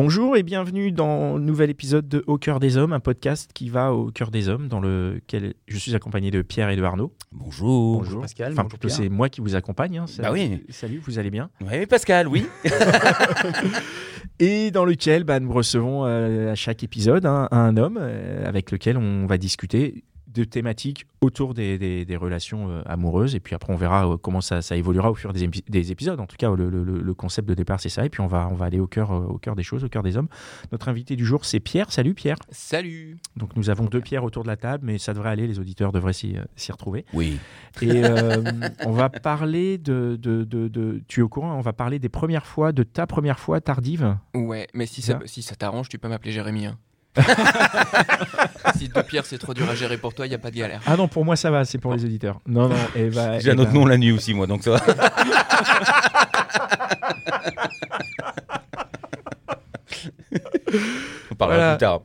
Bonjour 0.00 0.36
et 0.36 0.44
bienvenue 0.44 0.92
dans 0.92 1.34
le 1.38 1.40
nouvel 1.42 1.70
épisode 1.70 2.06
de 2.06 2.22
Au 2.28 2.38
cœur 2.38 2.60
des 2.60 2.76
hommes, 2.76 2.92
un 2.92 3.00
podcast 3.00 3.50
qui 3.52 3.68
va 3.68 3.92
au 3.92 4.12
cœur 4.12 4.30
des 4.30 4.48
hommes, 4.48 4.68
dans 4.68 4.78
lequel 4.78 5.54
je 5.66 5.76
suis 5.76 5.92
accompagné 5.96 6.30
de 6.30 6.40
Pierre 6.42 6.70
et 6.70 6.76
de 6.76 6.82
Arnaud. 6.84 7.12
Bonjour. 7.32 7.98
Bonjour. 7.98 8.20
Pascal. 8.20 8.52
Enfin, 8.52 8.62
bonjour 8.62 8.78
plutôt, 8.78 8.86
Pierre. 8.86 8.96
c'est 8.96 9.08
moi 9.08 9.28
qui 9.28 9.40
vous 9.40 9.56
accompagne. 9.56 9.98
hein. 9.98 10.04
Bah 10.18 10.28
Salut- 10.28 10.30
oui. 10.38 10.62
Salut, 10.68 11.02
vous 11.04 11.18
allez 11.18 11.30
bien? 11.30 11.50
Oui, 11.60 11.84
Pascal, 11.86 12.28
oui. 12.28 12.46
Et 14.38 14.70
dans 14.70 14.84
lequel 14.84 15.24
bah, 15.24 15.40
nous 15.40 15.52
recevons 15.52 16.06
euh, 16.06 16.52
à 16.52 16.54
chaque 16.54 16.84
épisode 16.84 17.26
un, 17.26 17.48
un 17.50 17.76
homme 17.76 17.98
euh, 18.00 18.46
avec 18.46 18.70
lequel 18.70 18.96
on 18.98 19.26
va 19.26 19.36
discuter 19.36 20.04
de 20.34 20.44
thématiques 20.44 21.06
autour 21.20 21.54
des, 21.54 21.78
des- 21.78 22.04
des 22.04 22.16
relations 22.16 22.68
euh, 22.70 22.82
amoureuses. 22.86 23.34
Et 23.34 23.40
puis 23.40 23.54
après, 23.54 23.72
on 23.72 23.76
verra 23.76 24.06
euh, 24.08 24.16
comment 24.16 24.40
ça, 24.40 24.62
ça 24.62 24.76
évoluera 24.76 25.10
au 25.10 25.14
fur 25.14 25.32
des, 25.32 25.44
épi- 25.46 25.64
des 25.68 25.90
épisodes. 25.90 26.20
En 26.20 26.26
tout 26.26 26.36
cas, 26.36 26.54
le, 26.54 26.68
le- 26.70 26.84
le- 26.84 27.00
le 27.00 27.14
concept 27.14 27.48
de 27.48 27.54
départ, 27.54 27.80
c'est 27.80 27.88
ça. 27.88 28.04
Et 28.04 28.08
puis, 28.08 28.20
on 28.20 28.26
va, 28.26 28.48
on 28.50 28.54
va 28.54 28.66
aller 28.66 28.78
au 28.78 28.86
cœur, 28.86 29.10
euh, 29.12 29.20
au 29.26 29.38
cœur 29.38 29.56
des 29.56 29.62
choses, 29.62 29.84
au 29.84 29.88
cœur 29.88 30.02
des 30.02 30.16
hommes. 30.16 30.28
Notre 30.70 30.88
invité 30.88 31.16
du 31.16 31.24
jour, 31.24 31.44
c'est 31.44 31.60
Pierre. 31.60 31.90
Salut 31.90 32.14
Pierre. 32.14 32.36
Salut 32.50 33.16
Donc, 33.36 33.56
nous 33.56 33.70
avons 33.70 33.86
deux 33.86 34.00
Pierres 34.00 34.24
autour 34.24 34.42
de 34.42 34.48
la 34.48 34.56
table, 34.56 34.84
mais 34.86 34.98
ça 34.98 35.14
devrait 35.14 35.30
aller. 35.30 35.46
Les 35.46 35.58
auditeurs 35.58 35.92
devraient 35.92 36.12
s'y 36.12 36.36
retrouver. 36.70 37.04
Oui. 37.14 37.38
Et 37.82 38.02
on 38.84 38.92
va 38.92 39.08
parler 39.08 39.78
de, 39.78 40.16
de, 40.20 40.44
de, 40.44 40.68
de- 40.68 41.02
Tu 41.08 41.20
es 41.20 41.22
au 41.22 41.28
courant 41.28 41.54
On 41.56 41.60
va 41.62 41.72
parler 41.72 41.98
des 41.98 42.08
premières 42.08 42.46
fois, 42.46 42.72
de 42.72 42.82
ta 42.82 43.06
première 43.06 43.38
fois 43.38 43.60
tardive. 43.60 44.16
Ouais, 44.34 44.66
mais 44.74 44.86
si 44.86 45.02
ça, 45.02 45.18
si 45.24 45.42
ça 45.42 45.54
t'arrange, 45.56 45.88
tu 45.88 45.98
peux 45.98 46.08
m'appeler 46.08 46.32
Jérémy. 46.32 46.66
hein. 46.66 46.78
si 48.76 48.88
deux 48.88 49.02
pierres 49.02 49.26
c'est 49.26 49.38
trop 49.38 49.54
dur 49.54 49.68
à 49.68 49.74
gérer 49.74 49.96
pour 49.98 50.14
toi, 50.14 50.26
il 50.26 50.32
y 50.32 50.34
a 50.34 50.38
pas 50.38 50.50
de 50.50 50.56
galère. 50.56 50.80
Ah 50.86 50.96
non, 50.96 51.08
pour 51.08 51.24
moi 51.24 51.36
ça 51.36 51.50
va, 51.50 51.64
c'est 51.64 51.78
pour 51.78 51.92
les 51.94 52.04
auditeurs. 52.04 52.40
Non, 52.46 52.68
non, 52.68 52.76
et 52.94 53.10
bah, 53.10 53.38
J'ai 53.40 53.50
eh 53.50 53.52
un 53.52 53.58
autre 53.58 53.70
bah, 53.72 53.78
nom 53.78 53.86
la 53.86 53.96
nuit 53.98 54.12
aussi, 54.12 54.34
moi, 54.34 54.46
donc 54.46 54.62
ça 54.62 54.72
va. 54.72 54.80
On 61.30 61.34
parlera 61.34 61.76
Voilà. 61.76 61.76
plus 61.76 61.78
tard. 61.78 62.02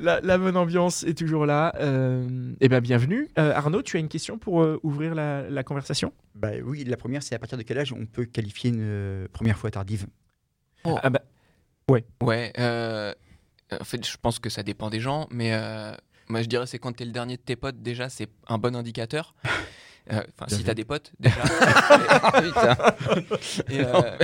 la, 0.00 0.14
la- 0.16 0.20
la 0.20 0.38
bonne 0.38 0.56
ambiance 0.56 1.02
est 1.04 1.16
toujours 1.16 1.46
là. 1.46 1.72
Euh, 1.80 2.52
eh 2.60 2.68
ben 2.68 2.80
bienvenue. 2.80 3.28
Euh, 3.38 3.52
Arnaud, 3.54 3.82
tu 3.82 3.96
as 3.96 4.00
une 4.00 4.08
question 4.08 4.38
pour 4.38 4.62
euh, 4.62 4.78
ouvrir 4.82 5.14
la, 5.14 5.48
la 5.48 5.62
conversation? 5.62 6.12
Bah 6.34 6.50
oui, 6.64 6.84
la 6.84 6.96
première, 6.96 7.22
c'est 7.22 7.34
à 7.34 7.38
partir 7.38 7.58
de 7.58 7.62
quel 7.62 7.78
âge 7.78 7.92
on 7.92 8.06
peut 8.06 8.24
qualifier 8.24 8.70
une 8.70 8.80
euh, 8.80 9.26
première 9.32 9.58
fois 9.58 9.70
tardive? 9.70 10.06
Ah 10.84 11.10
bah, 11.10 11.20
Ouais, 12.22 12.52
euh, 12.58 13.12
en 13.72 13.84
fait, 13.84 14.06
je 14.06 14.16
pense 14.20 14.38
que 14.38 14.48
ça 14.50 14.62
dépend 14.62 14.90
des 14.90 15.00
gens, 15.00 15.26
mais 15.30 15.52
euh, 15.54 15.92
moi 16.28 16.42
je 16.42 16.46
dirais 16.48 16.66
c'est 16.66 16.78
quand 16.78 16.92
t'es 16.94 17.04
le 17.04 17.12
dernier 17.12 17.36
de 17.36 17.42
tes 17.42 17.56
potes, 17.56 17.82
déjà 17.82 18.08
c'est 18.08 18.28
un 18.48 18.58
bon 18.58 18.74
indicateur. 18.76 19.34
Euh, 20.12 20.22
Enfin, 20.38 20.46
si 20.48 20.58
vu. 20.58 20.62
t'as 20.62 20.74
des 20.74 20.84
potes, 20.84 21.10
déjà. 21.18 21.34
Et, 23.68 23.80
euh, 23.80 24.16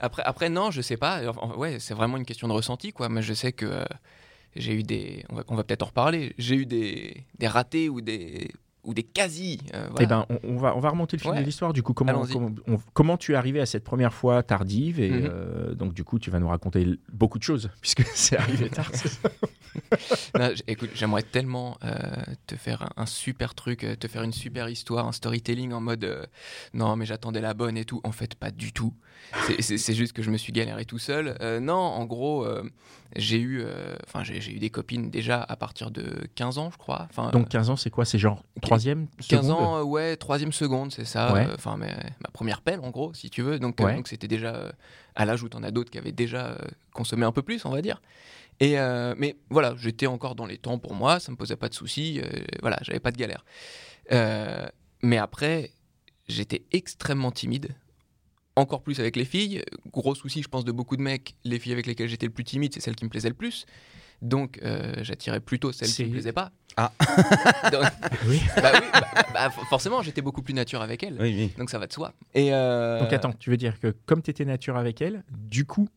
après, 0.00 0.22
après, 0.24 0.48
non, 0.48 0.72
je 0.72 0.82
sais 0.82 0.96
pas. 0.96 1.20
Enfin, 1.28 1.54
ouais, 1.56 1.78
c'est 1.78 1.94
vraiment 1.94 2.16
une 2.16 2.24
question 2.24 2.48
de 2.48 2.52
ressenti, 2.52 2.92
quoi. 2.92 3.08
Mais 3.08 3.22
je 3.22 3.32
sais 3.32 3.52
que 3.52 3.66
euh, 3.66 3.84
j'ai 4.56 4.74
eu 4.74 4.82
des. 4.82 5.24
On 5.28 5.36
va, 5.36 5.44
va 5.48 5.62
peut-être 5.62 5.82
en 5.82 5.86
reparler. 5.86 6.34
J'ai 6.38 6.56
eu 6.56 6.66
des, 6.66 7.24
des 7.38 7.46
ratés 7.46 7.88
ou 7.88 8.00
des 8.00 8.50
ou 8.84 8.94
des 8.94 9.02
quasi. 9.04 9.60
euh, 9.74 9.86
voilà. 9.90 10.02
eh 10.02 10.06
ben, 10.06 10.26
on, 10.28 10.38
on 10.54 10.56
va, 10.56 10.76
on 10.76 10.80
va 10.80 10.90
remonter 10.90 11.16
le 11.16 11.22
fil 11.22 11.30
Ouais. 11.30 11.38
de 11.40 11.44
l'histoire. 11.44 11.72
Du 11.72 11.82
coup, 11.82 11.92
comment, 11.94 12.26
comment, 12.26 12.50
on- 12.66 12.78
comment 12.92 13.16
tu 13.16 13.32
es 13.32 13.34
arrivé 13.36 13.60
à 13.60 13.66
cette 13.66 13.84
première 13.84 14.12
fois 14.12 14.42
tardive 14.42 14.98
Et 15.00 15.10
Mhm. 15.10 15.28
euh, 15.32 15.74
donc, 15.74 15.94
du 15.94 16.02
coup, 16.04 16.18
tu 16.18 16.30
vas 16.30 16.40
nous 16.40 16.48
raconter 16.48 16.86
beaucoup 17.12 17.38
de 17.38 17.44
choses, 17.44 17.70
puisque 17.80 18.02
c'est 18.14 18.36
arrivé 18.36 18.68
tard. 18.70 18.90
Non, 20.38 20.50
écoute, 20.66 20.90
j'aimerais 20.94 21.22
tellement 21.22 21.78
euh, 21.84 21.94
te 22.46 22.56
faire 22.56 22.82
un, 22.82 23.02
un 23.02 23.06
super 23.06 23.54
truc, 23.54 23.86
te 23.98 24.06
faire 24.08 24.22
une 24.22 24.32
super 24.32 24.68
histoire, 24.68 25.06
un 25.06 25.12
storytelling 25.12 25.72
en 25.72 25.80
mode 25.80 26.28
non, 26.74 26.94
mais 26.96 27.06
j'attendais 27.06 27.40
la 27.40 27.54
bonne 27.54 27.76
et 27.78 27.84
tout. 27.84 28.00
En 28.04 28.12
fait, 28.12 28.34
pas 28.34 28.50
du 28.50 28.72
tout. 28.72 28.92
C'est- 29.60 29.94
juste 29.94 30.12
que 30.12 30.22
je 30.22 30.30
me 30.30 30.36
suis 30.36 30.52
galéré 30.52 30.84
tout 30.84 30.98
seul. 30.98 31.36
Non, 31.62 31.74
en 31.74 32.04
gros, 32.04 32.46
j'ai 33.16 33.38
eu, 33.38 33.60
euh, 33.62 33.94
enfin, 34.06 34.24
j'ai 34.24 34.40
j'ai 34.40 34.52
eu 34.52 34.58
des 34.58 34.70
copines 34.70 35.10
déjà 35.10 35.42
à 35.42 35.56
partir 35.56 35.90
de 35.90 36.26
15 36.34 36.58
ans, 36.58 36.70
je 36.72 36.78
crois. 36.78 37.06
Enfin, 37.10 37.30
donc, 37.30 37.48
15 37.48 37.70
ans, 37.70 37.76
c'est 37.76 37.90
quoi? 37.90 38.04
C'est 38.04 38.18
genre 38.18 38.42
troisième 38.62 39.06
15 39.28 39.46
seconde? 39.46 39.50
ans, 39.50 39.76
euh, 39.78 39.82
ouais, 39.82 40.16
troisième 40.16 40.52
seconde, 40.52 40.92
c'est 40.92 41.04
ça. 41.04 41.32
Ouais. 41.32 41.46
euh, 41.46 41.54
Enfin, 41.54 41.76
mais- 41.76 41.94
ma 42.20 42.30
première 42.32 42.60
pelle, 42.62 42.80
en 42.80 42.90
gros, 42.90 43.12
si 43.14 43.28
tu 43.30 43.42
veux. 43.42 43.58
Donc, 43.58 43.80
euh, 43.80 43.84
Ouais. 43.84 44.02
c'était 44.06 44.28
déjà 44.28 44.54
euh, 44.54 44.72
à 45.14 45.24
l'âge 45.24 45.42
où 45.42 45.48
t'en 45.48 45.62
as 45.62 45.70
d'autres 45.70 45.90
qui 45.90 45.98
avaient 45.98 46.12
déjà 46.12 46.46
euh, 46.48 46.58
consommé 46.92 47.24
un 47.26 47.32
peu 47.32 47.42
plus, 47.42 47.64
on 47.64 47.70
va 47.70 47.82
dire. 47.82 48.00
Et 48.60 48.78
euh, 48.78 49.14
mais 49.18 49.36
voilà, 49.50 49.74
j'étais 49.76 50.06
encore 50.06 50.34
dans 50.34 50.46
les 50.46 50.58
temps 50.58 50.78
pour 50.78 50.94
moi, 50.94 51.20
ça 51.20 51.32
me 51.32 51.36
posait 51.36 51.56
pas 51.56 51.68
de 51.68 51.74
soucis. 51.74 52.20
euh, 52.22 52.28
voilà, 52.60 52.78
j'avais 52.82 53.00
pas 53.00 53.10
de 53.10 53.16
galère. 53.16 53.44
Euh, 54.12 54.66
mais 55.02 55.18
après, 55.18 55.70
j'étais 56.28 56.64
extrêmement 56.72 57.30
timide. 57.32 57.74
Encore 58.56 58.82
plus 58.82 59.00
avec 59.00 59.16
les 59.16 59.24
filles. 59.24 59.62
Gros 59.92 60.14
souci, 60.14 60.42
je 60.42 60.48
pense, 60.48 60.64
de 60.64 60.72
beaucoup 60.72 60.96
de 60.96 61.02
mecs. 61.02 61.34
Les 61.44 61.58
filles 61.58 61.72
avec 61.72 61.86
lesquelles 61.86 62.08
j'étais 62.08 62.26
le 62.26 62.32
plus 62.32 62.44
timide, 62.44 62.72
c'est 62.74 62.80
celles 62.80 62.96
qui 62.96 63.04
me 63.04 63.10
plaisaient 63.10 63.28
le 63.30 63.34
plus. 63.34 63.64
Donc, 64.20 64.60
euh, 64.62 64.94
j'attirais 65.02 65.40
plutôt 65.40 65.72
celles 65.72 65.88
qui 65.88 66.04
me 66.04 66.10
plaisaient 66.10 66.32
pas. 66.32 66.52
Ah. 66.76 66.92
Donc- 67.72 67.84
Oui. 68.28 68.40
bah 68.56 68.70
oui, 68.74 68.86
bah- 68.92 69.26
bah, 69.34 69.50
for- 69.50 69.66
forcément, 69.68 70.00
j'étais 70.02 70.22
beaucoup 70.22 70.42
plus 70.42 70.54
nature 70.54 70.80
avec 70.82 71.02
elle. 71.02 71.16
Oui, 71.20 71.34
oui. 71.36 71.52
Donc 71.58 71.70
ça 71.70 71.78
va 71.78 71.86
de 71.86 71.92
soi. 71.92 72.12
Et 72.34 72.52
euh, 72.54 73.00
Donc, 73.00 73.12
attends, 73.12 73.32
tu 73.32 73.50
veux 73.50 73.56
dire 73.56 73.80
que 73.80 73.94
comme 74.06 74.22
tu 74.22 74.30
étais 74.30 74.44
nature 74.44 74.76
avec 74.76 75.00
elles, 75.02 75.24
du 75.30 75.64
coup, 75.64 75.88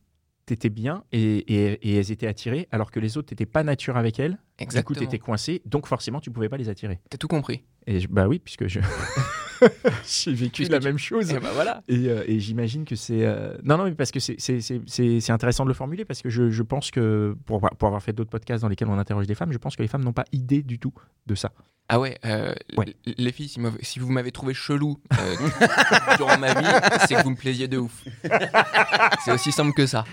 tu 0.46 0.54
étais 0.54 0.70
bien 0.70 1.04
et, 1.12 1.20
et- 1.38 1.90
et 1.90 1.96
elles 1.96 2.10
étaient 2.10 2.26
attirées, 2.26 2.68
alors 2.72 2.90
que 2.90 3.00
les 3.00 3.16
autres, 3.16 3.28
t'étais 3.28 3.46
pas 3.46 3.62
nature 3.62 3.96
avec 3.96 4.18
elles. 4.18 4.32
Du 4.32 4.36
coup, 4.36 4.42
Exactement. 4.64 4.98
tu 4.98 5.04
étais 5.04 5.18
coincé, 5.18 5.62
donc 5.66 5.86
forcément, 5.86 6.20
tu 6.20 6.30
pouvais 6.30 6.48
pas 6.48 6.56
les 6.56 6.68
attirer. 6.68 7.00
T'as 7.10 7.18
tout 7.18 7.28
compris. 7.28 7.62
Et 7.86 8.00
je- 8.00 8.08
bah 8.08 8.26
oui, 8.28 8.38
puisque 8.40 8.66
je 8.66 8.80
j'ai 10.24 10.32
vécu 10.32 10.64
la 10.64 10.80
même 10.80 10.98
chose. 10.98 11.30
Et 11.30 11.38
bah 11.38 11.50
voilà. 11.54 11.82
Et, 11.88 12.08
euh, 12.08 12.24
et 12.26 12.40
j'imagine 12.40 12.84
que 12.84 12.96
c'est 12.96 13.24
euh, 13.24 13.56
non 13.64 13.76
non 13.78 13.84
mais 13.84 13.92
parce 13.94 14.10
que 14.10 14.20
c'est 14.20 15.30
intéressant 15.30 15.64
de 15.64 15.68
le 15.70 15.74
formuler 15.74 16.04
parce 16.04 16.22
que 16.22 16.30
je, 16.30 16.50
je 16.50 16.62
pense 16.62 16.90
que 16.90 17.36
pour, 17.46 17.56
avoir- 17.56 17.76
pour 17.76 17.88
avoir 17.88 18.02
fait 18.02 18.12
d'autres 18.12 18.30
podcasts 18.30 18.62
dans 18.62 18.68
lesquels 18.68 18.88
on 18.88 18.98
interroge 18.98 19.26
des 19.26 19.34
femmes, 19.34 19.52
je 19.52 19.58
pense 19.58 19.76
que 19.76 19.82
les 19.82 19.88
femmes 19.88 20.04
n'ont 20.04 20.12
pas 20.12 20.24
idée 20.32 20.62
du 20.62 20.78
tout 20.78 20.92
de 21.26 21.34
ça. 21.34 21.52
Ah 21.88 22.00
ouais, 22.00 22.18
euh, 22.24 22.52
Ouais. 22.76 22.96
les 23.06 23.30
filles, 23.30 23.48
si, 23.48 23.60
si 23.82 23.98
vous 24.00 24.10
m'avez 24.10 24.32
trouvé 24.32 24.54
chelou 24.54 24.98
euh, 25.12 25.36
durant 26.16 26.36
ma 26.36 26.52
vie, 26.54 26.66
c'est 27.06 27.14
que 27.14 27.22
vous 27.22 27.30
me 27.30 27.36
plaisiez 27.36 27.68
de 27.68 27.78
ouf. 27.78 28.04
C'est 29.24 29.30
aussi 29.32 29.52
simple 29.52 29.72
que 29.72 29.86
ça. 29.86 30.04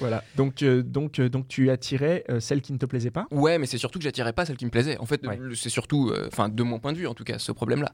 Voilà. 0.00 0.24
Donc 0.36 0.62
euh, 0.62 0.82
donc 0.82 1.20
donc 1.20 1.46
tu 1.48 1.70
attirais 1.70 2.24
celles 2.40 2.60
qui 2.60 2.72
ne 2.72 2.78
te 2.78 2.84
plaisaient 2.86 3.10
pas? 3.12 3.26
Ouais, 3.30 3.58
mais 3.58 3.66
c'est 3.66 3.78
surtout 3.78 3.98
que 3.98 4.02
j'attirais 4.02 4.32
pas 4.32 4.44
celle 4.44 4.56
qui 4.56 4.64
me 4.66 4.70
plaisait. 4.70 4.98
En 4.98 5.06
fait, 5.06 5.24
Ouais. 5.26 5.38
c'est 5.54 5.70
surtout, 5.70 6.12
enfin, 6.26 6.48
de 6.48 6.62
mon 6.62 6.78
point 6.80 6.92
de 6.92 6.98
vue 6.98 7.06
en 7.06 7.14
tout 7.14 7.24
cas, 7.24 7.38
ce 7.38 7.52
problème-là. 7.52 7.92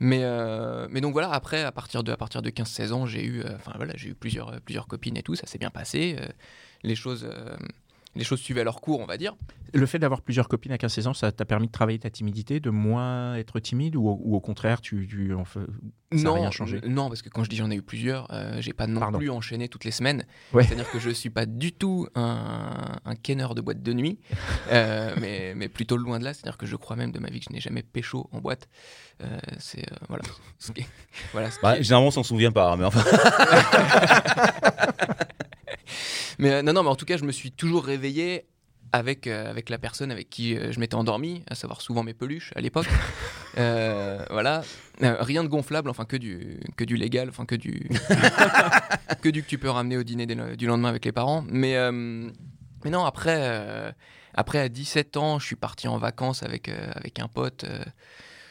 Mais, 0.00 0.20
euh, 0.22 0.86
mais 0.90 1.00
donc 1.00 1.12
voilà, 1.12 1.30
après, 1.32 1.62
à 1.62 1.72
partir 1.72 2.02
de, 2.02 2.12
de 2.42 2.50
15-16 2.50 2.92
ans, 2.92 3.06
j'ai 3.06 3.24
eu, 3.24 3.42
euh, 3.42 3.56
voilà, 3.76 3.94
eu 4.10 4.14
plusieurs, 4.14 4.50
euh, 4.50 4.58
plusieurs 4.64 4.86
copines 4.86 5.16
et 5.16 5.22
tout, 5.22 5.34
ça 5.34 5.46
s'est 5.46 5.58
bien 5.58 5.70
passé. 5.70 6.16
les 6.82 6.94
choses, 6.94 7.28
les 8.16 8.24
choses 8.24 8.40
suivaient 8.40 8.64
leur 8.64 8.80
cours, 8.80 9.00
on 9.00 9.06
va 9.06 9.16
dire. 9.16 9.34
Le 9.72 9.86
fait 9.86 9.98
d'avoir 9.98 10.22
plusieurs 10.22 10.46
copines 10.48 10.70
à 10.72 10.76
15-16 10.76 11.08
ans, 11.08 11.14
ça 11.14 11.32
t'a 11.32 11.44
permis 11.44 11.66
de 11.66 11.72
travailler 11.72 11.98
ta 11.98 12.10
timidité, 12.10 12.60
de 12.60 12.70
moins 12.70 13.34
être 13.36 13.58
timide 13.58 13.96
ou, 13.96 14.06
au- 14.08 14.20
ou 14.22 14.36
au 14.36 14.40
contraire 14.40 14.80
tu, 14.80 15.06
tu 15.10 15.34
en 15.34 15.44
Ça 15.44 15.60
a 15.60 16.16
non, 16.16 16.34
rien 16.34 16.50
changé? 16.52 16.78
n- 16.84 16.94
non, 16.94 17.08
parce 17.08 17.22
que 17.22 17.28
quand 17.28 17.42
je 17.42 17.50
dis 17.50 17.56
j'en 17.56 17.72
ai 17.72 17.74
eu 17.74 17.82
plusieurs, 17.82 18.28
euh, 18.32 18.60
j'ai 18.60 18.72
pas 18.72 18.86
non 18.86 19.00
Pardon. 19.00 19.18
plus 19.18 19.30
enchaîné 19.30 19.68
toutes 19.68 19.84
les 19.84 19.90
semaines. 19.90 20.24
Ouais. 20.52 20.62
C'est-à-dire 20.62 20.88
que 20.92 21.00
je 21.00 21.10
suis 21.10 21.30
pas 21.30 21.44
du 21.44 21.72
tout 21.72 22.06
un, 22.14 23.00
un 23.04 23.14
kenneur 23.16 23.56
de 23.56 23.60
boîte 23.62 23.82
de 23.82 23.92
nuit, 23.92 24.20
euh, 24.70 25.12
mais, 25.20 25.54
mais 25.56 25.68
plutôt 25.68 25.96
loin 25.96 26.20
de 26.20 26.24
là. 26.24 26.34
C'est-à-dire 26.34 26.56
que 26.56 26.66
je 26.66 26.76
crois 26.76 26.94
même 26.94 27.10
de 27.10 27.18
ma 27.18 27.28
vie 27.30 27.40
que 27.40 27.46
je 27.48 27.52
n'ai 27.52 27.60
jamais 27.60 27.82
pécho 27.82 28.28
en 28.30 28.40
boîte. 28.40 28.68
Euh, 29.24 29.38
c'est 29.58 29.90
euh, 29.90 29.96
voilà. 30.08 30.22
Ce 30.60 30.70
qui 30.70 30.82
est- 30.82 30.86
voilà 31.32 31.50
ce 31.50 31.56
qui 31.56 31.62
Bah, 31.62 31.78
est- 31.78 31.82
généralement, 31.82 32.08
on 32.08 32.12
s'en 32.12 32.22
souvient 32.22 32.52
pas, 32.52 32.70
hein, 32.72 32.76
mais 32.76 32.84
enfin. 32.84 33.02
Mais 36.38 36.50
euh, 36.52 36.62
non, 36.62 36.72
non, 36.72 36.82
mais 36.82 36.88
en 36.90 36.96
tout 36.96 37.04
cas, 37.06 37.16
je 37.16 37.24
me 37.24 37.32
suis 37.32 37.50
toujours 37.52 37.84
réveillé 37.84 38.46
avec, 38.92 39.26
euh, 39.26 39.50
avec 39.50 39.70
la 39.70 39.78
personne 39.78 40.10
avec 40.12 40.30
qui 40.30 40.56
euh, 40.56 40.70
je 40.70 40.78
m'étais 40.78 40.94
endormi, 40.94 41.42
à 41.48 41.54
savoir 41.54 41.80
souvent 41.80 42.02
mes 42.02 42.14
peluches 42.14 42.52
à 42.56 42.60
l'époque. 42.60 42.86
Euh, 43.56 44.24
voilà. 44.30 44.64
Rien 45.00 45.44
de 45.44 45.48
gonflable, 45.48 45.88
enfin 45.88 46.04
que 46.06 46.16
du, 46.16 46.58
que 46.76 46.82
du 46.82 46.96
légal, 46.96 47.28
enfin 47.28 47.46
que 47.46 47.54
du, 47.54 47.88
que 49.22 49.28
du 49.28 49.44
que 49.44 49.48
tu 49.48 49.58
peux 49.58 49.70
ramener 49.70 49.96
au 49.96 50.02
dîner 50.02 50.26
des- 50.26 50.56
du 50.56 50.66
lendemain 50.66 50.88
avec 50.88 51.04
les 51.04 51.12
parents. 51.12 51.44
Mais, 51.48 51.76
mais 52.84 52.90
non, 52.90 53.04
après, 53.04 53.94
après, 54.34 54.58
à 54.58 54.68
17 54.68 55.16
ans, 55.16 55.38
je 55.38 55.46
suis 55.46 55.54
parti 55.54 55.86
en 55.86 55.98
vacances 55.98 56.42
avec, 56.42 56.68
avec 56.68 57.20
un 57.20 57.28
pote. 57.28 57.64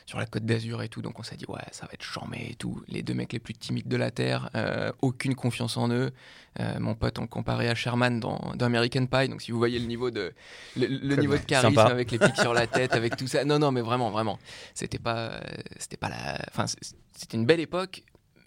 Sur 0.05 0.19
la 0.19 0.25
côte 0.25 0.45
d'Azur 0.45 0.81
et 0.81 0.89
tout. 0.89 1.01
Donc 1.01 1.19
on 1.19 1.23
s'est 1.23 1.35
dit, 1.35 1.45
ouais, 1.47 1.61
ça 1.71 1.85
va 1.85 1.93
être 1.93 2.03
charmé 2.03 2.47
et 2.51 2.55
tout. 2.55 2.81
Les 2.87 3.03
deux 3.03 3.13
mecs 3.13 3.33
les 3.33 3.39
plus 3.39 3.53
timides 3.53 3.87
de 3.87 3.97
la 3.97 4.11
Terre, 4.11 4.49
euh, 4.55 4.91
aucune 5.01 5.35
confiance 5.35 5.77
en 5.77 5.89
eux. 5.89 6.11
Euh, 6.59 6.79
mon 6.79 6.95
pote, 6.95 7.17
on 7.19 7.23
le 7.23 7.27
comparait 7.27 7.67
à 7.67 7.75
Sherman 7.75 8.19
dans, 8.19 8.53
dans 8.55 8.65
American 8.65 9.05
Pie. 9.05 9.29
Donc 9.29 9.41
si 9.41 9.51
vous 9.51 9.57
voyez 9.57 9.79
le 9.79 9.85
niveau 9.85 10.11
de, 10.11 10.33
le, 10.75 10.87
le 10.87 11.15
niveau 11.15 11.37
de 11.37 11.41
charisme 11.41 11.75
Sympa. 11.75 11.89
avec 11.89 12.11
les 12.11 12.19
pics 12.19 12.37
sur 12.37 12.53
la 12.53 12.67
tête, 12.67 12.93
avec 12.93 13.17
tout 13.17 13.27
ça. 13.27 13.45
Non, 13.45 13.59
non, 13.59 13.71
mais 13.71 13.81
vraiment, 13.81 14.11
vraiment. 14.11 14.39
C'était 14.73 14.99
pas, 14.99 15.41
c'était 15.77 15.97
pas 15.97 16.09
la. 16.09 16.39
Enfin, 16.49 16.65
c'était 16.67 17.37
une 17.37 17.45
belle 17.45 17.59
époque. 17.59 18.03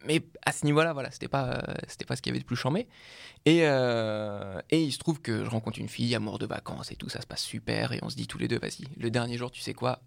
Mais 0.07 0.23
à 0.45 0.53
ce 0.53 0.65
niveau-là, 0.65 0.93
voilà, 0.93 1.11
c'était 1.11 1.29
pas, 1.29 1.51
euh, 1.51 1.75
c'était 1.89 2.05
pas 2.05 2.17
ce 2.17 2.23
qu'il 2.23 2.31
y 2.31 2.33
avait 2.33 2.41
de 2.41 2.47
plus 2.47 2.57
charmé. 2.57 2.87
Et, 3.45 3.61
euh, 3.63 4.61
et 4.71 4.83
il 4.83 4.93
se 4.93 4.99
trouve 4.99 5.21
que 5.21 5.45
je 5.45 5.51
rencontre 5.51 5.79
une 5.79 5.89
fille, 5.89 6.15
amour 6.15 6.39
de 6.39 6.47
vacances 6.47 6.93
et 6.93 6.97
tout, 6.97 7.09
ça 7.09 7.21
se 7.21 7.27
passe 7.27 7.43
super. 7.43 7.93
Et 7.93 7.99
on 8.03 8.09
se 8.09 8.17
dit 8.17 8.27
tous 8.27 8.39
les 8.39 8.49
deux, 8.49 8.59
vas-y, 8.59 8.85
le 8.97 9.11
dernier 9.11 9.37
jour, 9.37 9.51
tu 9.51 9.61
sais 9.61 9.75
quoi, 9.75 10.01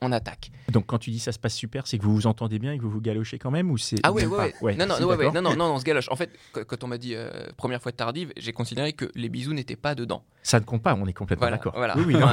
on 0.00 0.12
attaque. 0.12 0.50
Donc 0.70 0.86
quand 0.86 0.98
tu 0.98 1.10
dis 1.10 1.18
ça 1.18 1.32
se 1.32 1.38
passe 1.38 1.54
super, 1.54 1.86
c'est 1.86 1.98
que 1.98 2.02
vous 2.04 2.14
vous 2.14 2.26
entendez 2.26 2.58
bien 2.58 2.72
et 2.72 2.78
que 2.78 2.82
vous 2.82 2.90
vous 2.90 3.00
galochez 3.00 3.38
quand 3.38 3.50
même 3.50 3.70
ou 3.70 3.78
c'est 3.78 3.96
Ah 4.02 4.12
ouais, 4.12 4.22
même 4.22 4.32
ouais, 4.32 4.54
ouais. 4.60 4.74
Non, 4.76 4.86
non, 4.86 4.96
ouais, 5.06 5.16
d'accord. 5.16 5.34
non, 5.34 5.42
non, 5.42 5.56
non, 5.56 5.64
on 5.74 5.78
se 5.78 5.84
galoche. 5.84 6.08
En 6.10 6.16
fait, 6.16 6.30
qu- 6.52 6.64
quand 6.64 6.82
on 6.84 6.88
m'a 6.88 6.98
dit 6.98 7.14
euh, 7.14 7.30
première 7.56 7.80
fois 7.80 7.92
tardive, 7.92 8.32
j'ai 8.36 8.52
considéré 8.52 8.92
que 8.92 9.10
les 9.14 9.28
bisous 9.28 9.54
n'étaient 9.54 9.76
pas 9.76 9.94
dedans. 9.94 10.24
Ça 10.42 10.58
ne 10.60 10.64
compte 10.64 10.82
pas, 10.82 10.94
on 10.94 11.06
est 11.06 11.12
complètement 11.12 11.42
Voilà, 11.46 11.56
d'accord. 11.56 11.72
voilà. 11.76 11.96
Oui, 11.96 12.04
oui, 12.06 12.14
non. 12.14 12.26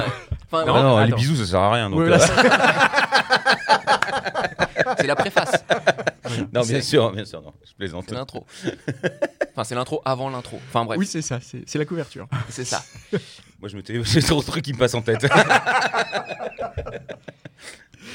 Enfin, 0.50 0.64
Non, 0.66 0.82
non, 0.82 0.98
les 1.04 1.12
bisous, 1.12 1.36
ça 1.36 1.46
sert 1.46 1.60
à 1.60 1.72
rien. 1.72 1.88
Donc, 1.88 2.00
Ouais, 2.00 2.06
euh, 2.06 2.10
là, 2.10 2.18
c'est- 4.98 5.06
la 5.06 5.16
préface, 5.16 5.64
non, 6.52 6.62
bien 6.62 6.80
sûr, 6.82 7.12
bien 7.12 7.24
sûr, 7.24 7.40
non, 7.42 7.52
je 7.66 7.72
plaisante. 7.74 8.04
c'est 8.08 8.14
l'intro. 8.14 8.46
Enfin, 9.52 9.64
c'est 9.64 9.74
l'intro 9.74 10.00
avant 10.04 10.30
l'intro. 10.30 10.58
Enfin 10.68 10.84
bref, 10.84 10.98
oui, 10.98 11.06
c'est 11.06 11.22
ça, 11.22 11.40
c'est 11.40 11.62
c'est 11.68 11.78
la 11.78 11.84
couverture. 11.84 12.26
c'est 12.48 12.64
ça. 12.64 12.82
Moi, 13.60 13.68
je 13.68 13.76
me 13.76 13.82
tais, 13.82 14.00
c'est 14.04 14.22
trop 14.22 14.40
de 14.40 14.46
trucs 14.46 14.64
qui 14.64 14.72
me 14.72 14.78
passent 14.78 14.94
en 14.94 15.02
tête. 15.02 15.26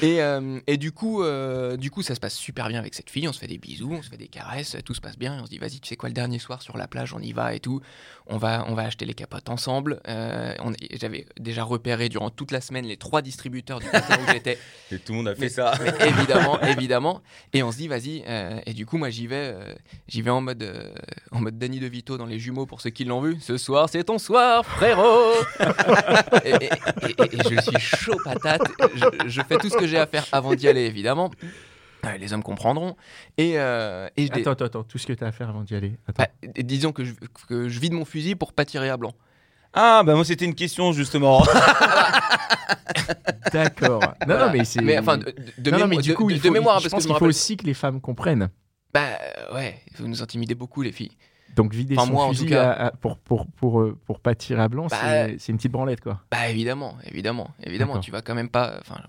Et, 0.00 0.22
euh, 0.22 0.60
et 0.68 0.76
du 0.76 0.92
coup, 0.92 1.22
euh, 1.24 1.76
du 1.76 1.90
coup, 1.90 2.02
ça 2.02 2.14
se 2.14 2.20
passe 2.20 2.34
super 2.34 2.68
bien 2.68 2.78
avec 2.78 2.94
cette 2.94 3.10
fille. 3.10 3.26
On 3.26 3.32
se 3.32 3.38
fait 3.40 3.48
des 3.48 3.58
bisous, 3.58 3.90
on 3.92 4.02
se 4.02 4.08
fait 4.08 4.16
des 4.16 4.28
caresses, 4.28 4.76
tout 4.84 4.94
se 4.94 5.00
passe 5.00 5.18
bien. 5.18 5.36
Et 5.36 5.40
on 5.40 5.44
se 5.46 5.50
dit, 5.50 5.58
vas-y, 5.58 5.80
tu 5.80 5.88
sais 5.88 5.96
quoi, 5.96 6.08
le 6.08 6.14
dernier 6.14 6.38
soir 6.38 6.62
sur 6.62 6.76
la 6.76 6.86
plage, 6.86 7.12
on 7.14 7.18
y 7.18 7.32
va 7.32 7.54
et 7.54 7.60
tout. 7.60 7.80
On 8.28 8.36
va, 8.36 8.64
on 8.68 8.74
va 8.74 8.82
acheter 8.82 9.06
les 9.06 9.14
capotes 9.14 9.48
ensemble. 9.48 10.00
Euh, 10.06 10.54
J'avais 11.00 11.26
déjà 11.40 11.64
repéré 11.64 12.08
durant 12.08 12.30
toute 12.30 12.52
la 12.52 12.60
semaine 12.60 12.84
les 12.86 12.96
trois 12.96 13.22
distributeurs 13.22 13.80
du 13.80 13.86
où 13.86 13.90
j'étais. 14.32 14.58
Et 14.92 14.98
tout 14.98 15.12
le 15.12 15.18
monde 15.18 15.28
a 15.28 15.34
fait 15.34 15.40
Mais- 15.42 15.48
ça. 15.48 15.72
Mais 15.82 16.08
évidemment, 16.08 16.60
évidemment. 16.62 17.20
Et 17.52 17.62
on 17.64 17.72
se 17.72 17.78
dit, 17.78 17.88
vas-y. 17.88 18.22
et 18.66 18.74
du 18.74 18.86
coup, 18.86 18.98
moi, 18.98 19.10
j'y 19.10 19.26
vais, 19.26 19.54
j'y 20.06 20.22
vais 20.22 20.30
en 20.30 20.42
mode, 20.42 20.92
en 21.32 21.40
mode 21.40 21.58
Danny 21.58 21.80
DeVito 21.80 22.16
dans 22.18 22.26
les 22.26 22.38
jumeaux 22.38 22.66
pour 22.66 22.80
ceux 22.82 22.90
qui 22.90 23.04
l'ont 23.04 23.20
vu. 23.22 23.38
Ce 23.40 23.56
soir, 23.56 23.88
c'est 23.88 24.04
ton 24.04 24.18
soir, 24.18 24.64
frérot. 24.64 25.32
et, 26.44 26.50
et- 26.50 26.54
et- 26.54 27.14
et- 27.18 27.34
et 27.34 27.38
je 27.56 27.60
suis 27.60 27.78
chaud 27.80 28.18
patate. 28.22 28.62
Je, 28.94 29.28
je 29.28 29.40
fais 29.42 29.56
tout 29.56 29.68
ce 29.70 29.76
que 29.76 29.87
j'ai 29.88 29.98
à 29.98 30.06
faire 30.06 30.26
avant 30.32 30.54
d'y 30.54 30.68
aller, 30.68 30.82
évidemment. 30.86 31.30
Euh, 32.04 32.16
les 32.16 32.32
hommes 32.32 32.44
comprendront. 32.44 32.94
Et, 33.38 33.54
euh, 33.58 34.08
et 34.16 34.26
je 34.26 34.32
dé- 34.32 34.40
Attends, 34.42 34.52
attends, 34.52 34.64
attends, 34.66 34.82
tout 34.84 34.98
ce 34.98 35.06
que 35.06 35.12
tu 35.12 35.24
as 35.24 35.26
à 35.26 35.32
faire 35.32 35.48
avant 35.48 35.64
d'y 35.64 35.74
aller. 35.74 35.98
Bah, 36.16 36.28
et 36.54 36.62
disons 36.62 36.92
que 36.92 37.04
je, 37.04 37.12
que 37.48 37.68
je 37.68 37.80
vide 37.80 37.92
mon 37.92 38.04
fusil 38.04 38.36
pour 38.36 38.52
pas 38.52 38.64
tirer 38.64 38.88
à 38.88 38.96
blanc. 38.96 39.14
Ah, 39.74 40.02
bah 40.04 40.14
moi, 40.14 40.24
c'était 40.24 40.44
une 40.44 40.54
question, 40.54 40.92
justement. 40.92 41.42
D'accord. 43.52 44.00
Non, 44.00 44.08
Voilà. 44.26 44.46
non, 44.46 44.52
mais 44.52 44.64
c'est. 44.64 44.80
Mais 44.82 44.98
enfin, 44.98 45.18
de, 45.18 45.34
de- 45.58 45.70
Non, 45.70 45.78
non, 45.78 45.84
mémo- 45.86 45.96
mais 45.96 46.02
du 46.02 46.14
coup, 46.14 46.28
de- 46.28 46.34
il 46.34 46.40
de 46.40 46.46
faut, 46.46 46.52
mémoire, 46.52 46.78
je 46.78 46.84
parce 46.84 46.92
pense 46.92 47.02
qu'il 47.02 47.08
faut 47.10 47.14
rappelle. 47.14 47.28
aussi 47.28 47.56
que 47.56 47.64
les 47.66 47.74
femmes 47.74 48.00
comprennent. 48.00 48.48
Bah 48.92 49.18
ouais, 49.54 49.78
vous 49.98 50.08
nous 50.08 50.22
intimidez 50.22 50.54
beaucoup, 50.54 50.82
les 50.82 50.92
filles. 50.92 51.12
Donc 51.56 51.72
vider 51.74 51.96
Enfin, 51.96 52.06
son 52.06 52.12
moi, 52.12 52.24
en 52.24 52.28
fusil 52.30 52.44
tout 52.44 52.50
cas. 52.50 52.70
à- 52.70 52.86
à- 52.86 52.90
pour, 52.92 53.18
pour, 53.18 53.46
pour, 53.46 53.80
euh, 53.80 53.98
pour 54.06 54.20
pas 54.20 54.34
tirer 54.34 54.62
à 54.62 54.68
blanc, 54.68 54.86
Bah, 54.86 54.96
c'est 55.38 55.48
une 55.52 55.56
petite 55.56 55.72
branlette, 55.72 56.00
quoi. 56.00 56.20
Bah 56.30 56.48
évidemment, 56.48 56.96
évidemment, 57.04 57.50
évidemment. 57.62 57.98
Tu 58.00 58.10
vas 58.10 58.22
quand 58.22 58.34
même 58.34 58.48
pas. 58.50 58.78
Enfin. 58.80 59.00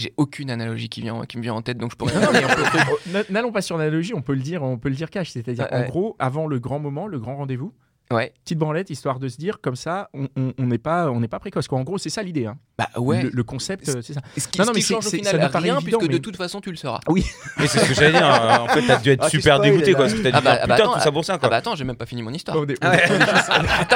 J'ai 0.00 0.14
aucune 0.16 0.50
analogie 0.50 0.88
qui, 0.88 1.02
vient, 1.02 1.26
qui 1.26 1.36
me 1.36 1.42
vient 1.42 1.52
en 1.52 1.60
tête, 1.60 1.76
donc 1.76 1.90
je 1.90 1.96
pourrais. 1.96 2.14
N'allons 3.30 3.52
pas 3.52 3.60
sur 3.60 3.76
l'analogie, 3.76 4.14
on 4.14 4.22
peut 4.22 4.32
le 4.32 4.40
dire, 4.40 4.62
on 4.62 4.78
peut 4.78 4.88
le 4.88 4.94
dire 4.94 5.10
cash, 5.10 5.30
c'est-à-dire 5.30 5.68
en 5.70 5.80
ouais. 5.80 5.86
gros, 5.86 6.16
avant 6.18 6.46
le 6.46 6.58
grand 6.58 6.78
moment, 6.78 7.06
le 7.06 7.18
grand 7.18 7.36
rendez-vous, 7.36 7.74
Ouais. 8.12 8.32
petite 8.44 8.58
branlette, 8.58 8.90
histoire 8.90 9.18
de 9.20 9.28
se 9.28 9.36
dire 9.36 9.60
comme 9.60 9.76
ça, 9.76 10.08
on 10.14 10.28
on- 10.36 10.52
on 10.58 10.66
n'est 10.66 10.78
pas, 10.78 11.10
on 11.10 11.20
n'est 11.20 11.28
pas 11.28 11.38
précoce. 11.38 11.68
Quoi. 11.68 11.78
En 11.78 11.84
gros, 11.84 11.96
c'est 11.98 12.10
ça 12.10 12.22
l'idée. 12.22 12.46
hein. 12.46 12.56
Bah 12.78 12.88
ouais. 12.96 13.22
Le, 13.24 13.30
le 13.32 13.42
concept, 13.44 13.88
euh, 13.88 14.00
c'est 14.02 14.14
ça. 14.14 14.20
Ce 14.36 14.48
qui, 14.48 14.58
Non, 14.58 14.66
qui 14.66 14.72
mais 14.74 14.80
c'est- 14.80 14.94
change 14.94 15.06
au 15.06 15.10
final 15.10 15.24
ça 15.52 15.58
rien, 15.58 15.76
évident, 15.78 15.98
puisque 15.98 16.02
mais- 16.02 16.18
de 16.18 16.18
toute 16.18 16.36
façon 16.36 16.60
tu 16.60 16.70
le 16.70 16.76
sauras. 16.76 17.00
Mais 17.08 17.66
c'est 17.66 17.78
ce 17.78 17.88
que 17.88 17.94
j'allais 17.94 18.12
dire. 18.12 18.24
hein. 18.26 18.60
En 18.62 18.68
fait, 18.68 18.82
t'as 18.86 18.98
dû 18.98 19.10
être 19.10 19.24
Ah, 19.24 19.28
super 19.28 19.56
spoil, 19.56 19.70
dégoûté, 19.70 19.92
quoi. 19.92 20.00
Parce 20.06 20.14
que 20.14 20.22
t'as 20.22 20.30
dit, 20.30 20.36
Ah 20.36 20.40
bah- 20.40 20.54
oh, 20.56 20.60
ah 20.62 20.66
bah 20.66 20.74
putain, 20.74 20.84
attends, 20.88 20.94
tout 20.98 21.04
ça 21.04 21.12
pour 21.12 21.24
ça, 21.24 21.34
Ah 21.34 21.38
quoi. 21.38 21.48
bah 21.50 21.56
attends, 21.56 21.74
j'ai 21.76 21.84
même 21.84 21.96
pas 21.96 22.06
fini 22.06 22.22
mon 22.22 22.32
histoire. 22.32 22.56
On 22.56 22.60
on 22.60 22.64
on 22.64 22.68
juste- 22.68 22.82
Attends, 22.82 22.96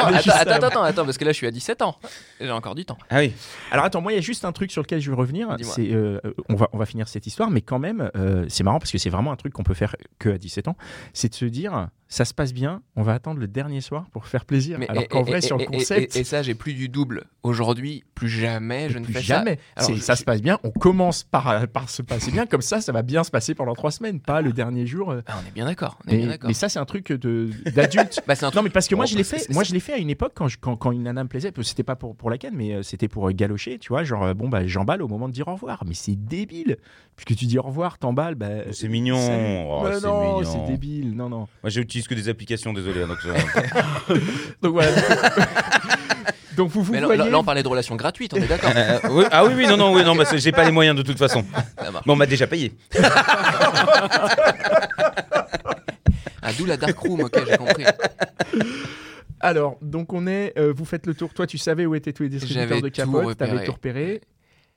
on 0.06 0.10
est 0.12 0.16
attends, 0.16 0.30
attends, 0.30 0.50
avant. 0.50 0.66
attends, 0.66 0.82
attends, 0.82 1.04
parce 1.04 1.18
que 1.18 1.24
là 1.24 1.32
je 1.32 1.36
suis 1.36 1.46
à 1.46 1.50
17 1.50 1.82
ans. 1.82 1.96
J'ai 2.40 2.50
encore 2.50 2.74
du 2.74 2.84
temps. 2.84 2.98
Ah 3.10 3.18
oui. 3.18 3.32
Alors 3.72 3.84
attends, 3.84 4.00
moi 4.00 4.12
il 4.12 4.16
y 4.16 4.18
a 4.18 4.22
juste 4.22 4.44
un 4.44 4.52
truc 4.52 4.70
sur 4.70 4.82
lequel 4.82 5.00
je 5.00 5.10
veux 5.10 5.16
revenir. 5.16 5.48
C'est, 5.62 5.90
euh, 5.92 6.20
on 6.48 6.54
va 6.54 6.68
on 6.72 6.78
va 6.78 6.86
finir 6.86 7.08
cette 7.08 7.26
histoire, 7.26 7.50
mais 7.50 7.62
quand 7.62 7.78
même, 7.78 8.10
euh, 8.16 8.44
c'est 8.48 8.62
marrant 8.64 8.78
parce 8.78 8.90
que 8.92 8.98
c'est 8.98 9.10
vraiment 9.10 9.32
un 9.32 9.36
truc 9.36 9.52
qu'on 9.52 9.62
peut 9.64 9.74
faire 9.74 9.96
que 10.18 10.28
à 10.30 10.38
17 10.38 10.68
ans. 10.68 10.76
C'est 11.12 11.30
de 11.30 11.34
se 11.34 11.44
dire, 11.46 11.88
ça 12.14 12.24
se 12.24 12.32
passe 12.32 12.52
bien, 12.54 12.80
on 12.94 13.02
va 13.02 13.12
attendre 13.14 13.40
le 13.40 13.48
dernier 13.48 13.80
soir 13.80 14.06
pour 14.12 14.26
faire 14.26 14.44
plaisir. 14.44 14.78
Mais- 14.78 14.88
Alors 14.88 15.08
qu'en 15.08 15.22
vrai, 15.22 15.38
et- 15.38 15.40
sur 15.40 15.56
le 15.58 15.64
et- 15.64 15.66
concept, 15.66 16.14
Et, 16.14 16.20
et 16.20 16.24
ça, 16.24 16.42
j'ai 16.42 16.54
plus 16.54 16.74
du 16.74 16.88
double. 16.88 17.24
Aujourd'hui, 17.42 18.04
plus 18.14 18.28
jamais 18.28 18.88
je 18.88 18.98
ne 19.00 19.04
plus 19.04 19.14
fais 19.14 19.20
jamais. 19.22 19.58
C'est- 19.78 19.94
je- 19.96 20.00
ça 20.00 20.14
je- 20.14 20.20
se 20.20 20.24
passe 20.24 20.40
bien. 20.40 20.58
On 20.62 20.70
commence 20.70 21.24
par 21.24 21.66
par 21.68 21.88
se 21.90 22.02
passer 22.02 22.30
bien, 22.30 22.46
comme 22.46 22.62
ça, 22.62 22.80
ça 22.80 22.92
va 22.92 23.02
bien 23.02 23.24
se 23.24 23.30
passer 23.32 23.54
pendant 23.56 23.74
trois 23.74 23.90
semaines, 23.90 24.20
pas 24.20 24.42
le 24.42 24.52
dernier 24.52 24.86
jour. 24.86 25.10
euh. 25.10 25.18
ça. 25.26 25.34
Ah, 25.34 25.40
on 25.44 25.48
est 25.48 25.52
bien 25.52 25.64
d'accord. 25.64 25.98
Mais, 26.06 26.54
ça, 26.54 26.68
c'est 26.68 26.78
un 26.78 26.84
truc 26.84 27.12
d'adulte. 27.12 28.20
Bah, 28.26 28.34
Non, 28.54 28.62
mais 28.62 28.70
parce 28.70 28.86
que 28.88 28.94
moi, 28.94 29.06
je 29.06 29.16
l'ai 29.16 29.22
bah, 29.22 29.28
fait. 29.30 29.38
c'est- 29.40 29.52
Moi, 29.52 29.64
c'est- 29.64 29.70
je 29.70 29.74
l'ai 29.74 29.80
fait 29.80 29.94
à 29.94 29.98
une 29.98 30.10
époque 30.10 30.32
quand, 30.34 30.46
je- 30.48 30.58
quand, 30.60 30.76
quand 30.76 30.92
une 30.92 31.02
nana 31.02 31.24
me 31.24 31.28
plaisait. 31.28 31.52
C'était 31.62 31.82
pas 31.82 31.96
pour, 31.96 32.14
pour 32.14 32.30
la 32.30 32.38
canne, 32.38 32.54
mais 32.54 32.74
euh, 32.74 32.82
c'était 32.82 33.08
pour 33.08 33.28
euh, 33.28 33.32
galocher, 33.32 33.78
tu 33.78 33.88
vois. 33.88 34.04
Genre, 34.04 34.34
bon, 34.34 34.48
bah, 34.48 34.66
j'emballe 34.66 35.02
au 35.02 35.08
moment 35.08 35.28
de 35.28 35.32
dire 35.34 35.48
au 35.48 35.54
revoir. 35.54 35.82
Mais 35.86 35.94
c'est 35.94 36.14
débile. 36.16 36.76
Puisque 37.16 37.38
tu 37.38 37.46
dis 37.46 37.58
au 37.58 37.62
revoir, 37.62 37.98
t'emballes. 37.98 38.34
Bah, 38.34 38.48
C'est 38.72 38.88
mignon. 38.88 39.16
Oh, 39.68 39.88
non, 40.02 40.42
c'est 40.44 40.64
débile. 40.72 41.14
Non, 41.16 41.28
non. 41.28 41.46
Moi, 41.62 41.70
j'utilise 42.04 42.08
que 42.08 42.14
des 42.14 42.28
applications, 42.30 42.72
désolé. 42.72 43.02
hein, 43.02 43.06
Donc, 43.08 43.18
euh, 43.26 44.18
Donc 44.62 44.72
voilà. 44.72 44.90
Donc 46.56 46.70
vous 46.70 46.82
vous 46.84 46.92
Mais 46.92 47.00
là, 47.00 47.06
voyez. 47.06 47.18
là, 47.24 47.28
là, 47.30 47.38
on 47.40 47.44
parlait 47.44 47.64
de 47.64 47.68
relations 47.68 47.96
gratuites, 47.96 48.32
on 48.32 48.36
est 48.36 48.46
d'accord. 48.46 48.70
euh, 48.76 48.98
oui, 49.10 49.24
ah 49.32 49.44
oui, 49.44 49.54
oui, 49.56 49.66
non, 49.66 49.76
non, 49.76 49.92
oui, 49.92 50.04
non, 50.04 50.14
bah, 50.14 50.24
c'est- 50.24 50.38
j'ai 50.38 50.52
pas 50.52 50.64
les 50.64 50.70
moyens 50.70 50.96
de 50.96 51.02
toute 51.02 51.18
façon. 51.18 51.44
Ça 51.82 51.90
marche. 51.90 52.06
Mais 52.06 52.12
on 52.12 52.16
m'a 52.16 52.26
déjà 52.26 52.46
payé. 52.46 52.72
Ah, 56.42 56.52
D'où 56.58 56.66
la 56.66 56.76
dark 56.76 56.96
room, 56.98 57.20
ok, 57.22 57.38
j'ai 57.48 57.56
compris. 57.56 57.84
Alors, 59.40 59.76
donc 59.82 60.12
on 60.12 60.26
est. 60.26 60.52
euh, 60.58 60.72
vous 60.76 60.84
faites 60.84 61.06
le 61.06 61.14
tour. 61.14 61.32
Toi, 61.34 61.46
tu 61.46 61.58
savais 61.58 61.86
où 61.86 61.94
étaient 61.94 62.12
tous 62.12 62.22
les 62.22 62.28
distributeurs 62.28 62.68
J'avais 62.68 62.80
de 62.82 62.88
tout 62.88 62.94
capotes. 62.94 63.36
T'avais 63.38 63.64
tout 63.64 63.72
repéré. 63.72 64.20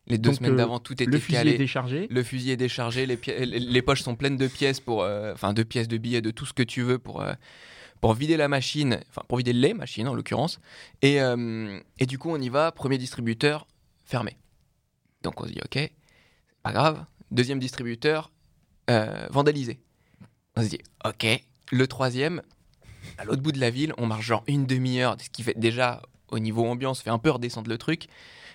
Les 0.08 0.18
deux 0.18 0.30
Donc, 0.30 0.40
semaines 0.40 0.54
euh, 0.54 0.58
d'avant, 0.58 0.80
tout 0.80 0.94
était 0.94 1.06
Le 1.06 1.20
fusil 1.20 1.48
est 1.48 1.58
déchargé. 1.58 2.08
Le 2.10 2.24
fusil 2.24 2.52
est 2.52 2.58
déchargé, 2.58 3.06
les, 3.06 3.82
poches 3.82 4.02
sont 4.02 4.16
pleines 4.16 4.38
de 4.38 4.48
pièces 4.48 4.80
pour, 4.80 5.04
euh, 5.04 5.34
enfin, 5.34 5.54
de 5.54 5.64
pièces, 5.64 5.88
de 5.88 5.98
billets, 5.98 6.22
de 6.22 6.32
tout 6.32 6.46
ce 6.46 6.54
que 6.54 6.64
tu 6.64 6.82
veux 6.82 6.98
pour, 6.98 7.22
euh, 7.22 7.34
pour 8.02 8.14
vider 8.14 8.38
la 8.38 8.48
machine, 8.48 9.00
enfin, 9.10 9.24
pour 9.28 9.38
vider 9.38 9.54
les 9.54 9.74
machines 9.74 10.08
en 10.08 10.14
l'occurrence. 10.14 10.60
Et, 11.02 11.22
euh, 11.22 11.80
et 12.00 12.06
du 12.06 12.18
coup, 12.18 12.30
on 12.30 12.40
y 12.40 12.50
va, 12.50 12.72
premier 12.72 12.98
distributeur 12.98 13.68
fermé. 14.06 14.38
Donc 15.24 15.42
on 15.42 15.46
se 15.46 15.52
dit, 15.52 15.60
ok, 15.64 15.74
c'est 15.74 15.92
pas 16.64 16.72
grave. 16.72 17.06
Deuxième 17.32 17.60
distributeur 17.60 18.32
euh, 18.90 19.28
vandalisé. 19.30 19.80
On 20.56 20.64
se 20.64 20.70
dit, 20.70 20.80
ok. 21.06 21.26
Le 21.72 21.88
troisième, 21.88 22.42
à 23.18 23.26
l'autre 23.26 23.42
bout 23.42 23.52
de 23.52 23.60
la 23.60 23.70
ville, 23.70 23.94
on 23.98 24.06
marche 24.06 24.26
genre 24.26 24.44
une 24.48 24.66
demi-heure, 24.66 25.18
ce 25.22 25.30
qui 25.30 25.44
fait 25.44 25.58
déjà, 25.58 26.02
au 26.30 26.40
niveau 26.40 26.66
ambiance, 26.66 27.02
fait 27.02 27.10
un 27.10 27.20
peu 27.20 27.30
redescendre 27.30 27.70
le 27.70 27.78
truc. 27.78 28.08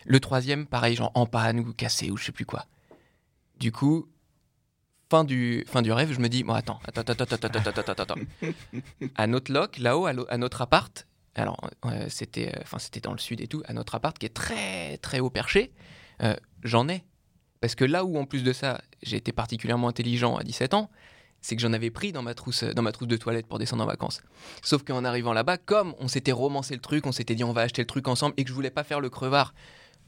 Le 0.05 0.21
troisième, 0.21 0.67
pareil, 0.67 0.97
genre 0.97 1.13
en 1.15 1.27
panne 1.27 1.61
ou 1.61 1.73
cassé 1.73 2.11
ou 2.11 2.17
je 2.17 2.25
sais 2.25 2.33
plus 2.33 2.47
quoi. 2.47 2.67
Du 3.59 3.73
coup, 3.73 4.09
fin 5.11 5.25
du, 5.25 5.65
fin 5.69 5.83
du 5.83 5.93
rêve, 5.93 6.13
je 6.13 6.21
me 6.21 6.29
dis, 6.29 6.43
bon, 6.43 6.55
attends, 6.55 6.81
attends, 6.85 7.03
attends, 7.03 7.25
attends, 7.25 7.49
attends, 7.49 7.81
attends, 7.81 8.03
attends. 8.03 8.15
À 9.15 9.27
notre 9.27 9.53
loc, 9.53 9.79
là-haut, 9.79 10.07
à, 10.07 10.39
notre 10.39 10.63
appart, 10.63 11.07
alors, 11.35 11.71
euh, 11.85 12.07
c'était, 12.09 12.49
euh, 12.57 12.79
c'était 12.79 13.01
dans 13.01 13.13
le 13.13 13.19
sud 13.19 13.41
et 13.41 13.47
tout, 13.47 13.63
à 13.67 13.73
notre 13.73 13.95
appart 13.95 14.19
qui 14.19 14.27
est 14.27 14.35
très, 14.35 14.97
très 14.99 15.21
haut 15.21 15.31
perché, 15.31 15.73
euh, 16.23 16.35
j'en 16.63 16.89
ai. 16.89 17.05
Parce 17.61 17.75
que 17.75 17.85
là 17.85 18.05
où, 18.05 18.19
en 18.19 18.25
plus 18.25 18.43
de 18.43 18.53
ça, 18.53 18.81
j'ai 19.03 19.17
été 19.17 19.33
particulièrement 19.33 19.89
intelligent 19.89 20.37
à 20.37 20.43
17 20.43 20.75
ans, 20.75 20.91
c'est 21.43 21.57
que 21.57 21.63
j'en 21.63 21.73
avais 21.73 21.91
pris 21.91 22.13
dans 22.13 22.23
ma 22.23 22.35
trousse, 22.35 22.65
dans 22.65 22.83
ma 22.83 22.93
trousse 22.93 23.09
de 23.09 23.17
toilette 23.17 23.47
pour 23.47 23.59
descendre 23.59 23.83
en 23.83 23.87
vacances. 23.87 24.23
Sauf 24.63 24.83
qu'en 24.83 25.05
arrivant 25.05 25.33
là-bas, 25.33 25.59
comme 25.59 25.95
on 25.99 26.09
s'était 26.09 26.33
romancé 26.33 26.75
le 26.75 26.81
truc, 26.81 27.07
on 27.07 27.13
s'était 27.13 27.35
dit 27.35 27.45
on 27.45 27.53
va 27.53 27.63
acheter 27.63 27.83
le 27.83 27.87
truc 27.87 28.09
ensemble 28.09 28.35
et 28.37 28.45
que 28.45 28.49
je 28.49 28.55
voulais 28.55 28.71
pas 28.71 28.85
faire 28.85 29.01
le 29.01 29.11
crevard, 29.11 29.53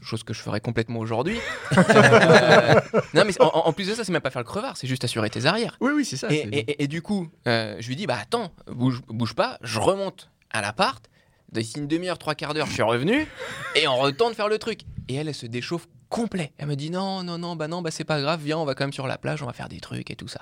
chose 0.01 0.23
que 0.23 0.33
je 0.33 0.39
ferais 0.41 0.59
complètement 0.61 0.99
aujourd'hui. 0.99 1.37
euh, 1.77 1.81
non 3.13 3.23
mais 3.25 3.41
en, 3.41 3.45
en 3.47 3.73
plus 3.73 3.87
de 3.87 3.93
ça, 3.95 4.03
c'est 4.03 4.11
même 4.11 4.21
pas 4.21 4.29
faire 4.29 4.41
le 4.41 4.47
crevard, 4.47 4.77
c'est 4.77 4.87
juste 4.87 5.03
assurer 5.03 5.29
tes 5.29 5.45
arrières. 5.45 5.77
Oui, 5.81 5.91
oui, 5.95 6.05
c'est 6.05 6.17
ça. 6.17 6.27
Et, 6.31 6.41
c'est- 6.43 6.47
et- 6.49 6.71
et- 6.71 6.83
et 6.83 6.87
du 6.87 7.01
coup, 7.01 7.29
euh, 7.47 7.75
je 7.79 7.87
lui 7.87 7.95
dis 7.95 8.05
bah 8.07 8.17
attends, 8.21 8.51
bouge, 8.67 9.01
bouge 9.07 9.33
pas, 9.33 9.57
je 9.61 9.79
remonte 9.79 10.29
à 10.51 10.61
l'appart. 10.61 11.03
D'ici 11.51 11.77
une 11.79 11.87
demi-heure, 11.87 12.17
trois 12.17 12.35
quarts 12.35 12.53
d'heure, 12.53 12.67
je 12.67 12.73
suis 12.73 12.81
revenu 12.83 13.27
et 13.75 13.87
on 13.87 13.95
retourne 13.97 14.33
faire 14.33 14.49
le 14.49 14.57
truc. 14.57 14.81
Et 15.07 15.15
elle, 15.15 15.27
elle 15.29 15.35
se 15.35 15.45
déchauffe 15.45 15.87
complet. 16.09 16.51
Elle 16.57 16.67
me 16.67 16.75
dit 16.75 16.89
non, 16.89 17.23
non, 17.23 17.37
non, 17.37 17.55
bah 17.55 17.67
non, 17.67 17.81
bah 17.81 17.91
c'est 17.91 18.03
pas 18.03 18.19
grave, 18.19 18.41
viens, 18.43 18.57
on 18.57 18.65
va 18.65 18.73
quand 18.75 18.83
même 18.83 18.93
sur 18.93 19.07
la 19.07 19.17
plage, 19.17 19.41
on 19.41 19.45
va 19.45 19.53
faire 19.53 19.69
des 19.69 19.79
trucs 19.79 20.09
et 20.11 20.15
tout 20.15 20.27
ça. 20.27 20.41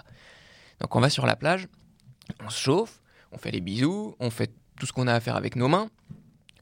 Donc 0.79 0.95
on 0.95 1.00
va 1.00 1.10
sur 1.10 1.25
la 1.25 1.36
plage, 1.36 1.67
on 2.43 2.50
se 2.50 2.60
chauffe, 2.60 3.01
on 3.31 3.38
fait 3.38 3.51
les 3.51 3.62
bisous, 3.62 4.15
on 4.19 4.29
fait 4.29 4.51
tout 4.79 4.86
ce 4.88 4.93
qu'on 4.93 5.07
a 5.07 5.13
à 5.13 5.19
faire 5.19 5.36
avec 5.36 5.55
nos 5.55 5.67
mains, 5.67 5.89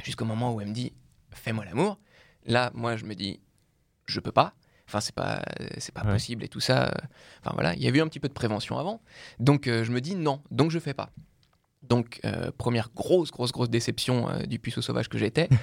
jusqu'au 0.04 0.26
moment 0.26 0.54
où 0.54 0.60
elle 0.60 0.68
me 0.68 0.74
dit 0.74 0.92
fais-moi 1.32 1.64
l'amour. 1.64 1.98
Là, 2.46 2.72
moi, 2.74 2.96
je 2.96 3.06
me 3.06 3.14
dis 3.16 3.40
je 4.06 4.20
peux 4.20 4.32
pas. 4.32 4.54
Enfin, 4.88 5.00
c'est 5.00 5.16
pas, 5.16 5.42
c'est 5.78 5.94
pas 5.94 6.04
Ouais. 6.04 6.12
possible 6.14 6.44
et 6.44 6.50
tout 6.50 6.60
ça. 6.60 6.94
Enfin 7.40 7.52
voilà, 7.54 7.74
il 7.76 7.82
y 7.82 7.88
a 7.88 7.90
eu 7.90 8.02
un 8.02 8.08
petit 8.08 8.20
peu 8.20 8.28
de 8.28 8.34
prévention 8.34 8.78
avant. 8.78 9.02
Donc 9.40 9.68
euh, 9.68 9.84
je 9.86 9.92
me 9.94 10.02
dis 10.02 10.16
non, 10.16 10.42
donc 10.52 10.70
je 10.72 10.80
fais 10.80 10.94
pas. 10.94 11.12
Donc 11.92 12.22
euh, 12.24 12.52
première 12.58 12.90
grosse, 12.96 13.32
grosse, 13.32 13.52
grosse 13.52 13.70
déception 13.70 14.30
euh, 14.30 14.44
du 14.46 14.60
puceau 14.60 14.82
sauvage 14.82 15.10
que 15.10 15.18
j'étais. 15.18 15.50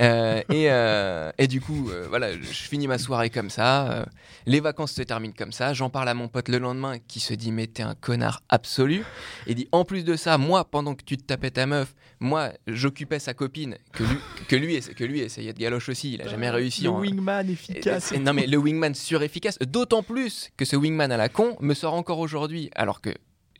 Euh, 0.00 0.40
et, 0.48 1.42
et 1.42 1.46
du 1.48 1.60
coup, 1.60 1.90
voilà, 2.08 2.32
je 2.32 2.38
finis 2.70 2.86
ma 2.88 2.96
soirée 2.98 3.28
comme 3.28 3.50
ça. 3.50 4.06
les 4.46 4.60
vacances 4.60 4.92
se 4.92 5.02
terminent 5.02 5.34
comme 5.36 5.52
ça. 5.52 5.74
J'en 5.74 5.90
parle 5.90 6.08
à 6.08 6.14
mon 6.14 6.28
pote 6.28 6.48
le 6.48 6.56
lendemain 6.58 6.94
qui 7.06 7.20
se 7.20 7.34
dit 7.34 7.52
mais 7.52 7.66
t'es 7.66 7.82
un 7.82 7.94
connard 7.94 8.42
absolu. 8.48 9.04
Et 9.46 9.54
dit 9.54 9.68
en 9.70 9.84
plus 9.84 10.04
de 10.04 10.16
ça, 10.16 10.38
moi 10.38 10.64
pendant 10.64 10.94
que 10.94 11.04
tu 11.04 11.18
te 11.18 11.24
tapais 11.24 11.50
ta 11.50 11.66
meuf, 11.66 11.94
moi 12.20 12.52
j'occupais 12.66 13.18
sa 13.18 13.34
copine 13.34 13.76
que 13.92 14.02
lui, 14.04 14.16
que 14.48 14.56
lui, 14.56 14.80
que 14.80 15.04
lui 15.04 15.20
essayait 15.20 15.52
de 15.52 15.58
galoche 15.58 15.88
aussi. 15.90 16.14
Il 16.14 16.22
a 16.22 16.28
jamais 16.28 16.48
réussi. 16.50 16.84
Le 16.84 16.90
en- 16.90 16.98
wingman 17.00 17.48
et- 17.48 17.52
efficace. 17.52 18.12
non 18.18 18.32
mais 18.32 18.46
le 18.46 18.56
wingman 18.56 18.94
surefficace, 18.94 19.58
d'autant 19.58 20.02
plus 20.02 20.50
que 20.56 20.64
ce 20.64 20.76
wingman 20.76 21.12
à 21.12 21.16
la 21.18 21.28
con 21.28 21.56
me 21.60 21.74
sort 21.74 21.94
encore 21.94 22.18
aujourd'hui, 22.18 22.70
alors 22.74 23.00
que 23.02 23.10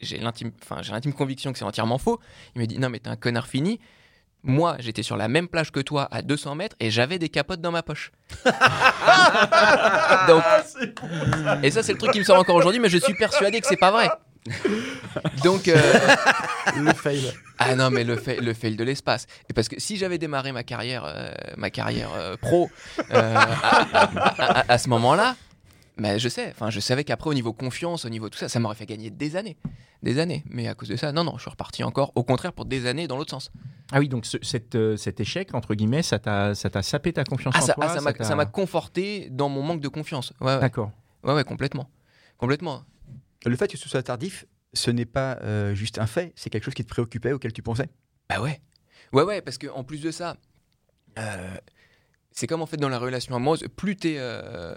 j'ai 0.03 0.19
l'intime, 0.19 0.51
enfin 0.63 0.83
j'ai 0.83 0.93
l'intime 0.93 1.13
conviction 1.13 1.53
que 1.53 1.59
c'est 1.59 1.65
entièrement 1.65 1.99
faux. 1.99 2.21
Il 2.55 2.61
me 2.61 2.67
dit 2.67 2.79
non 2.79 2.89
mais 2.91 2.99
t'es 2.99 3.09
un 3.09 3.17
connard 3.17 3.47
fini. 3.47 3.81
Moi 4.45 4.77
j'étais 4.81 5.03
sur 5.05 5.17
la 5.17 5.29
même 5.29 5.47
plage 5.49 5.71
que 5.71 5.79
toi 5.81 6.09
à 6.11 6.21
200 6.23 6.57
mètres 6.57 6.77
et 6.81 6.91
j'avais 6.91 7.19
des 7.21 7.29
capotes 7.29 7.61
dans 7.61 7.71
ma 7.71 7.83
poche. 7.83 8.11
Donc, 10.29 10.43
et 11.63 11.71
ça 11.71 11.83
c'est 11.83 11.93
le 11.93 11.99
truc 11.99 12.13
qui 12.13 12.19
me 12.19 12.25
sort 12.25 12.39
encore 12.39 12.57
aujourd'hui, 12.57 12.81
mais 12.81 12.89
je 12.89 12.99
suis 12.99 13.15
persuadé 13.15 13.61
que 13.61 13.67
c'est 13.67 13.77
pas 13.77 13.91
vrai. 13.91 14.09
Donc 15.45 15.69
euh, 15.69 15.77
le 16.77 16.93
fail. 16.93 17.33
ah 17.59 17.77
non, 17.77 17.91
mais 17.91 18.03
le, 18.03 18.17
fa- 18.17 18.35
le 18.35 18.55
fail 18.55 18.75
de 18.75 18.83
l'espace. 18.83 19.27
Et 19.49 19.53
parce 19.53 19.69
que 19.69 19.79
si 19.79 19.97
j'avais 19.97 20.19
démarré 20.19 20.51
ma 20.51 20.65
carrière, 20.65 21.05
euh, 21.07 21.31
ma 21.57 21.71
carrière 21.71 22.11
euh, 22.17 22.37
pro 22.37 22.69
euh, 23.13 23.35
à, 23.37 23.43
à- 24.01 24.61
à- 24.61 24.73
à 24.73 24.79
ce 24.79 24.89
moment-là, 24.89 25.37
mais 25.97 26.19
je 26.19 26.29
sais, 26.29 26.51
enfin, 26.51 26.71
je 26.71 26.81
savais 26.81 27.05
qu'après, 27.05 27.29
au 27.31 27.35
niveau 27.35 27.53
confiance, 27.53 28.05
au 28.05 28.09
niveau 28.09 28.29
tout 28.29 28.39
ça, 28.39 28.49
ça 28.49 28.59
m'aurait 28.61 28.75
fait 28.75 28.87
gagner 28.87 29.11
des 29.11 29.37
années. 29.37 29.57
Des 30.03 30.19
années. 30.19 30.43
Mais 30.49 30.67
à 30.69 30.75
cause 30.75 30.89
de 30.89 30.97
ça, 30.97 31.13
non, 31.13 31.23
non, 31.25 31.35
je 31.37 31.43
suis 31.43 31.51
reparti 31.51 31.85
encore, 31.85 32.13
au 32.17 32.25
contraire, 32.25 32.53
pour 32.53 32.65
des 32.65 32.87
années 32.87 33.07
dans 33.07 33.17
l'autre 33.17 33.31
sens. 33.31 33.51
Ah 33.93 33.99
oui, 34.01 34.09
donc 34.09 34.27
ce- 34.27 34.39
cette, 34.43 34.75
euh, 34.75 34.97
cet 34.97 35.21
échec, 35.21 35.55
entre 35.55 35.75
guillemets, 35.75 36.03
ça 36.03 36.19
t'a 36.19 36.55
ça 36.55 36.71
t'a 36.71 36.83
sapé 36.83 37.13
ta 37.13 37.25
confiance 37.25 37.55
Ah, 37.57 37.63
en 37.63 37.67
ça 37.67 37.75
toi 37.75 37.85
ah, 37.89 37.95
ça 37.95 38.01
m'a- 38.01 38.13
t'a- 38.13 38.25
ça 38.25 38.35
m'a 38.35 38.47
conforté 38.47 39.29
dans 39.31 39.49
mon 39.49 39.63
manque 39.63 39.81
de 39.81 39.89
confiance. 39.89 40.33
Ouais, 40.41 40.55
ouais, 40.55 40.61
D'accord. 40.61 40.91
ouais, 41.25 41.35
ouais, 41.35 41.45
complètement. 41.45 41.89
Complètement. 42.39 42.83
Le 43.45 43.55
fait 43.57 43.69
que 43.69 43.77
ce 43.77 43.89
soit 43.89 44.03
tardif, 44.03 44.47
ce 44.73 44.91
n'est 44.91 45.05
pas 45.05 45.39
euh, 45.43 45.75
juste 45.75 45.99
un 45.99 46.07
fait, 46.07 46.33
c'est 46.37 46.49
quelque 46.51 46.65
chose 46.65 46.75
qui 46.75 46.85
te 46.85 46.89
préoccupait, 46.89 47.33
auquel 47.33 47.53
tu 47.53 47.63
pensais? 47.63 47.89
Bah 48.31 48.41
ouais. 48.41 48.61
Ouais, 49.13 49.23
ouais, 49.25 49.43
parce 49.43 49.59
qu'en 49.59 49.85
plus 49.85 50.01
de 50.01 50.11
ça, 50.11 50.37
euh, 51.19 51.55
c'est 52.31 52.47
comme 52.47 52.63
en 52.63 52.67
fait 52.67 52.79
dans 52.79 52.89
la 52.89 52.99
relation 52.99 53.37
amoureuse, 53.37 53.65
plus 53.77 53.97
t'es 53.97 54.15
euh, 54.19 54.75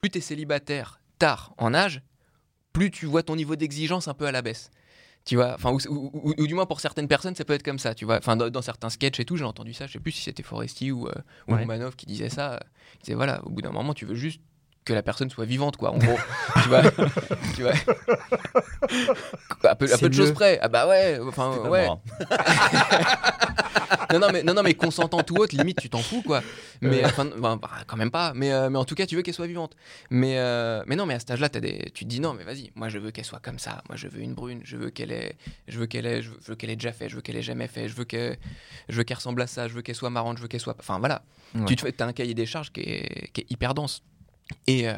plus 0.00 0.10
t'es 0.10 0.20
célibataire 0.20 1.00
tard 1.18 1.54
en 1.58 1.74
âge, 1.74 2.02
plus 2.72 2.90
tu 2.90 3.06
vois 3.06 3.22
ton 3.22 3.36
niveau 3.36 3.56
d'exigence 3.56 4.08
un 4.08 4.14
peu 4.14 4.26
à 4.26 4.32
la 4.32 4.42
baisse. 4.42 4.70
Tu 5.24 5.34
vois, 5.36 5.54
enfin, 5.54 5.72
ou, 5.72 5.78
ou- 5.90 6.10
ou- 6.14 6.34
ou 6.38 6.46
du 6.46 6.54
moins 6.54 6.64
pour 6.64 6.80
certaines 6.80 7.08
personnes, 7.08 7.34
ça 7.34 7.44
peut 7.44 7.52
être 7.52 7.62
comme 7.64 7.78
ça, 7.78 7.94
tu 7.94 8.04
vois. 8.04 8.16
Enfin, 8.18 8.36
dans, 8.36 8.48
dans 8.48 8.62
certains 8.62 8.88
sketchs 8.88 9.20
et 9.20 9.24
tout, 9.24 9.36
j'ai 9.36 9.44
entendu 9.44 9.74
ça, 9.74 9.86
je 9.86 9.92
sais 9.94 9.98
plus 10.00 10.12
si 10.12 10.22
c'était 10.22 10.42
Foresti 10.42 10.90
ou, 10.92 11.06
euh, 11.08 11.12
ou. 11.48 11.54
Romanov 11.60 11.96
qui 11.96 12.06
disait 12.06 12.30
ça. 12.30 12.54
euh, 12.54 12.58
Il 12.94 13.04
disait 13.04 13.14
voilà, 13.14 13.44
au 13.44 13.50
bout 13.50 13.60
d'un 13.60 13.72
moment, 13.72 13.92
tu 13.94 14.06
veux 14.06 14.14
juste 14.14 14.40
que 14.88 14.94
la 14.94 15.02
personne 15.02 15.28
soit 15.28 15.44
vivante, 15.44 15.76
quoi, 15.76 15.92
en 15.92 15.98
gros. 15.98 16.16
tu 16.62 16.68
vois, 16.70 16.82
tu 17.54 17.62
vois. 17.62 17.72
À 19.64 19.76
peu, 19.76 19.84
à 19.84 19.88
C'est 19.88 19.98
peu 20.00 20.08
de 20.08 20.14
choses 20.14 20.32
près. 20.32 20.58
Ah 20.62 20.68
bah 20.68 20.88
ouais, 20.88 21.18
enfin, 21.20 21.58
ouais. 21.68 21.84
moi. 21.84 22.00
non, 24.12 24.18
non, 24.18 24.28
mais, 24.32 24.42
non, 24.42 24.54
non, 24.54 24.62
mais 24.62 24.72
consentant 24.72 25.22
tout 25.22 25.36
autre, 25.36 25.54
limite, 25.54 25.78
tu 25.78 25.90
t'en 25.90 25.98
fous, 25.98 26.22
quoi. 26.22 26.42
Mais 26.80 27.04
enfin, 27.04 27.26
bah, 27.36 27.60
quand 27.86 27.98
même 27.98 28.10
pas. 28.10 28.32
Mais, 28.34 28.50
euh, 28.50 28.70
mais 28.70 28.78
en 28.78 28.86
tout 28.86 28.94
cas, 28.94 29.04
tu 29.04 29.14
veux 29.14 29.20
qu'elle 29.20 29.34
soit 29.34 29.46
vivante. 29.46 29.76
Mais, 30.08 30.38
euh, 30.38 30.82
mais 30.86 30.96
non, 30.96 31.04
mais 31.04 31.14
à 31.14 31.18
cet 31.18 31.32
âge-là, 31.32 31.50
des... 31.50 31.90
tu 31.92 32.04
te 32.04 32.08
dis 32.08 32.20
non, 32.20 32.32
mais 32.32 32.44
vas-y, 32.44 32.70
moi, 32.74 32.88
je 32.88 32.96
veux 32.96 33.10
qu'elle 33.10 33.26
soit 33.26 33.40
comme 33.40 33.58
ça. 33.58 33.82
Moi, 33.88 33.96
je 33.96 34.08
veux 34.08 34.22
une 34.22 34.32
brune. 34.32 34.62
Je 34.64 34.78
veux 34.78 34.88
qu'elle 34.88 35.12
ait, 35.12 35.36
je 35.66 35.78
veux 35.78 35.86
qu'elle 35.86 36.06
ait, 36.06 36.22
je 36.22 36.30
veux, 36.46 36.54
qu'elle 36.54 36.70
ait 36.70 36.76
déjà 36.76 36.92
fait. 36.92 37.10
Je 37.10 37.16
veux 37.16 37.20
qu'elle 37.20 37.36
ait 37.36 37.42
jamais 37.42 37.68
fait. 37.68 37.88
Je 37.88 37.94
veux 37.94 38.04
que, 38.04 38.34
je 38.88 38.96
veux 38.96 39.04
qu'elle 39.04 39.18
ressemble 39.18 39.42
à 39.42 39.46
ça. 39.46 39.68
Je 39.68 39.74
veux 39.74 39.82
qu'elle 39.82 39.94
soit 39.94 40.10
marrante. 40.10 40.38
Je 40.38 40.42
veux 40.42 40.48
qu'elle 40.48 40.60
soit. 40.60 40.76
Enfin, 40.78 40.98
voilà. 40.98 41.22
Ouais. 41.54 41.66
Tu 41.66 41.76
te 41.76 41.82
fais, 41.82 41.92
t'as 41.92 42.06
un 42.06 42.14
cahier 42.14 42.32
des 42.32 42.46
charges 42.46 42.72
qui 42.72 42.80
est, 42.80 43.30
qui 43.34 43.42
est 43.42 43.50
hyper 43.50 43.74
dense. 43.74 44.02
Et, 44.66 44.88
euh, 44.88 44.94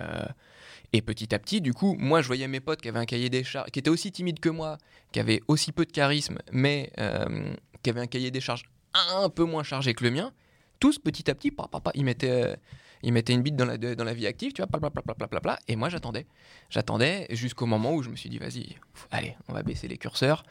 et 0.92 1.02
petit 1.02 1.34
à 1.34 1.38
petit, 1.38 1.60
du 1.60 1.72
coup, 1.72 1.96
moi, 1.98 2.22
je 2.22 2.26
voyais 2.26 2.48
mes 2.48 2.60
potes 2.60 2.80
qui 2.80 2.88
avaient 2.88 2.98
un 2.98 3.06
cahier 3.06 3.30
des 3.30 3.44
charges, 3.44 3.70
qui 3.70 3.78
étaient 3.78 3.90
aussi 3.90 4.12
timides 4.12 4.40
que 4.40 4.48
moi, 4.48 4.78
qui 5.12 5.20
avaient 5.20 5.40
aussi 5.48 5.72
peu 5.72 5.84
de 5.84 5.92
charisme, 5.92 6.38
mais 6.52 6.92
euh, 6.98 7.54
qui 7.82 7.90
avaient 7.90 8.00
un 8.00 8.06
cahier 8.06 8.30
des 8.30 8.40
charges 8.40 8.64
un 8.94 9.28
peu 9.28 9.44
moins 9.44 9.62
chargé 9.62 9.94
que 9.94 10.04
le 10.04 10.10
mien. 10.10 10.32
Tous, 10.80 10.98
petit 10.98 11.30
à 11.30 11.34
petit, 11.34 11.52
ils, 11.94 12.04
mettaient, 12.04 12.30
euh, 12.30 12.56
ils 13.02 13.12
mettaient 13.12 13.34
une 13.34 13.42
bite 13.42 13.56
dans 13.56 13.66
la, 13.66 13.76
dans 13.76 14.04
la 14.04 14.14
vie 14.14 14.26
active, 14.26 14.52
tu 14.52 14.62
vois, 14.62 15.58
et 15.68 15.76
moi, 15.76 15.88
j'attendais. 15.90 16.26
J'attendais 16.70 17.26
jusqu'au 17.30 17.66
moment 17.66 17.94
où 17.94 18.02
je 18.02 18.10
me 18.10 18.16
suis 18.16 18.30
dit, 18.30 18.38
vas-y, 18.38 18.76
allez, 19.10 19.36
on 19.48 19.52
va 19.52 19.62
baisser 19.62 19.88
les 19.88 19.98
curseurs. 19.98 20.42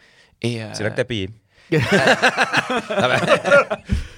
C'est 0.42 0.84
là 0.84 0.92
que 0.92 0.96
t'as 0.96 1.04
payé. 1.04 1.30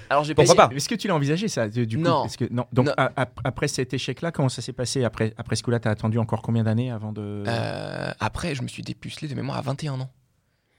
Alors, 0.09 0.23
j'ai 0.25 0.33
Pourquoi 0.35 0.55
pas 0.55 0.69
Est-ce 0.75 0.89
que 0.89 0.95
tu 0.95 1.07
l'as 1.07 1.15
envisagé 1.15 1.47
ça 1.47 1.69
du 1.69 1.87
du 1.87 1.97
coup? 1.97 2.03
Non. 2.03 2.25
Est-ce 2.25 2.37
que, 2.37 2.45
non. 2.51 2.65
Donc 2.73 2.87
Non. 2.87 2.93
a- 2.97 3.11
a- 3.21 3.27
après 3.43 3.67
cet 3.67 3.93
échec-là, 3.93 4.31
comment 4.31 4.49
ça 4.49 4.61
s'est 4.61 4.73
passé? 4.73 5.03
Après, 5.05 5.33
après 5.37 5.55
ce 5.55 5.63
coup-là, 5.63 5.79
t'as 5.79 5.91
attendu 5.91 6.17
encore 6.19 6.41
combien 6.41 6.63
d'années 6.63 6.91
avant 6.91 7.11
de? 7.13 7.43
Euh, 7.47 8.11
après, 8.19 8.53
je 8.55 8.61
me 8.61 8.67
suis 8.67 8.83
dépucelé 8.83 9.27
de 9.29 9.35
mémoire 9.35 9.57
à 9.57 9.61
21 9.61 9.99
ans. 10.01 10.09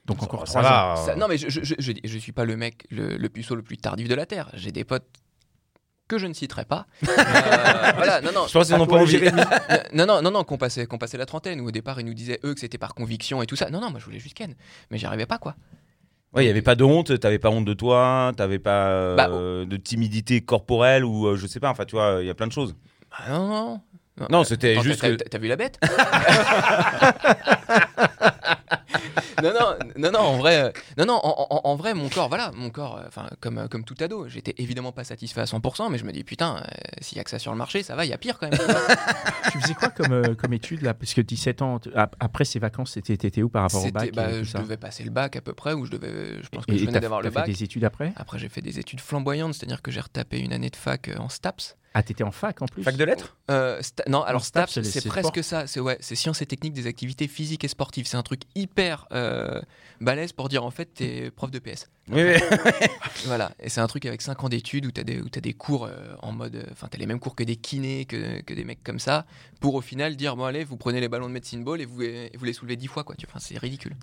Donc 0.05 0.21
encore 0.21 0.47
Ça 0.47 0.59
trois 0.59 0.69
ans. 0.69 0.95
va. 0.95 1.01
Ça- 1.05 1.15
non, 1.15 1.27
mais 1.27 1.37
je, 1.37 1.49
je, 1.49 1.61
je, 1.63 1.73
je, 1.79 1.93
je 2.03 2.17
suis 2.17 2.31
pas 2.31 2.45
le 2.45 2.57
mec, 2.57 2.85
le, 2.91 3.17
le 3.17 3.29
puceau 3.29 3.55
le 3.55 3.61
plus 3.63 3.77
tardif 3.77 4.07
de 4.07 4.15
la 4.15 4.25
Terre. 4.25 4.49
J'ai 4.53 4.71
des 4.71 4.83
potes 4.83 5.07
que 6.07 6.17
je 6.19 6.27
ne 6.27 6.33
citerai 6.33 6.65
pas. 6.65 6.85
Euh, 7.07 7.91
voilà, 7.95 8.21
non, 8.21 8.31
non. 8.33 8.45
Je 8.47 8.53
pense 8.53 8.67
qu'ils 8.67 8.77
n'ont 8.77 8.85
pas 8.87 8.97
envie. 8.97 9.15
Euh, 9.17 9.77
non, 9.93 10.05
non, 10.05 10.21
non, 10.21 10.31
non, 10.31 10.43
qu'on 10.43 10.57
passait, 10.57 10.85
qu'on 10.85 10.97
passait 10.97 11.17
la 11.17 11.25
trentaine, 11.25 11.59
où 11.61 11.67
au 11.67 11.71
départ 11.71 11.99
ils 11.99 12.05
nous 12.05 12.13
disaient 12.13 12.39
eux 12.43 12.53
que 12.53 12.59
c'était 12.59 12.77
par 12.77 12.93
conviction 12.95 13.41
et 13.41 13.45
tout 13.45 13.55
ça. 13.55 13.69
Non, 13.69 13.79
non, 13.81 13.89
moi 13.89 13.99
je 13.99 14.05
voulais 14.05 14.19
juste 14.19 14.35
Ken, 14.35 14.53
mais 14.91 14.97
j'y 14.97 15.05
arrivais 15.05 15.25
pas 15.25 15.37
quoi. 15.37 15.55
Ouais, 16.33 16.43
il 16.43 16.47
y 16.47 16.49
avait 16.49 16.61
pas 16.63 16.75
de 16.75 16.83
honte, 16.83 17.19
t'avais 17.19 17.39
pas 17.39 17.49
honte 17.49 17.65
de 17.65 17.73
toi, 17.73 18.31
t'avais 18.35 18.59
pas 18.59 18.87
euh, 18.89 19.15
Bah, 19.15 19.27
de 19.29 19.77
timidité 19.77 20.41
corporelle 20.41 21.05
ou 21.05 21.27
euh, 21.27 21.35
je 21.35 21.45
sais 21.47 21.59
pas, 21.59 21.69
enfin 21.69 21.85
tu 21.85 21.95
vois, 21.95 22.17
il 22.21 22.27
y 22.27 22.29
a 22.29 22.33
plein 22.33 22.47
de 22.47 22.51
choses. 22.51 22.75
Ah, 23.11 23.31
non, 23.31 23.47
non. 23.47 23.81
non. 24.19 24.27
Non, 24.29 24.43
c'était 24.43 24.79
juste 24.81 25.01
t'as- 25.01 25.11
que- 25.11 25.15
t'as- 25.15 25.29
T'as 25.29 25.37
vu 25.37 25.47
la 25.47 25.55
bête? 25.55 25.79
Non, 29.41 29.53
non, 29.53 29.75
non, 29.97 30.11
non, 30.11 30.19
en 30.19 30.37
vrai, 30.37 30.63
euh, 30.63 30.71
non, 30.97 31.05
non, 31.05 31.19
en, 31.23 31.47
en- 31.49 31.61
en 31.63 31.75
vrai, 31.75 31.93
mon 31.93 32.09
corps, 32.09 32.29
voilà, 32.29 32.51
mon 32.55 32.69
corps, 32.69 32.97
euh, 32.97 33.03
enfin, 33.07 33.29
comme, 33.41 33.57
euh, 33.57 33.67
comme 33.67 33.83
tout 33.83 33.95
ado, 33.99 34.27
j'étais 34.27 34.53
évidemment 34.57 34.91
pas 34.91 35.03
satisfait 35.03 35.41
à 35.41 35.45
100%, 35.45 35.89
mais 35.89 35.97
je 35.97 36.05
me 36.05 36.11
dis, 36.11 36.23
putain, 36.23 36.57
euh, 36.57 36.61
s'il 37.01 37.17
y 37.17 37.21
a 37.21 37.23
que 37.23 37.29
ça 37.29 37.39
sur 37.39 37.51
le 37.51 37.57
marché, 37.57 37.83
ça 37.83 37.95
va, 37.95 38.05
il 38.05 38.09
y 38.09 38.13
a 38.13 38.17
pire 38.17 38.37
quand 38.39 38.49
même. 38.49 38.59
Tu 39.51 39.59
faisais 39.59 39.73
quoi 39.75 39.91
comme, 39.91 40.35
comme 40.35 40.53
étude 40.53 40.81
là? 40.81 40.93
Parce 40.93 41.13
que 41.13 41.21
17 41.21 41.61
ans, 41.61 41.79
ap- 41.95 42.15
après 42.19 42.45
ces 42.45 42.57
vacances, 42.59 42.97
t'étais 43.03 43.41
où 43.43 43.49
par 43.49 43.63
rapport 43.63 43.85
au 43.85 43.91
bac 43.91 44.11
bah, 44.13 44.29
et 44.31 44.39
tout 44.39 44.45
je 44.45 44.51
ça? 44.51 44.59
devais 44.59 44.77
passer 44.77 45.03
le 45.03 45.11
bac 45.11 45.35
à 45.35 45.41
peu 45.41 45.53
près, 45.53 45.73
ou 45.73 45.85
je 45.85 45.91
devais, 45.91 46.41
je 46.41 46.49
pense 46.49 46.65
que 46.65 46.73
Et- 46.73 46.77
je 46.79 46.85
venais 46.85 46.99
d'avoir 46.99 47.21
le 47.21 47.29
t'as 47.29 47.35
bac. 47.35 47.45
fait 47.45 47.51
des 47.51 47.63
études 47.63 47.83
après? 47.83 48.13
Après, 48.15 48.39
j'ai 48.39 48.49
fait 48.49 48.61
des 48.61 48.79
études 48.79 49.01
flamboyantes, 49.01 49.53
c'est-à-dire 49.53 49.81
que 49.81 49.91
j'ai 49.91 49.99
retapé 50.01 50.39
une 50.39 50.53
année 50.53 50.69
de 50.69 50.75
fac 50.75 51.11
en 51.19 51.29
STAPS. 51.29 51.75
Ah, 51.95 52.01
t'étais 52.01 52.23
en 52.23 52.31
fac 52.31 52.61
en 52.61 52.65
plus 52.65 52.83
fac 52.83 52.95
de 52.97 53.03
lettres? 53.03 53.37
Euh, 53.51 53.79
non, 54.07 54.23
alors 54.23 54.43
STAPS, 54.45 54.81
c'est 54.81 55.07
presque 55.09 55.43
ça. 55.43 55.67
C'est 55.67 55.79
ouais, 55.79 55.97
c'est 55.99 56.15
sciences 56.15 56.41
et 56.41 56.45
techniques 56.47 56.73
des 56.73 56.87
activités 56.87 57.27
physiques 57.27 57.63
et 57.63 57.67
sportives. 57.67 58.07
C'est 58.07 58.17
un 58.17 58.23
truc 58.23 58.41
hyper 58.55 59.05
euh, 59.11 59.61
balèze 60.01 60.31
pour 60.31 60.49
dire 60.49 60.63
en 60.65 60.71
fait 60.71 60.85
t'es 60.93 61.29
prof 61.29 61.51
de 61.51 61.59
PS. 61.59 61.89
Oui, 62.09 62.21
oui. 62.23 62.33
Voilà, 63.25 63.51
et 63.59 63.69
c'est 63.69 63.79
un 63.79 63.87
truc 63.87 64.05
avec 64.05 64.21
5 64.21 64.43
ans 64.43 64.49
d'études 64.49 64.85
où 64.87 64.91
t'as 64.91 65.03
des, 65.03 65.21
où 65.21 65.29
t'as 65.29 65.39
des 65.39 65.53
cours 65.53 65.85
euh, 65.85 66.15
en 66.21 66.31
mode, 66.31 66.55
euh, 66.55 66.63
enfin 66.71 66.87
t'as 66.89 66.97
les 66.97 67.05
mêmes 67.05 67.19
cours 67.19 67.35
que 67.35 67.43
des 67.43 67.55
kinés, 67.55 68.05
que, 68.05 68.41
que 68.41 68.53
des 68.53 68.63
mecs 68.65 68.83
comme 68.83 68.99
ça, 68.99 69.25
pour 69.61 69.75
au 69.75 69.81
final 69.81 70.15
dire 70.15 70.35
bon 70.35 70.45
allez, 70.45 70.63
vous 70.63 70.77
prenez 70.77 70.99
les 70.99 71.07
ballons 71.07 71.27
de 71.27 71.33
médecine 71.33 71.63
ball 71.63 71.79
et 71.79 71.85
vous, 71.85 72.01
et 72.01 72.31
vous 72.35 72.43
les 72.45 72.53
soulevez 72.53 72.75
10 72.75 72.87
fois 72.87 73.03
quoi. 73.03 73.15
Tu- 73.15 73.25
Enfin 73.29 73.39
c'est 73.39 73.57
ridicule. 73.57 73.95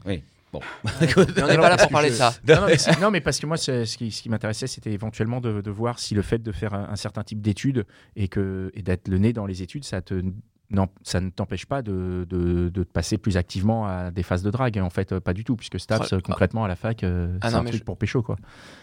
Bon. 0.53 0.61
On 1.17 1.21
n'est 1.47 1.57
pas 1.57 1.69
là 1.69 1.77
pour 1.77 1.89
parler 1.91 2.11
de 2.11 2.15
ça. 2.15 2.35
Non, 2.49 2.57
non, 2.63 2.67
mais, 2.67 2.79
c'est- 2.79 3.01
non, 3.01 3.11
mais 3.11 3.21
parce 3.21 3.39
que 3.39 3.47
moi, 3.47 3.57
ce 3.57 3.85
qui, 3.97 4.11
ce 4.11 4.23
qui 4.23 4.29
m'intéressait, 4.29 4.67
c'était 4.67 4.93
éventuellement 4.93 5.41
de, 5.41 5.61
de 5.61 5.71
voir 5.71 5.99
si 5.99 6.15
le 6.15 6.23
fait 6.23 6.43
de 6.43 6.53
faire 6.53 6.75
un, 6.75 6.89
un 6.91 6.97
certain 6.97 7.23
type 7.23 7.41
d'études 7.41 7.87
et, 8.17 8.29
que, 8.29 8.71
et 8.75 8.83
d'être 8.83 9.09
le 9.09 9.19
nez 9.19 9.33
dans 9.33 9.47
les 9.47 9.63
études, 9.63 9.85
ça, 9.85 10.03
te, 10.03 10.23
non, 10.71 10.89
ça 11.03 11.21
ne 11.21 11.31
t'empêche 11.31 11.67
pas 11.67 11.83
de, 11.83 12.25
de, 12.29 12.69
de 12.69 12.83
passer 12.85 13.19
plus 13.19 13.37
activement 13.37 13.87
à 13.87 14.11
des 14.13 14.23
phases 14.23 14.43
de 14.45 14.51
drague. 14.51 14.79
En 14.79 14.89
fait, 14.91 15.13
euh, 15.13 15.21
pas 15.21 15.33
du 15.33 15.43
tout, 15.45 15.57
puisque 15.57 15.81
STAPS, 15.81 16.09
Oh, 16.13 16.15
euh, 16.17 16.21
concrètement, 16.21 16.65
à 16.65 16.69
la 16.69 16.77
fac, 16.77 17.03
euh, 17.03 17.37
Ah 17.41 17.51
c'est 17.51 17.57
un 17.57 17.65
truc 17.65 17.81
je- 17.81 17.85
pour 17.85 17.99
pécho. 17.99 18.23
Quoi. 18.23 18.37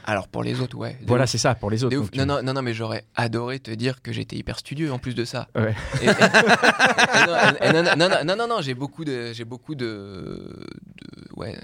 Alors 0.06 0.28
pour 0.28 0.44
les 0.44 0.60
autres, 0.60 0.78
ouais. 0.78 0.98
Voilà, 1.08 1.28
c'est 1.28 1.38
ça, 1.38 1.56
pour 1.56 1.70
les 1.72 1.84
autres. 1.86 1.96
Donc 1.96 2.14
Non, 2.16 2.26
non, 2.26 2.44
non, 2.44 2.54
non, 2.54 2.62
mais 2.62 2.74
j'aurais 2.74 3.06
adoré 3.16 3.60
te 3.60 3.72
dire 3.72 4.02
que 4.02 4.12
j'étais 4.12 4.36
hyper 4.36 4.60
studieux 4.60 4.92
en 4.92 5.00
plus 5.00 5.16
de 5.16 5.24
ça. 5.26 5.48
Ouais. 5.56 5.74
Et- 6.02 6.06
et- 6.06 6.10
et 7.70 7.74
non, 7.74 7.84
non, 8.26 8.36
non, 8.36 8.48
non, 8.48 8.62
j'ai 8.62 8.74
beaucoup 8.74 9.06
de, 9.06 9.32
j'ai 9.34 9.46
beaucoup 9.46 9.76
de, 9.76 9.86
de- 9.86 11.36
ouais, 11.36 11.58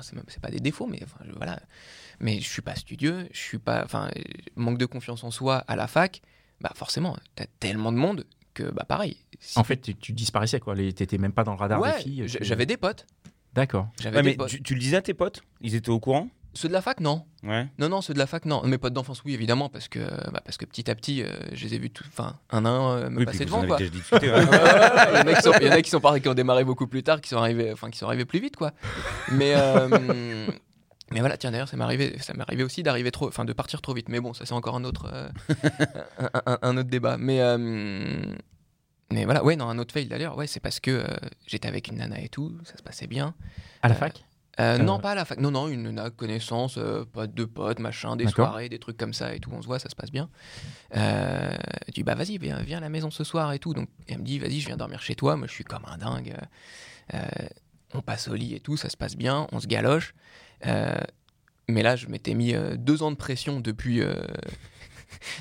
c'est 0.00 0.40
pas 0.40 0.50
des 0.50 0.60
défauts, 0.60 0.86
mais 0.86 1.00
enfin, 1.04 1.24
je- 1.26 1.32
voilà. 1.36 1.60
Mais 2.18 2.40
je 2.40 2.48
suis 2.48 2.62
pas 2.62 2.74
studieux, 2.74 3.28
je 3.32 3.38
suis 3.38 3.58
pas, 3.58 3.82
enfin, 3.84 4.08
manque 4.56 4.78
de 4.78 4.86
confiance 4.86 5.22
en 5.22 5.30
soi 5.30 5.56
à 5.68 5.76
la 5.76 5.86
fac. 5.86 6.22
Bah 6.62 6.72
forcément, 6.74 7.14
t'as 7.34 7.44
tellement 7.60 7.92
de 7.92 7.98
monde 7.98 8.24
que 8.56 8.70
bah 8.72 8.84
pareil. 8.88 9.16
Si- 9.40 9.58
En 9.58 9.64
fait, 9.64 9.76
tu, 9.80 9.94
tu 9.94 10.12
disparaissais, 10.12 10.58
quoi. 10.60 10.74
T'étais 10.76 11.18
même 11.18 11.32
pas 11.32 11.44
dans 11.44 11.52
le 11.52 11.58
radar 11.58 11.80
ouais, 11.80 11.96
des 11.96 12.02
filles. 12.02 12.24
tu- 12.28 12.38
j'avais 12.40 12.66
des 12.66 12.76
potes, 12.76 13.06
D'accord. 13.54 13.88
j'avais 14.00 14.16
Ouais, 14.16 14.22
des 14.22 14.30
mais 14.30 14.36
potes. 14.36 14.48
tu, 14.48 14.62
tu 14.62 14.74
le 14.74 14.80
disais 14.80 14.96
à 14.96 15.02
tes 15.02 15.14
potes? 15.14 15.42
Ils 15.60 15.74
étaient 15.74 15.90
au 15.90 16.00
courant? 16.00 16.28
Ceux 16.54 16.68
de 16.68 16.72
la 16.72 16.80
fac, 16.80 17.00
non. 17.00 17.22
Ouais. 17.42 17.66
Non, 17.78 17.90
non, 17.90 18.00
ceux 18.00 18.14
de 18.14 18.18
la 18.18 18.26
fac, 18.26 18.46
non. 18.46 18.62
Mes 18.66 18.78
potes 18.78 18.94
d'enfance, 18.94 19.22
oui, 19.26 19.34
évidemment, 19.34 19.68
parce 19.68 19.88
que, 19.88 19.98
bah, 20.30 20.40
parce 20.42 20.56
que 20.56 20.64
petit 20.64 20.90
à 20.90 20.94
petit, 20.94 21.22
euh, 21.22 21.28
je 21.52 21.64
les 21.66 21.74
ai 21.74 21.78
vus 21.78 21.90
tout, 21.90 22.04
enfin, 22.08 22.38
un 22.48 22.64
à 22.64 22.68
un 22.70 22.96
euh, 22.96 23.10
me 23.10 23.18
Oui, 23.18 23.24
passer 23.26 23.44
devant, 23.44 23.62
quoi. 23.66 23.76
avez 23.76 23.90
déjà 23.90 23.98
discuté, 24.00 24.30
ouais. 24.32 24.36
Ouais, 24.36 24.40
ouais, 24.40 24.50
ouais, 24.50 25.10
Il 25.12 25.18
y 25.18 25.20
en 25.20 25.26
a 25.26 25.34
qui 25.34 25.42
sont, 25.42 25.52
il 25.60 25.66
y 25.66 25.68
en 25.68 25.72
a 25.72 25.82
qui 25.82 25.90
sont 25.90 26.00
partis, 26.00 26.22
qui 26.22 26.28
ont 26.30 26.34
démarré 26.34 26.64
beaucoup 26.64 26.86
plus 26.86 27.02
tard, 27.02 27.20
qui 27.20 27.28
sont 27.28 27.36
arrivés, 27.36 27.70
enfin, 27.74 27.90
qui 27.90 27.98
sont 27.98 28.06
arrivés 28.06 28.24
plus 28.24 28.40
vite, 28.40 28.56
quoi. 28.56 28.72
Mais, 29.32 29.52
euh, 29.54 30.46
mais 31.12 31.20
voilà, 31.20 31.36
tiens, 31.36 31.50
d'ailleurs, 31.52 31.68
ça 31.68 31.76
m'est 31.76 31.84
arrivé, 31.84 32.18
ça 32.18 32.34
m'est 32.34 32.42
arrivé 32.42 32.62
aussi 32.64 32.82
d'arriver 32.82 33.10
trop, 33.10 33.28
enfin, 33.28 33.44
de 33.44 33.52
partir 33.52 33.80
trop 33.80 33.94
vite. 33.94 34.08
Mais 34.08 34.20
bon, 34.20 34.34
ça 34.34 34.44
c'est 34.46 34.54
encore 34.54 34.74
un 34.76 34.84
autre, 34.84 35.08
euh, 35.12 35.28
un, 36.18 36.42
un- 36.46 36.58
un 36.62 36.76
autre 36.76 36.88
débat. 36.90 37.16
Mais, 37.18 37.40
euh, 37.40 37.56
mais 39.12 39.24
voilà, 39.24 39.44
ouais, 39.44 39.54
non, 39.56 39.68
un 39.68 39.78
autre 39.78 39.92
fail 39.92 40.06
d'ailleurs, 40.06 40.36
ouais, 40.36 40.46
c'est 40.46 40.60
parce 40.60 40.80
que 40.80 40.90
euh, 40.90 41.06
j'étais 41.46 41.68
avec 41.68 41.88
une 41.88 41.96
nana 41.98 42.20
et 42.20 42.28
tout, 42.28 42.56
ça 42.64 42.76
se 42.76 42.82
passait 42.82 43.06
bien. 43.06 43.34
À 43.82 43.88
la 43.88 43.94
fac? 43.94 44.24
Non, 44.78 44.98
pas 44.98 45.10
à 45.10 45.14
la 45.14 45.24
fac. 45.26 45.38
Non, 45.38 45.50
non, 45.50 45.68
une 45.68 45.82
nana, 45.82 46.08
connaissance, 46.10 46.78
pote 47.12 47.34
de 47.34 47.44
potes, 47.44 47.78
machin, 47.78 48.16
des 48.16 48.24
soirées, 48.46 48.68
des 48.70 48.78
trucs 48.78 48.96
comme 48.96 49.12
ça 49.12 49.34
et 49.34 49.38
tout. 49.38 49.50
On 49.52 49.60
se 49.60 49.66
voit, 49.66 49.78
ça 49.78 49.90
se 49.90 49.94
passe 49.94 50.10
bien. 50.10 50.28
Euh, 50.96 51.54
je 51.88 51.92
dis, 51.92 52.02
bah 52.02 52.14
vas-y, 52.14 52.38
viens, 52.38 52.58
viens 52.62 52.78
à 52.78 52.80
la 52.80 52.88
maison 52.88 53.10
ce 53.10 53.22
soir 53.22 53.52
et 53.52 53.58
tout. 53.58 53.74
Donc, 53.74 53.88
elle 54.08 54.18
me 54.18 54.24
dit, 54.24 54.38
vas-y, 54.38 54.60
je 54.60 54.66
viens 54.66 54.78
dormir 54.78 55.02
chez 55.02 55.14
toi. 55.14 55.36
Moi, 55.36 55.46
je 55.46 55.52
suis 55.52 55.64
comme 55.64 55.84
un 55.86 55.98
dingue. 55.98 56.34
On 57.96 58.02
passe 58.02 58.28
au 58.28 58.34
lit 58.34 58.54
et 58.54 58.60
tout, 58.60 58.76
ça 58.76 58.88
se 58.88 58.96
passe 58.96 59.16
bien, 59.16 59.46
on 59.52 59.60
se 59.60 59.66
galoche. 59.66 60.14
Euh, 60.66 60.94
mais 61.68 61.82
là, 61.82 61.96
je 61.96 62.06
m'étais 62.08 62.34
mis 62.34 62.54
euh, 62.54 62.76
deux 62.76 63.02
ans 63.02 63.10
de 63.10 63.16
pression 63.16 63.60
depuis. 63.60 64.00
euh, 64.02 64.14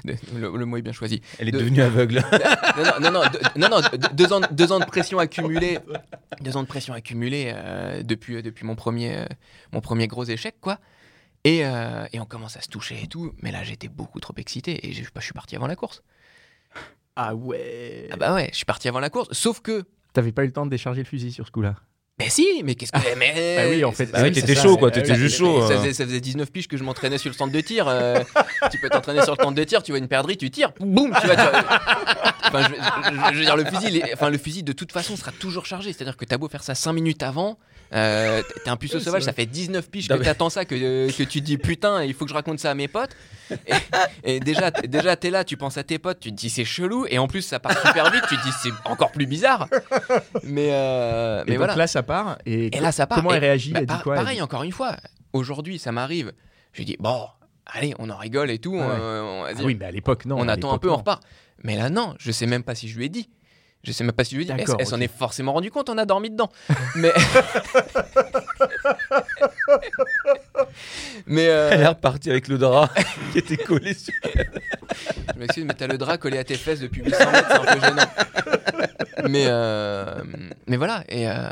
le, 0.06 0.16
le 0.58 0.66
mot 0.66 0.78
est 0.78 0.82
bien 0.82 0.94
choisi. 0.94 1.22
Elle 1.40 1.50
est 1.50 1.52
De- 1.52 1.60
devenue 1.60 1.82
aveugle. 1.82 2.24
Non, 2.78 2.84
non, 3.00 3.00
non, 3.00 3.12
non, 3.12 3.22
deux, 3.32 3.40
non, 3.60 3.70
non, 3.70 3.80
deux- 3.82 4.10
deux 4.14 4.34
ans, 4.34 4.42
deux 4.52 4.72
ans 4.74 4.80
de 4.80 4.86
pression 4.86 5.18
accumulée, 5.20 5.80
deux 6.42 6.58
ans 6.58 6.62
de 6.64 6.68
pression 6.68 6.94
accumulée 6.94 7.52
euh, 7.56 8.04
depuis, 8.04 8.42
depuis 8.44 8.66
mon 8.66 8.76
premier, 8.76 9.18
euh, 9.18 9.26
mon 9.72 9.80
premier 9.82 10.08
gros 10.08 10.26
échec, 10.26 10.56
quoi. 10.60 10.80
Et, 11.46 11.66
euh, 11.66 12.06
et 12.12 12.20
on 12.20 12.26
commence 12.26 12.58
à 12.58 12.62
se 12.62 12.68
toucher 12.70 13.02
et 13.04 13.08
tout, 13.08 13.34
mais 13.42 13.52
là 13.52 13.64
j'étais 13.64 13.88
beaucoup 13.88 14.20
trop 14.20 14.34
excité 14.38 14.88
et 14.88 14.94
je, 14.94 15.04
je 15.16 15.22
suis 15.22 15.34
parti 15.34 15.56
avant 15.56 15.68
la 15.68 15.76
course. 15.76 16.02
Ah 17.16 17.34
ouais. 17.36 18.10
Ah 18.12 18.18
bah 18.18 18.34
ouais, 18.34 18.50
je 18.52 18.58
suis 18.58 18.66
parti 18.66 18.88
avant 18.90 19.00
la 19.00 19.10
course, 19.10 19.30
sauf 19.32 19.62
que, 19.62 19.84
T'avais 20.14 20.32
pas 20.32 20.44
eu 20.44 20.48
le 20.48 20.54
temps 20.54 20.66
de 20.66 20.72
décharger 20.72 21.02
le 21.02 21.08
fusil 21.08 21.32
sur 21.32 21.46
ce 21.46 21.52
coup-là. 21.52 21.76
Mais 22.17 22.29
si, 22.29 22.62
mais 22.63 22.75
qu'est-ce 22.75 22.93
que, 22.93 22.98
mais 23.17 23.55
Bah 23.57 23.63
oui, 23.69 23.84
en 23.84 23.91
fait. 23.91 24.05
Bah 24.07 24.19
oui, 24.24 24.31
t'étais 24.31 24.55
chaud, 24.55 24.77
quoi, 24.77 24.88
Ah 24.89 24.91
t'étais 24.91 25.15
juste 25.15 25.38
chaud. 25.38 25.67
Ça 25.67 25.74
euh. 25.74 25.77
faisait, 25.79 25.93
ça 25.93 26.05
faisait 26.05 26.22
19 26.22 26.50
piges 26.51 26.67
que 26.69 26.77
je 26.77 26.84
m'entraînais 26.84 27.17
sur 27.17 27.29
le 27.29 27.36
centre 27.36 27.51
de 27.51 27.60
tir. 27.62 27.88
euh, 27.89 28.19
tu 28.72 28.79
peux 28.79 28.89
t'entraîner 28.89 29.22
sur 29.24 29.36
le 29.38 29.43
centre 29.43 29.55
de 29.55 29.63
tir, 29.65 29.84
tu 29.84 29.91
vois 29.91 30.00
une 30.00 30.07
perdrix, 30.07 30.38
tu 30.38 30.50
tires, 30.50 30.72
boum, 30.79 31.13
tu 31.19 31.27
vois. 31.27 31.36
Enfin, 32.45 32.62
je, 32.69 32.75
je- 32.75 33.34
je 33.34 33.39
veux 33.39 33.45
dire, 33.45 33.57
le 33.57 33.65
fusil, 33.65 34.01
enfin, 34.13 34.29
le 34.29 34.38
fusil 34.38 34.63
de 34.63 34.72
toute 34.72 34.91
façon 34.93 35.15
sera 35.17 35.31
toujours 35.31 35.65
chargé. 35.65 35.91
C'est-à-dire 35.91 36.15
que 36.15 36.25
t'as 36.25 36.38
beau 36.38 36.48
faire 36.48 36.63
ça 36.63 36.74
5 36.75 36.93
minutes 36.93 37.22
avant, 37.24 37.57
euh, 37.93 38.41
t'es 38.63 38.69
un 38.69 38.77
puceau 38.77 38.98
Oui, 39.00 39.03
sauvage, 39.03 39.24
ça 39.24 39.34
fait 39.34 39.45
19 39.45 39.89
piges 39.89 40.07
que 40.07 40.13
Non, 40.13 40.19
mais- 40.19 40.25
t'attends 40.25 40.50
ça, 40.50 40.63
que, 40.63 40.75
euh, 40.75 41.07
que 41.10 41.24
tu 41.24 41.41
te 41.41 41.45
dis 41.45 41.57
putain, 41.57 42.03
il 42.03 42.13
faut 42.13 42.24
que 42.25 42.29
je 42.29 42.36
raconte 42.36 42.60
ça 42.60 42.72
à 42.72 42.75
mes 42.75 42.88
potes. 42.88 43.12
Et, 43.51 44.36
et 44.36 44.39
déjà, 44.39 44.72
déjà 44.72 45.15
t'es 45.15 45.29
là, 45.29 45.43
tu 45.43 45.55
penses 45.57 45.77
à 45.77 45.84
tes 45.84 46.00
potes, 46.00 46.19
tu 46.19 46.31
te 46.31 46.36
dis 46.36 46.50
c'est 46.50 46.65
chelou, 46.65 47.05
et 47.10 47.19
en 47.19 47.27
plus 47.27 47.41
ça 47.43 47.60
part 47.60 47.79
super 47.86 48.10
vite, 48.10 48.24
tu 48.27 48.38
te 48.38 48.43
dis 48.43 48.51
c'est 48.63 48.72
encore 48.86 49.12
plus 49.12 49.27
bizarre. 49.27 49.67
Mais, 50.43 50.69
euh, 50.72 51.41
Et 51.41 51.45
mais 51.45 51.51
donc 51.53 51.57
voilà. 51.57 51.75
là, 51.75 51.88
ça 51.88 52.01
part. 52.06 52.38
Et, 52.46 52.76
Et 52.76 52.80
là, 52.80 52.92
ça 52.92 53.06
part. 53.08 53.18
Comment 53.18 53.32
Et- 53.32 53.36
elle 53.36 53.42
réagit 53.42 53.72
bah, 53.74 53.80
Elle 53.82 53.86
dit 53.88 53.94
quoi 54.04 54.16
elle 54.16 54.22
Pareil, 54.22 54.38
dit- 54.38 54.42
encore 54.44 54.64
une 54.64 54.72
fois, 54.72 54.96
aujourd'hui, 55.34 55.78
ça 55.80 55.92
m'arrive. 55.92 56.32
Je 56.72 56.78
lui 56.80 56.86
dis, 56.86 56.96
bon, 57.00 57.28
allez, 57.66 57.94
on 58.00 58.10
en 58.10 58.18
rigole 58.18 58.50
et 58.52 58.60
tout. 58.60 58.74
Ouais. 58.76 58.82
on, 58.82 59.46
Ah 59.48 59.52
oui, 59.64 59.76
mais 59.80 59.86
à 59.86 59.92
l'époque, 59.92 60.26
non. 60.26 60.38
on 60.40 60.48
attend 60.48 60.72
un 60.74 60.78
peu, 60.78 60.90
on 60.90 60.98
repart. 60.98 61.22
Mais 61.64 61.76
là, 61.76 61.90
non, 61.90 62.16
je 62.20 62.32
sais 62.32 62.46
même 62.46 62.64
pas 62.64 62.76
si 62.76 62.88
je 62.90 62.98
lui 62.98 63.06
ai 63.06 63.10
dit. 63.10 63.30
Je 63.84 63.92
sais 63.92 64.04
même 64.04 64.14
pas 64.14 64.24
si 64.24 64.32
je 64.32 64.38
lui 64.38 64.44
ai 64.44 64.46
dit. 64.48 64.52
Elle, 64.58 64.66
elle 64.80 64.86
s'en 64.88 65.00
est 65.00 65.08
forcément 65.16 65.54
rendu 65.54 65.70
compte, 65.70 65.90
on 65.90 65.98
a 66.00 66.06
dormi 66.06 66.30
dedans. 66.32 66.50
Mais. 66.96 67.12
mais. 71.28 71.48
euh, 71.50 71.70
Elle 71.72 71.82
est 71.82 71.88
repartie 71.88 72.30
avec 72.30 72.48
le 72.48 72.58
drap 72.58 72.90
qui 73.32 73.40
était 73.40 73.58
collé 73.58 73.94
sur. 73.94 74.14
Je 75.34 75.40
m'excuse, 75.40 75.66
mais 75.66 75.74
t'as 75.74 75.88
le 75.88 75.98
drap 75.98 76.18
collé 76.18 76.38
à 76.38 76.44
tes 76.44 76.56
fesses 76.56 76.80
depuis 76.80 77.04
800 77.04 77.32
mètres, 77.32 77.48
c'est 77.50 77.56
un 77.70 77.74
peu 77.76 77.80
gênant. 77.86 79.30
Mais, 79.30 79.46
euh, 79.48 80.22
mais 80.68 80.78
voilà. 80.78 81.04
Et, 81.10 81.28
euh, 81.30 81.50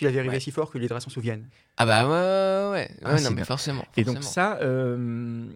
Tu 0.00 0.06
l'avais 0.06 0.18
arrivé 0.20 0.34
Ouais. 0.36 0.40
si 0.40 0.50
fort 0.50 0.70
que 0.70 0.78
les 0.78 0.88
draps 0.88 1.04
s'en 1.04 1.10
souviennent. 1.10 1.46
ah 1.76 1.84
bah 1.84 2.04
ouais, 2.04 2.08
ouais, 2.08 2.70
ouais. 2.72 2.96
Ah, 3.04 3.20
non, 3.20 3.28
mais 3.28 3.36
bien. 3.36 3.44
forcément. 3.44 3.84
Et 3.98 4.02
donc 4.04 4.14
forcément. 4.22 4.32
ça, 4.32 4.58
euh, 4.62 5.46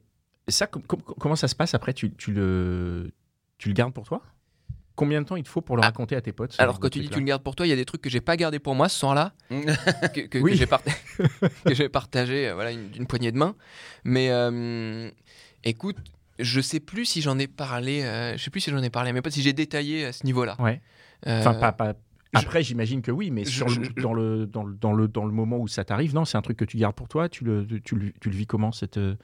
ça 0.48 0.66
com- 0.66 0.82
com- 0.86 1.00
comment 1.18 1.34
ça 1.34 1.48
se 1.48 1.54
passe 1.54 1.72
après? 1.72 1.94
Tu, 1.94 2.12
tu 2.12 2.30
le, 2.30 3.11
tu 3.57 3.68
le 3.70 3.74
gardes 3.74 3.94
pour 3.94 4.04
toi? 4.04 4.20
Combien 4.96 5.22
de 5.22 5.26
temps 5.26 5.37
il 5.37 5.44
te 5.44 5.48
faut 5.48 5.62
pour 5.62 5.76
le 5.76 5.83
Ah. 5.83 5.87
raconter 5.87 6.14
à 6.14 6.20
tes 6.20 6.33
potes 6.33 6.57
Alors 6.59 6.78
quand 6.78 6.90
tu 6.90 7.00
dis 7.00 7.09
tu 7.09 7.20
le 7.20 7.24
gardes 7.24 7.42
pour 7.42 7.57
toi, 7.57 7.66
il 7.66 7.70
y 7.70 7.72
a 7.72 7.76
des 7.76 7.87
trucs 7.87 8.02
que 8.02 8.11
j'ai 8.11 8.20
pas 8.20 8.37
gardé 8.37 8.59
pour 8.59 8.74
moi 8.74 8.90
ce 8.90 8.98
soir-là, 8.98 9.33
que, 9.50 10.26
que- 10.26 10.54
j'ai 10.54 10.66
part- 10.66 10.83
que 11.64 11.74
j'ai 11.74 11.88
partagé 11.88 12.48
euh, 12.50 12.54
voilà, 12.54 12.70
une- 12.72 12.90
d'une 12.90 13.07
poignée 13.07 13.33
de 13.33 13.38
main. 13.38 13.57
Mais 14.04 14.28
euh, 14.30 15.11
écoute, 15.64 15.96
je 16.38 16.61
sais 16.61 16.80
plus 16.80 17.07
si 17.07 17.22
j'en 17.22 17.38
ai 17.38 17.46
parlé, 17.46 18.02
euh, 18.02 18.37
je 18.37 18.44
sais 18.44 18.50
plus 18.50 18.61
si 18.61 18.70
j'en 18.70 18.83
ai 18.83 18.90
parlé 18.90 19.09
à 19.09 19.12
mes 19.14 19.22
potes, 19.22 19.33
si 19.33 19.40
j'ai 19.40 19.54
détaillé 19.54 20.04
à 20.04 20.12
ce 20.12 20.26
niveau-là. 20.26 20.54
Ouais. 20.59 20.83
Euh, 21.26 21.40
Enfin, 21.40 21.54
pas, 21.54 21.72
pas- 21.72 21.94
Après, 22.35 22.62
j'imagine 22.62 23.03
que 23.03 23.11
oui, 23.11 23.31
mais 23.31 23.44
je- 23.44 23.51
sur 23.51 23.68
le- 23.68 23.88
dans, 24.01 24.12
le, 24.14 24.47
dans, 24.47 24.64
le, 24.64 24.75
dans, 24.75 24.92
le, 24.92 25.09
dans 25.09 25.25
le 25.25 25.33
moment 25.33 25.59
où 25.59 25.68
ça 25.68 25.85
t'arrive, 25.85 26.14
non, 26.14 26.25
c'est 26.25 26.37
un 26.38 26.42
truc 26.42 26.57
que 26.57 26.64
tu 26.64 26.77
gardes 26.77 26.94
pour 26.94 27.09
toi. 27.09 27.29
Tu 27.29 27.44
le, 27.44 27.66
tu 27.85 27.94
le, 27.97 28.12
tu 28.20 28.31
le 28.31 28.37
vis 28.37 28.47
comment 28.47 28.73
cette, 28.73 28.97
euh, 28.99 29.16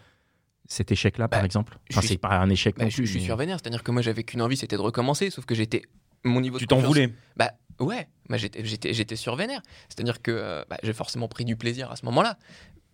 cet 0.66 0.92
échec-là, 0.92 1.28
par 1.28 1.40
Bah, 1.40 1.46
exemple? 1.46 1.78
Enfin, 1.90 2.00
suis- 2.00 2.08
c'est 2.10 2.18
pas 2.18 2.38
un 2.38 2.48
échec 2.50 2.76
bah, 2.76 2.84
non 2.84 2.90
je, 2.90 2.96
plus. 2.96 3.06
je 3.06 3.10
suis 3.12 3.20
mais- 3.20 3.26
survénère, 3.26 3.58
c'est-à-dire 3.60 3.82
que 3.82 3.90
moi 3.90 4.02
j'avais 4.02 4.22
qu'une 4.24 4.42
envie, 4.42 4.56
c'était 4.56 4.76
de 4.76 4.82
recommencer, 4.82 5.30
sauf 5.30 5.44
que 5.46 5.54
j'étais 5.54 5.82
mon 6.24 6.40
niveau 6.40 6.58
Tu 6.58 6.64
de 6.64 6.68
t'en 6.68 6.76
confiance- 6.76 6.88
voulais. 6.94 7.14
Bah 7.36 7.50
ouais, 7.80 8.08
moi 8.28 8.36
j'étais 8.38 8.64
j'étais 8.64 8.92
j'étais 8.92 9.16
survénère, 9.16 9.62
c'est-à-dire 9.88 10.20
que 10.22 10.30
euh, 10.30 10.64
bah, 10.68 10.76
j'ai 10.82 10.92
forcément 10.92 11.28
pris 11.28 11.44
du 11.44 11.56
plaisir 11.56 11.90
à 11.90 11.96
ce 11.96 12.04
moment-là, 12.06 12.38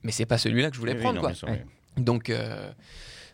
mais 0.02 0.12
c'est 0.12 0.26
pas 0.26 0.38
celui-là 0.38 0.70
que 0.70 0.76
je 0.76 0.80
voulais 0.80 0.92
Oui, 0.92 0.98
oui, 0.98 1.02
prendre 1.02 1.16
non, 1.16 1.20
quoi. 1.22 1.30
bien 1.30 1.36
sûr, 1.36 1.48
Ouais. 1.48 1.64
oui. 1.96 2.02
Donc, 2.04 2.30
euh, 2.30 2.70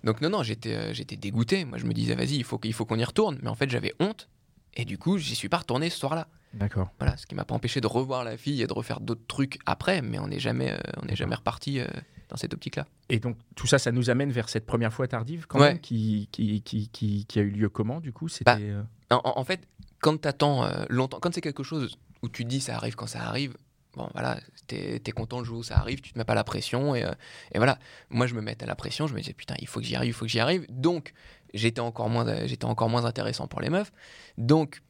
donc 0.05 0.21
non, 0.21 0.31
non, 0.31 0.42
j'étais, 0.42 0.75
euh, 0.75 0.92
j'étais 0.95 1.16
dégoûté. 1.16 1.64
Moi, 1.64 1.79
je 1.79 1.85
me 1.85 1.92
disais, 1.92 2.14
vas-y, 2.14 2.37
il 2.37 2.45
faut, 2.45 2.59
qu'il 2.59 2.73
faut 2.73 2.85
qu'on 2.87 2.99
y 2.99 3.05
retourne. 3.05 3.38
Mais 3.42 3.49
en 3.49 3.55
fait, 3.55 3.68
j'avais 3.71 3.92
honte. 4.01 4.29
Et 4.75 4.85
du 4.85 4.99
coup, 4.99 5.18
j'y 5.18 5.35
suis 5.35 5.49
pas 5.49 5.59
retourné 5.59 5.90
ce 5.90 5.99
soir-là. 5.99 6.29
D'accord. 6.54 6.90
Voilà, 6.98 7.16
ce 7.16 7.26
qui 7.26 7.34
m'a 7.34 7.44
pas 7.44 7.54
empêché 7.54 7.80
de 7.80 7.86
revoir 7.86 8.24
la 8.24 8.36
fille 8.36 8.62
et 8.62 8.66
de 8.66 8.72
refaire 8.72 9.00
d'autres 9.00 9.26
trucs 9.26 9.58
après. 9.66 10.02
Mais 10.02 10.18
on 10.18 10.28
n'est 10.28 10.38
jamais, 10.40 10.72
euh, 10.72 10.78
on 11.02 11.06
n'est 11.06 11.16
jamais 11.16 11.34
reparti 11.34 11.80
euh, 11.80 11.86
dans 12.28 12.36
cette 12.36 12.52
optique-là. 12.54 12.86
Et 13.08 13.18
donc, 13.20 13.36
tout 13.54 13.66
ça, 13.66 13.78
ça 13.78 13.92
nous 13.92 14.10
amène 14.10 14.30
vers 14.32 14.48
cette 14.48 14.66
première 14.66 14.92
fois 14.92 15.08
tardive, 15.08 15.46
quand 15.46 15.60
Ouais. 15.60 15.68
même, 15.70 15.80
qui, 15.80 16.28
qui, 16.32 16.60
qui, 16.62 16.88
qui, 17.26 17.38
a 17.38 17.42
eu 17.42 17.50
lieu 17.50 17.68
comment, 17.68 18.00
du 18.00 18.12
coup? 18.12 18.28
C'était. 18.28 18.44
Bah, 18.44 18.58
euh, 18.60 18.82
En, 19.24 19.44
fait, 19.44 19.66
quand 20.00 20.20
t'attends 20.20 20.68
longtemps, 20.88 21.18
quand 21.20 21.32
c'est 21.34 21.40
quelque 21.40 21.62
chose 21.62 21.96
où 22.22 22.28
tu 22.28 22.44
te 22.44 22.48
dis 22.48 22.60
ça 22.60 22.76
arrive 22.76 22.94
quand 22.94 23.06
ça 23.06 23.22
arrive, 23.22 23.56
bon 23.94 24.08
voilà, 24.14 24.38
t'es 24.66 25.02
es 25.04 25.10
content 25.12 25.38
le 25.40 25.44
jour 25.44 25.58
où 25.58 25.62
ça 25.62 25.76
arrive, 25.76 26.00
tu 26.00 26.12
te 26.12 26.18
mets 26.18 26.24
pas 26.24 26.34
la 26.34 26.44
pression 26.44 26.94
et, 26.94 27.04
euh, 27.04 27.12
et 27.52 27.58
voilà. 27.58 27.78
Moi, 28.10 28.26
je 28.26 28.34
me 28.34 28.40
mettais 28.40 28.64
la 28.66 28.74
pression, 28.76 29.06
je 29.06 29.14
me 29.14 29.18
disais 29.20 29.32
putain, 29.34 29.54
il 29.58 29.66
faut 29.66 29.80
que 29.80 29.86
j'y 29.86 29.96
arrive, 29.96 30.10
il 30.10 30.14
faut 30.14 30.24
que 30.24 30.30
j'y 30.30 30.40
arrive. 30.40 30.64
Donc, 30.70 31.12
j'étais 31.54 31.80
encore 31.80 32.08
moins, 32.08 32.46
j'étais 32.46 32.64
encore 32.64 32.88
moins 32.88 33.04
intéressant 33.04 33.46
pour 33.48 33.60
les 33.60 33.68
meufs. 33.70 33.92
Donc, 34.38 34.80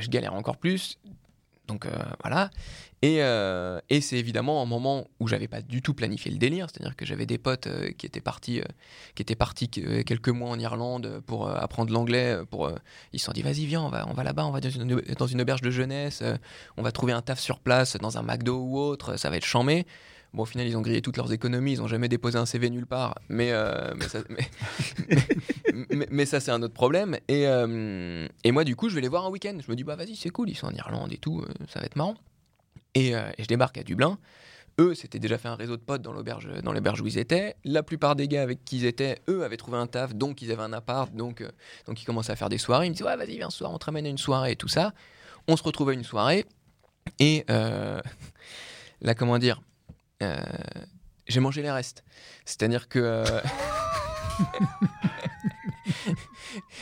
je 0.00 0.08
galère 0.08 0.34
encore 0.34 0.56
plus. 0.56 0.98
Donc 1.68 1.86
euh, 1.86 1.90
voilà. 2.22 2.50
Et, 3.04 3.16
euh, 3.20 3.80
et 3.90 4.00
c'est 4.00 4.16
évidemment 4.16 4.62
un 4.62 4.64
moment 4.64 5.08
où 5.18 5.26
j'avais 5.26 5.48
pas 5.48 5.60
du 5.60 5.82
tout 5.82 5.92
planifié 5.92 6.30
le 6.30 6.38
délire, 6.38 6.68
c'est-à-dire 6.70 6.94
que 6.94 7.04
j'avais 7.04 7.26
des 7.26 7.38
potes 7.38 7.66
euh, 7.66 7.90
qui 7.90 8.06
étaient 8.06 8.20
partis, 8.20 8.60
euh, 8.60 8.64
qui 9.16 9.22
étaient 9.22 9.34
partis 9.34 9.68
euh, 9.78 10.04
quelques 10.04 10.28
mois 10.28 10.50
en 10.50 10.58
Irlande 10.58 11.20
pour 11.26 11.48
euh, 11.48 11.54
apprendre 11.56 11.92
l'anglais, 11.92 12.36
euh, 12.36 12.44
pour 12.44 12.66
euh, 12.66 12.76
ils 13.12 13.18
se 13.18 13.26
sont 13.26 13.32
dit 13.32 13.42
vas-y 13.42 13.66
viens 13.66 13.82
on 13.82 13.88
va 13.88 14.22
là-bas 14.22 14.46
on 14.46 14.52
va 14.52 14.60
dans 14.60 14.70
une, 14.70 15.02
dans 15.18 15.26
une 15.26 15.40
auberge 15.40 15.62
de 15.62 15.70
jeunesse 15.70 16.20
euh, 16.22 16.36
on 16.76 16.82
va 16.82 16.92
trouver 16.92 17.12
un 17.12 17.22
taf 17.22 17.40
sur 17.40 17.58
place 17.58 17.96
dans 17.96 18.18
un 18.18 18.22
McDo 18.22 18.58
ou 18.58 18.78
autre 18.78 19.16
ça 19.16 19.30
va 19.30 19.36
être 19.36 19.44
chambé 19.44 19.84
bon 20.34 20.42
au 20.42 20.46
final 20.46 20.66
ils 20.66 20.76
ont 20.76 20.80
grillé 20.80 21.02
toutes 21.02 21.16
leurs 21.16 21.32
économies 21.32 21.72
ils 21.72 21.82
ont 21.82 21.86
jamais 21.86 22.08
déposé 22.08 22.38
un 22.38 22.46
CV 22.46 22.70
nulle 22.70 22.86
part. 22.86 23.14
Mais 23.28 23.50
euh, 23.52 23.92
mais, 23.96 24.08
ça, 24.08 24.18
mais, 26.10 26.26
ça, 26.26 26.40
c'est 26.40 26.50
un 26.50 26.62
autre 26.62 26.74
problème. 26.74 27.16
Et, 27.28 27.46
euh, 27.46 28.26
et 28.44 28.52
moi 28.52 28.64
du 28.64 28.76
coup 28.76 28.88
je 28.88 28.94
vais 28.94 29.00
les 29.00 29.08
voir 29.08 29.26
un 29.26 29.30
week-end. 29.30 29.56
Je 29.64 29.70
me 29.70 29.76
dis 29.76 29.84
bah 29.84 29.96
vas-y 29.96 30.16
c'est 30.16 30.30
cool 30.30 30.50
ils 30.50 30.56
sont 30.56 30.66
en 30.66 30.74
Irlande 30.74 31.12
et 31.12 31.18
tout 31.18 31.40
euh, 31.40 31.52
ça 31.68 31.80
va 31.80 31.86
être 31.86 31.96
marrant. 31.96 32.14
Et, 32.94 33.14
je 33.38 33.46
débarque 33.46 33.78
à 33.78 33.84
Dublin. 33.84 34.18
Eux 34.78 34.94
s'étaient 34.94 35.18
déjà 35.18 35.36
fait 35.38 35.48
un 35.48 35.54
réseau 35.54 35.76
de 35.76 35.82
potes 35.82 36.02
dans 36.02 36.12
l'auberge 36.12 36.48
dans 36.62 36.72
l'auberge 36.72 37.00
où 37.00 37.06
ils 37.06 37.18
étaient. 37.18 37.56
La 37.64 37.82
plupart 37.82 38.16
des 38.16 38.28
gars 38.28 38.42
avec 38.42 38.64
qui 38.64 38.78
ils 38.78 38.84
étaient 38.84 39.20
eux 39.28 39.44
avaient 39.44 39.56
trouvé 39.56 39.78
un 39.78 39.86
taf 39.86 40.14
donc 40.14 40.42
ils 40.42 40.50
avaient 40.50 40.62
un 40.62 40.72
appart. 40.72 41.14
Donc 41.14 41.42
donc 41.86 42.02
ils 42.02 42.04
commençaient 42.04 42.32
à 42.32 42.36
faire 42.36 42.48
des 42.48 42.58
soirées. 42.58 42.86
Ils 42.86 42.90
me 42.90 42.94
disaient 42.94 43.06
ouais 43.06 43.16
vas-y 43.16 43.36
viens 43.36 43.50
ce 43.50 43.58
soir 43.58 43.72
on 43.72 43.78
te 43.78 43.86
ramène 43.86 44.06
à 44.06 44.08
une 44.10 44.18
soirée 44.18 44.52
et 44.52 44.56
tout 44.56 44.68
ça. 44.68 44.92
On 45.48 45.56
se 45.56 45.62
retrouve 45.62 45.90
à 45.90 45.92
une 45.94 46.04
soirée. 46.04 46.44
Et 47.18 47.44
là 47.48 49.14
comment 49.14 49.38
dire? 49.38 49.60
Euh, 50.22 50.36
j'ai 51.26 51.40
mangé 51.40 51.62
les 51.62 51.70
restes. 51.70 52.02
C'est-à-dire 52.44 52.88
que 52.88 52.98
euh, 52.98 53.24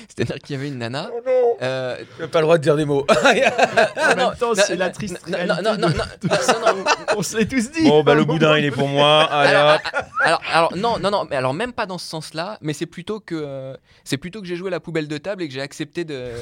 c'est-à-dire 0.08 0.36
qu'il 0.38 0.56
y 0.56 0.58
avait 0.58 0.68
une 0.68 0.78
nana. 0.78 1.10
euh, 1.62 1.96
Tu 2.16 2.22
n'as 2.22 2.28
pas 2.28 2.38
le 2.40 2.44
droit 2.44 2.58
de 2.58 2.62
dire 2.62 2.76
des 2.76 2.84
mots. 2.84 3.06
En 3.14 4.16
non, 4.16 4.28
même 4.30 4.36
temps, 4.38 4.48
non, 4.48 4.54
c'est 4.56 4.72
non, 4.74 4.78
la 4.80 4.90
triste 4.90 5.20
non, 5.28 5.38
non, 5.46 5.56
non, 5.62 5.72
non, 5.78 5.78
non, 5.78 5.88
non, 5.88 6.74
non, 6.76 6.84
On 7.16 7.22
se 7.22 7.36
l'est 7.36 7.46
tous 7.46 7.70
dit. 7.70 7.84
bon, 7.88 8.02
bah 8.02 8.14
le 8.14 8.24
boudin, 8.24 8.56
il 8.58 8.64
est 8.64 8.70
pour 8.70 8.88
moi. 8.88 9.22
Allez 9.24 9.54
Alors, 9.54 9.74
hop. 9.74 10.04
Alors, 10.20 10.42
alors, 10.52 10.76
non, 10.76 10.98
non, 10.98 11.10
non, 11.10 11.26
mais 11.28 11.36
alors 11.36 11.54
même 11.54 11.72
pas 11.72 11.86
dans 11.86 11.98
ce 11.98 12.06
sens-là, 12.06 12.58
mais 12.60 12.72
c'est 12.72 12.86
plutôt 12.86 13.20
que 13.20 13.34
euh, 13.34 13.76
c'est 14.04 14.16
plutôt 14.18 14.40
que 14.40 14.46
j'ai 14.46 14.56
joué 14.56 14.68
à 14.68 14.70
la 14.70 14.80
poubelle 14.80 15.08
de 15.08 15.18
table 15.18 15.42
et 15.42 15.48
que 15.48 15.54
j'ai 15.54 15.60
accepté 15.60 16.04
de 16.04 16.32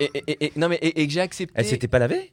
et, 0.00 0.04
et- 0.14 0.22
et- 0.26 0.44
et- 0.46 0.52
non 0.56 0.68
mais 0.68 0.78
et, 0.82 1.06
que 1.06 1.12
j'ai 1.12 1.20
accepté. 1.20 1.52
Elle 1.56 1.66
s'était 1.66 1.88
pas 1.88 1.98
lavée? 1.98 2.32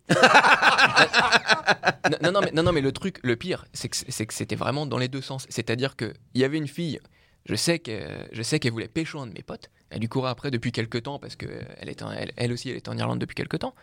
Non, 2.21 2.31
non, 2.31 2.41
mais 2.41 2.51
non, 2.51 2.63
non, 2.63 2.71
mais 2.71 2.81
le 2.81 2.91
truc, 2.91 3.19
le 3.23 3.35
pire, 3.35 3.65
c'est 3.73 3.89
que 3.89 4.33
c'était 4.33 4.55
vraiment 4.55 4.85
dans 4.85 4.97
les 4.97 5.07
deux 5.07 5.21
sens. 5.21 5.45
C'est-à-dire 5.49 5.95
que 5.95 6.13
il 6.33 6.41
y 6.41 6.43
avait 6.43 6.57
une 6.57 6.67
fille. 6.67 6.99
Je 7.45 7.55
sais 7.55 7.79
que 7.79 8.07
je 8.31 8.41
sais 8.43 8.59
qu'elle 8.59 8.71
voulait 8.71 8.87
pécho 8.87 9.19
un 9.19 9.27
de 9.27 9.33
mes 9.33 9.43
potes. 9.43 9.69
Elle 9.89 9.99
lui 10.01 10.07
courait 10.07 10.29
après 10.29 10.51
depuis 10.51 10.71
quelques 10.71 11.03
temps 11.03 11.19
parce 11.19 11.35
que 11.35 11.47
elle 11.77 11.93
en- 12.03 12.11
elle, 12.11 12.31
elle 12.37 12.51
aussi 12.53 12.69
elle 12.69 12.77
était 12.77 12.89
en 12.89 12.97
Irlande 12.97 13.19
depuis 13.19 13.33
quelques 13.35 13.59
temps. 13.59 13.73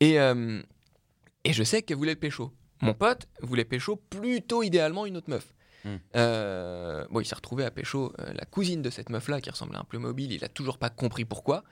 Et 0.00 0.20
euh, 0.20 0.60
et 1.44 1.52
je 1.52 1.62
sais 1.64 1.82
qu'elle 1.82 1.96
voulait 1.96 2.14
pécho. 2.16 2.52
Mon 2.80 2.94
pote 2.94 3.28
voulait 3.42 3.64
pécho 3.64 3.94
plutôt 3.96 4.62
idéalement 4.64 5.06
une 5.06 5.16
autre 5.16 5.30
meuf. 5.30 5.52
Hmm. 5.84 5.96
Euh, 6.16 7.04
bon, 7.10 7.20
il 7.20 7.24
s'est 7.24 7.34
retrouvé 7.34 7.64
à 7.64 7.70
pécho 7.70 8.12
euh, 8.18 8.32
la 8.34 8.44
cousine 8.44 8.82
de 8.82 8.90
cette 8.90 9.10
meuf-là 9.10 9.40
qui 9.40 9.50
ressemblait 9.50 9.78
un 9.78 9.84
peu 9.84 9.98
mobile. 9.98 10.32
Il 10.32 10.44
a 10.44 10.48
toujours 10.48 10.78
pas 10.78 10.90
compris 10.90 11.24
pourquoi. 11.24 11.64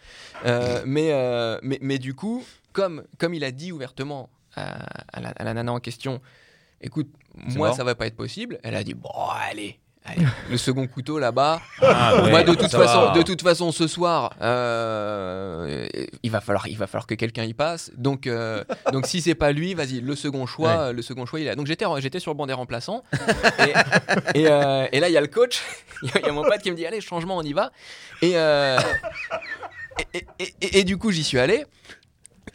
Euh, 0.45 0.83
mais, 0.87 1.13
euh, 1.13 1.59
mais, 1.63 1.79
mais 1.81 1.99
du 1.99 2.15
coup, 2.15 2.45
comme, 2.73 3.05
comme 3.19 3.35
il 3.35 3.45
a 3.45 3.51
dit 3.53 3.73
ouvertement 3.73 4.31
à, 4.57 4.85
à 5.13 5.21
la, 5.21 5.29
à 5.31 5.45
la 5.45 5.55
nana 5.55 5.73
en 5.73 5.81
question, 5.81 6.21
écoute, 6.81 7.09
moi 7.35 7.69
mort. 7.69 7.77
ça 7.77 7.85
va 7.85 7.95
pas 7.95 8.07
être 8.07 8.17
possible. 8.17 8.59
Elle 8.63 8.75
a 8.75 8.83
dit 8.83 8.95
bon, 8.95 9.11
allez. 9.33 9.79
Allez, 10.11 10.27
le 10.51 10.57
second 10.57 10.87
couteau 10.87 11.19
là-bas. 11.19 11.61
Ah, 11.83 12.23
ouais, 12.23 12.31
Moi, 12.31 12.43
de 12.43 12.55
toute 12.55 12.71
façon, 12.71 13.01
va. 13.07 13.13
de 13.13 13.23
toute 13.23 13.43
façon, 13.43 13.73
ce 13.73 13.87
soir, 13.87 14.33
euh, 14.41 15.87
il 16.23 16.31
va 16.31 16.41
falloir, 16.41 16.67
il 16.69 16.77
va 16.77 16.87
falloir 16.87 17.07
que 17.07 17.15
quelqu'un 17.15 17.45
y 17.45 17.55
passe. 17.55 17.91
Donc, 17.97 18.27
euh, 18.27 18.65
donc 18.93 19.07
si 19.07 19.21
c'est 19.21 19.35
pas 19.35 19.53
lui, 19.53 19.75
vas-y, 19.75 20.01
le 20.01 20.15
second 20.17 20.47
choix, 20.47 20.93
le 20.93 21.03
second 21.03 21.27
choix, 21.27 21.41
il 21.41 21.47
est 21.47 21.51
là. 21.51 21.55
Donc 21.57 21.67
j'étais, 21.67 21.85
j'étais 21.99 22.21
sur 22.21 22.31
le 22.33 22.37
banc 22.37 22.47
des 22.47 22.53
remplaçants. 22.53 23.03
et, 24.35 24.41
et, 24.41 24.47
euh, 24.49 24.87
et 24.93 25.01
là, 25.01 25.09
il 25.09 25.13
y 25.13 25.17
a 25.17 25.21
le 25.21 25.27
coach, 25.27 25.63
il 26.03 26.09
y, 26.09 26.13
a- 26.13 26.21
il 26.21 26.27
y 26.27 26.29
a 26.29 26.33
mon 26.33 26.43
pote 26.43 26.59
qui 26.63 26.71
me 26.71 26.77
dit, 26.77 26.87
allez, 26.87 27.01
changement, 27.01 27.37
on 27.37 27.43
y 27.43 27.53
va. 27.53 27.71
Et, 28.23 28.33
euh, 28.35 28.79
et, 30.15 30.19
et- 30.19 30.27
et- 30.39 30.55
et- 30.63 30.79
et 30.81 30.85
du 30.85 30.97
coup, 30.97 31.11
j'y 31.11 31.25
suis 31.25 31.39
allé. 31.39 31.65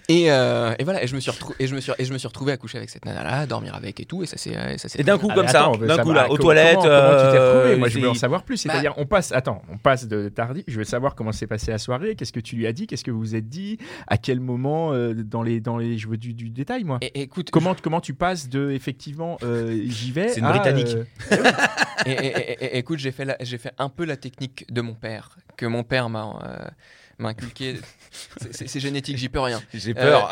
Et, 0.08 0.32
euh, 0.32 0.74
et 0.78 0.84
voilà, 0.84 1.04
et 1.04 1.08
je 1.08 1.15
me 1.15 1.20
suis 1.20 1.32
retrou- 1.32 1.56
et 1.60 1.65
je 1.68 1.74
me 1.76 1.80
suis 1.82 1.91
et 1.98 2.06
je 2.06 2.13
me 2.13 2.18
suis 2.20 2.28
retrouvé 2.28 2.52
à 2.52 2.58
coucher 2.58 2.78
avec 2.78 2.89
cette 2.91 3.06
nana 3.06 3.24
là, 3.24 3.39
à 3.39 3.46
dormir 3.48 3.74
avec 3.76 4.00
et 4.00 4.06
tout, 4.06 4.22
et 4.22 4.28
ça 4.28 4.38
c'est 4.38 4.52
et 4.52 4.78
ça 4.78 4.88
s'est 4.88 5.02
Et 5.02 5.04
d'un 5.04 5.18
coup, 5.18 5.30
Ah, 5.32 5.36
comme 5.36 5.48
ça, 5.48 5.72
d'un 5.80 5.96
ça 5.96 6.04
coup, 6.04 6.13
là, 6.13 6.30
aux 6.30 6.38
toilettes. 6.38 6.76
Comment, 6.76 6.86
tu 6.86 6.89
t'es 6.91 6.96
euh, 7.39 7.54
retrouvé 7.58 7.76
Moi, 7.78 7.89
je 7.89 8.00
veux 8.00 8.10
en 8.10 8.13
c'est- 8.13 8.20
savoir 8.20 8.44
plus. 8.44 8.63
Bah- 8.65 8.74
C'est-à-dire, 8.74 8.94
on 8.98 9.06
passe. 9.08 9.32
Attends, 9.32 9.62
on 9.72 9.78
passe 9.78 10.08
de 10.08 10.30
tardif. 10.30 10.63
Je 10.68 10.78
veux 10.78 10.84
savoir 10.84 11.15
comment 11.15 11.32
s'est 11.32 11.48
passée 11.48 11.72
la 11.72 11.80
soirée. 11.80 12.15
Qu'est-ce 12.15 12.34
que 12.34 12.39
tu 12.39 12.56
lui 12.56 12.68
as 12.68 12.74
dit 12.74 12.86
Qu'est-ce 12.88 13.04
que 13.04 13.12
vous 13.12 13.20
vous 13.20 13.36
êtes 13.36 13.50
dit 13.50 13.78
À 14.08 14.18
quel 14.18 14.39
moment 14.39 14.94
euh, 14.94 15.13
Dans 15.15 15.41
les, 15.44 15.60
dans 15.60 15.78
les. 15.78 15.98
Je 15.98 16.08
veux 16.08 16.18
du, 16.18 16.34
du 16.34 16.50
détail, 16.50 16.84
moi. 16.84 17.00
Écoute, 17.15 17.50
Comment, 17.52 17.76
comment 17.82 18.02
tu 18.02 18.13
passes 18.13 18.48
de 18.50 18.70
effectivement 18.72 19.38
euh, 19.44 19.76
j'y 19.88 20.12
vais 20.12 20.28
C'est 20.30 20.39
une 20.39 20.46
à, 20.46 20.52
Britannique. 20.52 20.96
euh, 20.96 21.04
Et, 22.06 22.12
et- 22.12 22.28
et- 22.28 22.63
et- 22.65 22.78
écoute, 22.78 23.00
j'ai 23.00 23.12
fait, 23.12 23.26
la- 23.26 23.38
j'ai 23.39 23.58
fait 23.58 23.72
un 23.80 23.89
peu 23.89 24.06
la 24.06 24.18
technique 24.18 24.72
de 24.72 24.82
mon 24.82 24.94
père, 24.94 25.38
que 25.58 25.65
mon 25.65 25.84
père 25.84 26.10
m'a 26.10 26.39
euh, 26.44 26.68
m'a 27.17 27.30
inculqué. 27.30 27.80
C'est- 28.51 28.80
génétique, 28.80 29.17
j'y 29.17 29.30
peux 29.30 29.39
rien. 29.39 29.62
J'ai 29.73 29.93
peur. 29.93 30.32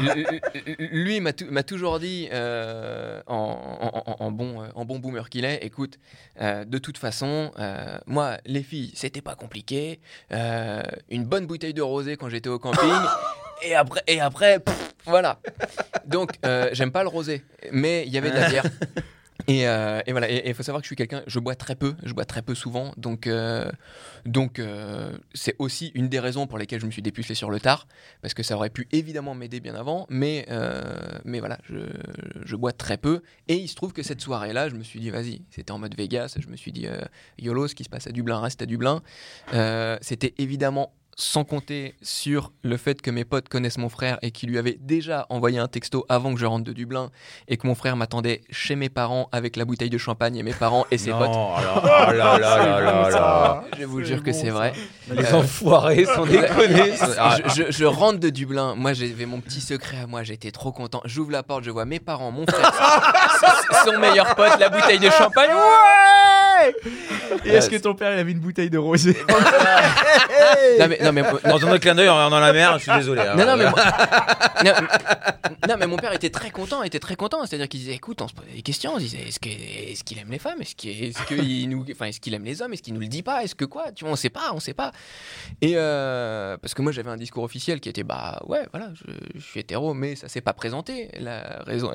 Euh, 0.00 0.24
lui 0.78 1.20
m'a 1.20 1.32
tou- 1.32 1.46
m'a 1.50 1.62
toujours 1.62 1.98
dit, 1.98 2.28
euh, 2.32 3.20
en, 3.26 3.34
en- 3.36 4.10
en- 4.10 4.24
en 4.26 4.30
bon, 4.30 4.62
euh, 4.62 4.66
en 4.74 4.84
bon 4.84 4.98
boomer 4.98 5.28
qu'il 5.30 5.44
est, 5.44 5.64
écoute, 5.64 5.98
euh, 6.40 6.64
de 6.64 6.78
toute 6.78 6.98
façon, 6.98 7.50
euh, 7.58 7.98
moi, 8.06 8.38
les 8.46 8.62
filles, 8.62 8.92
c'était 8.94 9.22
pas 9.22 9.34
compliqué. 9.34 10.00
Une 10.30 11.24
bonne 11.24 11.46
bouteille 11.46 11.74
de 11.74 11.82
rosé 11.82 12.16
quand 12.16 12.28
j'étais 12.28 12.48
au 12.50 12.58
camping. 12.58 12.80
Et 13.62 13.74
après, 13.74 14.02
et 14.06 14.20
après 14.20 14.60
pff, 14.60 14.94
voilà. 15.04 15.40
Donc, 16.06 16.30
j'aime 16.70 16.92
pas 16.92 17.02
le 17.02 17.08
rosé, 17.08 17.42
mais 17.72 18.04
il 18.06 18.12
y 18.12 18.16
avait 18.18 18.30
de 18.30 18.36
la 18.36 18.48
bière. 18.48 18.62
Et, 19.48 19.66
euh, 19.66 20.02
et 20.06 20.12
voilà, 20.12 20.30
et 20.30 20.46
il 20.46 20.54
faut 20.54 20.62
savoir 20.62 20.82
que 20.82 20.84
je 20.84 20.90
suis 20.90 20.96
quelqu'un, 20.96 21.22
je 21.26 21.38
bois 21.38 21.54
très 21.54 21.74
peu, 21.74 21.94
je 22.02 22.12
bois 22.12 22.26
très 22.26 22.42
peu 22.42 22.54
souvent, 22.54 22.92
donc 22.98 23.26
euh, 23.26 23.72
donc 24.26 24.58
euh, 24.58 25.16
c'est 25.32 25.56
aussi 25.58 25.90
une 25.94 26.10
des 26.10 26.20
raisons 26.20 26.46
pour 26.46 26.58
lesquelles 26.58 26.82
je 26.82 26.86
me 26.86 26.90
suis 26.90 27.00
dépucelé 27.00 27.34
sur 27.34 27.50
le 27.50 27.58
tard, 27.58 27.88
parce 28.20 28.34
que 28.34 28.42
ça 28.42 28.56
aurait 28.56 28.68
pu 28.68 28.88
évidemment 28.92 29.34
m'aider 29.34 29.60
bien 29.60 29.74
avant, 29.74 30.06
mais 30.10 30.46
mais 31.24 31.40
voilà, 31.40 31.58
je, 31.64 31.78
je 32.44 32.56
bois 32.56 32.72
très 32.72 32.98
peu, 32.98 33.22
et 33.48 33.54
il 33.54 33.68
se 33.68 33.74
trouve 33.74 33.94
que 33.94 34.02
cette 34.02 34.20
soirée-là, 34.20 34.68
je 34.68 34.74
me 34.74 34.82
suis 34.82 35.00
dit 35.00 35.08
vas-y, 35.08 35.40
c'était 35.50 35.72
en 35.72 35.78
mode 35.78 35.96
Vegas, 35.96 36.36
je 36.38 36.48
me 36.48 36.56
suis 36.56 36.70
dit 36.70 36.86
yolo, 37.38 37.68
ce 37.68 37.74
qui 37.74 37.84
se 37.84 37.88
passe 37.88 38.06
à 38.06 38.12
Dublin 38.12 38.40
reste 38.40 38.60
à 38.60 38.66
Dublin, 38.66 39.02
c'était 40.02 40.34
évidemment 40.36 40.92
sans 41.20 41.42
compter 41.42 41.96
sur 42.00 42.52
le 42.62 42.76
fait 42.76 43.02
que 43.02 43.10
mes 43.10 43.24
potes 43.24 43.48
connaissent 43.48 43.78
mon 43.78 43.88
frère 43.88 44.18
et 44.22 44.30
qui 44.30 44.46
lui 44.46 44.56
avaient 44.56 44.78
déjà 44.80 45.26
envoyé 45.30 45.58
un 45.58 45.66
texto 45.66 46.06
avant 46.08 46.32
que 46.32 46.38
je 46.38 46.46
rentre 46.46 46.62
de 46.64 46.72
Dublin 46.72 47.10
et 47.48 47.56
que 47.56 47.66
mon 47.66 47.74
frère 47.74 47.96
m'attendait 47.96 48.42
chez 48.50 48.76
mes 48.76 48.88
parents 48.88 49.28
avec 49.32 49.56
la 49.56 49.64
bouteille 49.64 49.90
de 49.90 49.98
champagne 49.98 50.36
et 50.36 50.44
mes 50.44 50.52
parents 50.54 50.86
et 50.92 50.96
ses 50.98 51.10
potes. 51.10 51.22
Non, 51.32 51.54
alors, 51.56 51.80
oh 51.82 52.12
là 52.12 52.38
là 52.38 52.38
là 52.38 52.80
là 52.80 53.10
là. 53.10 53.64
Je 53.76 53.84
vous 53.84 54.04
jure 54.04 54.22
que 54.22 54.30
c'est 54.32 54.50
vrai. 54.50 54.72
Les 55.10 55.24
Euh, 55.24 55.38
enfoirés 55.38 56.04
sont 56.04 56.24
déconnés. 56.24 56.92
Je, 56.92 57.64
je- 57.64 57.70
je 57.72 57.84
rentre 57.84 58.20
de 58.20 58.30
Dublin. 58.30 58.76
Moi, 58.76 58.92
j'avais 58.92 59.26
mon 59.26 59.40
petit 59.40 59.60
secret 59.60 59.98
à 59.98 60.06
moi. 60.06 60.22
J'étais 60.22 60.52
trop 60.52 60.70
content. 60.70 61.00
J'ouvre 61.04 61.32
la 61.32 61.42
porte, 61.42 61.64
je 61.64 61.70
vois 61.72 61.84
mes 61.84 61.98
parents, 61.98 62.30
mon 62.30 62.46
frère, 62.46 62.72
son- 63.40 63.90
son 63.90 63.98
meilleur 63.98 64.36
pote, 64.36 64.56
la 64.60 64.68
bouteille 64.68 65.00
de 65.00 65.10
champagne. 65.10 65.50
Ouais 65.50 66.74
Et 67.44 67.50
est-ce 67.50 67.70
que 67.70 67.76
ton 67.76 67.94
père 67.94 68.12
il 68.14 68.18
avait 68.18 68.32
une 68.32 68.40
bouteille 68.40 68.70
de 68.70 68.78
rosé 68.78 69.16
Non 70.78 70.86
mais, 70.88 70.98
non, 71.02 71.12
mais, 71.12 71.22
Dans 71.44 71.66
un 71.66 71.70
autre 71.70 71.78
clin 71.78 71.94
d'œil 71.94 72.08
en 72.08 72.14
regardant 72.16 72.40
la 72.40 72.52
mer, 72.52 72.78
je 72.78 72.84
suis 72.84 72.92
désolé. 72.92 73.22
hein. 73.22 73.34
non, 73.36 73.46
non, 73.46 73.56
mais, 73.56 73.68
moi- 73.70 73.84
non, 74.64 74.72
non, 75.68 75.74
mais 75.78 75.86
mon 75.86 75.96
père 75.96 76.12
était 76.12 76.30
très 76.30 76.50
content, 76.50 76.82
était 76.82 76.98
très 77.00 77.16
content. 77.16 77.44
C'est-à-dire 77.46 77.68
qu'il 77.68 77.80
disait, 77.80 77.94
écoute, 77.94 78.20
on 78.22 78.28
se 78.28 78.34
posait 78.34 78.52
des 78.54 78.62
questions. 78.62 78.92
On 78.94 78.96
se 78.98 79.02
disait, 79.02 79.22
est-ce 79.28 79.40
que- 79.40 79.48
est-ce 79.48 80.04
qu'il 80.04 80.18
aime 80.18 80.30
les 80.30 80.38
femmes? 80.38 80.60
Est-ce 80.60 80.74
qu'il 80.74 81.02
est-ce 81.04 81.22
qu'il 81.26 81.68
nous, 81.68 81.84
enfin, 81.90 82.06
est-ce 82.06 82.20
qu'il 82.20 82.34
aime 82.34 82.44
les 82.44 82.62
hommes? 82.62 82.72
Est-ce 82.72 82.82
qu'il 82.82 82.94
nous 82.94 83.00
le 83.00 83.06
dit 83.08 83.22
pas? 83.22 83.42
Est-ce 83.42 83.54
que 83.54 83.64
quoi? 83.64 83.90
Tu 83.92 84.04
vois, 84.04 84.12
on 84.12 84.16
sait 84.16 84.30
pas, 84.30 84.50
on 84.52 84.60
sait 84.60 84.74
pas. 84.74 84.92
Et 85.60 85.72
euh, 85.76 86.56
parce 86.58 86.74
que 86.74 86.82
moi, 86.82 86.92
j'avais 86.92 87.10
un 87.10 87.16
discours 87.16 87.44
officiel 87.44 87.80
qui 87.80 87.88
était, 87.88 88.04
bah 88.04 88.40
ouais, 88.46 88.62
voilà, 88.72 88.90
je, 88.94 89.12
je 89.38 89.44
suis 89.44 89.60
hétéro, 89.60 89.94
mais 89.94 90.14
ça 90.16 90.28
s'est 90.28 90.40
pas 90.40 90.52
présenté. 90.52 91.08
La 91.18 91.62
raison, 91.66 91.92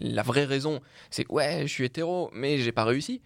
la 0.00 0.22
vraie 0.22 0.44
raison, 0.44 0.80
c'est 1.10 1.26
ouais, 1.30 1.62
je 1.62 1.72
suis 1.72 1.84
hétéro, 1.84 2.30
mais 2.32 2.58
j'ai 2.58 2.72
pas 2.72 2.84
réussi. 2.84 3.20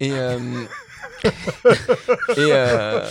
Et 0.00 0.12
euh, 0.12 0.38
et, 1.24 2.38
euh, 2.38 3.06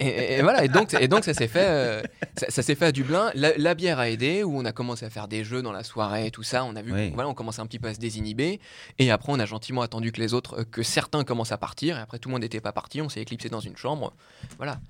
et, 0.00 0.08
et- 0.08 0.34
et 0.38 0.42
voilà, 0.42 0.64
et 0.64 0.68
donc, 0.68 0.92
et 0.94 1.06
donc 1.06 1.24
ça 1.24 1.34
s'est 1.34 1.46
fait, 1.46 1.66
euh, 1.68 2.02
ça, 2.36 2.46
ça 2.48 2.62
s'est 2.62 2.74
fait 2.74 2.86
à 2.86 2.92
Dublin. 2.92 3.30
La, 3.34 3.56
la 3.56 3.74
bière 3.74 4.00
a 4.00 4.10
aidé, 4.10 4.42
où 4.42 4.58
on 4.58 4.64
a 4.64 4.72
commencé 4.72 5.04
à 5.04 5.10
faire 5.10 5.28
des 5.28 5.44
jeux 5.44 5.62
dans 5.62 5.70
la 5.70 5.84
soirée, 5.84 6.26
et 6.26 6.30
tout 6.32 6.42
ça. 6.42 6.64
On 6.64 6.74
a 6.74 6.82
vu, 6.82 6.92
Oui. 6.92 7.10
voilà, 7.14 7.28
on 7.28 7.34
commençait 7.34 7.60
un 7.60 7.66
petit 7.66 7.78
peu 7.78 7.88
à 7.88 7.94
se 7.94 8.00
désinhiber. 8.00 8.60
Et 8.98 9.10
après, 9.12 9.32
on 9.32 9.38
a 9.38 9.46
gentiment 9.46 9.82
attendu 9.82 10.10
que 10.10 10.20
les 10.20 10.34
autres, 10.34 10.64
que 10.64 10.82
certains 10.82 11.22
commencent 11.22 11.52
à 11.52 11.58
partir. 11.58 11.96
Et 11.96 12.00
après, 12.00 12.18
tout 12.18 12.28
le 12.28 12.32
monde 12.32 12.42
n'était 12.42 12.60
pas 12.60 12.72
parti. 12.72 13.00
On 13.02 13.08
s'est 13.08 13.20
éclipsé 13.22 13.48
dans 13.48 13.60
une 13.60 13.76
chambre. 13.76 14.12
Voilà. 14.56 14.80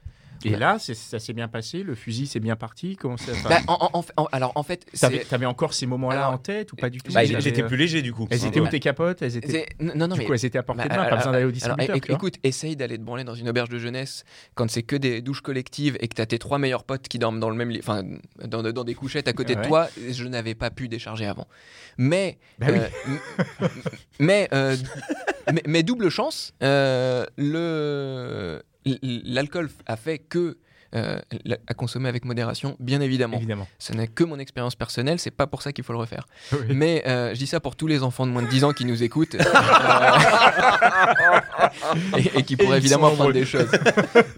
Et 0.44 0.56
là, 0.56 0.76
c'est- 0.78 0.94
ça 0.94 1.18
s'est 1.18 1.32
bien 1.32 1.48
passé 1.48 1.82
Le 1.82 1.94
fusil 1.94 2.26
s'est 2.26 2.40
bien 2.40 2.56
parti 2.56 2.96
Comment 2.96 3.16
ça 3.16 3.32
enfin, 3.32 3.48
Bah, 3.48 3.58
en- 3.66 3.74
en- 3.86 3.90
en 3.98 4.02
fait- 4.02 4.12
en- 4.16 4.26
alors, 4.32 4.52
en 4.56 4.62
fait, 4.62 4.86
T'avais 5.30 5.46
encore 5.46 5.72
ces 5.74 5.86
moments-là 5.86 6.30
en 6.30 6.38
tête 6.38 6.72
ou 6.72 6.76
pas 6.76 6.90
du 6.90 7.00
tout 7.00 7.12
Bah, 7.12 7.24
J'étais 7.24 7.62
euh, 7.62 7.66
plus 7.66 7.76
léger 7.76 8.02
du 8.02 8.12
coup. 8.12 8.26
Elles 8.30 8.44
étaient 8.44 8.60
où 8.60 8.64
Bah, 8.64 8.70
tes 8.70 8.80
capotes? 8.80 9.22
Elles 9.22 9.36
étaient. 9.36 9.66
c'est- 9.78 9.82
non, 9.82 9.94
non, 10.08 10.14
du 10.14 10.20
mais 10.20 10.26
coup, 10.26 10.34
elles 10.34 10.44
étaient 10.44 10.58
à 10.58 10.62
portée 10.62 10.82
de 10.84 10.88
Bah, 10.88 10.94
main, 10.96 11.00
pas 11.02 11.06
alors, 11.06 11.18
besoin 11.18 11.32
d'aller 11.32 11.44
au 11.44 11.50
distributeur. 11.50 11.96
écoute, 12.08 12.34
essaye 12.42 12.76
d'aller 12.76 12.98
te 12.98 13.02
branler 13.02 13.24
dans 13.24 13.34
une 13.34 13.48
auberge 13.48 13.68
de 13.68 13.78
jeunesse 13.78 14.24
quand 14.54 14.70
c'est 14.70 14.82
que 14.82 14.96
des 14.96 15.22
douches 15.22 15.40
collectives 15.40 15.96
et 16.00 16.08
que 16.08 16.14
t'as 16.14 16.26
tes 16.26 16.38
trois 16.38 16.58
meilleurs 16.58 16.84
potes 16.84 17.08
qui 17.08 17.18
dorment 17.18 17.40
dans 17.40 17.50
le 17.50 17.56
même 17.56 17.70
lit, 17.70 17.78
enfin, 17.80 18.02
dans, 18.44 18.62
dans 18.62 18.84
des 18.84 18.94
couchettes 18.94 19.28
à 19.28 19.32
côté 19.32 19.54
Ouais. 19.56 19.62
de 19.62 19.66
toi. 19.66 19.88
Je 20.10 20.24
n'avais 20.26 20.54
pas 20.54 20.70
pu 20.70 20.88
décharger 20.88 21.26
avant. 21.26 21.46
Mais, 21.96 22.38
Bah 22.58 22.66
oui. 22.70 22.78
euh, 22.78 23.68
mais, 24.18 24.48
euh, 24.52 24.76
mais, 25.52 25.62
mais 25.66 25.82
double 25.82 26.08
chance, 26.10 26.52
euh, 26.62 27.24
le 27.36 28.62
l'alcool 29.02 29.70
a 29.86 29.96
fait 29.96 30.18
que 30.18 30.58
euh, 30.94 31.18
à 31.66 31.74
consommer 31.74 32.08
avec 32.08 32.24
modération, 32.24 32.76
bien 32.78 33.00
évidemment. 33.00 33.38
Évidemment. 33.38 33.66
Ce 33.80 33.92
n'est 33.92 34.06
que 34.06 34.22
mon 34.22 34.38
expérience 34.38 34.76
personnelle, 34.76 35.18
c'est 35.18 35.32
pas 35.32 35.48
pour 35.48 35.60
ça 35.60 35.72
qu'il 35.72 35.82
faut 35.82 35.92
le 35.92 35.98
refaire. 35.98 36.24
Oui. 36.52 36.58
Mais 36.70 37.02
euh, 37.08 37.34
je 37.34 37.38
dis 37.38 37.48
ça 37.48 37.58
pour 37.58 37.74
tous 37.74 37.88
les 37.88 38.04
enfants 38.04 38.28
de 38.28 38.30
moins 38.30 38.42
de 38.42 38.48
10 38.48 38.62
ans 38.62 38.72
qui 38.72 38.84
nous 38.84 39.02
écoutent 39.02 39.34
Euh, 39.34 39.42
et, 42.16 42.38
et 42.38 42.42
qui 42.44 42.56
pourraient 42.56 42.76
Et 42.76 42.78
évidemment 42.78 43.08
apprendre 43.08 43.32
des 43.32 43.44
choses. 43.44 43.72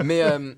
Mais 0.02 0.22
euh, 0.22 0.54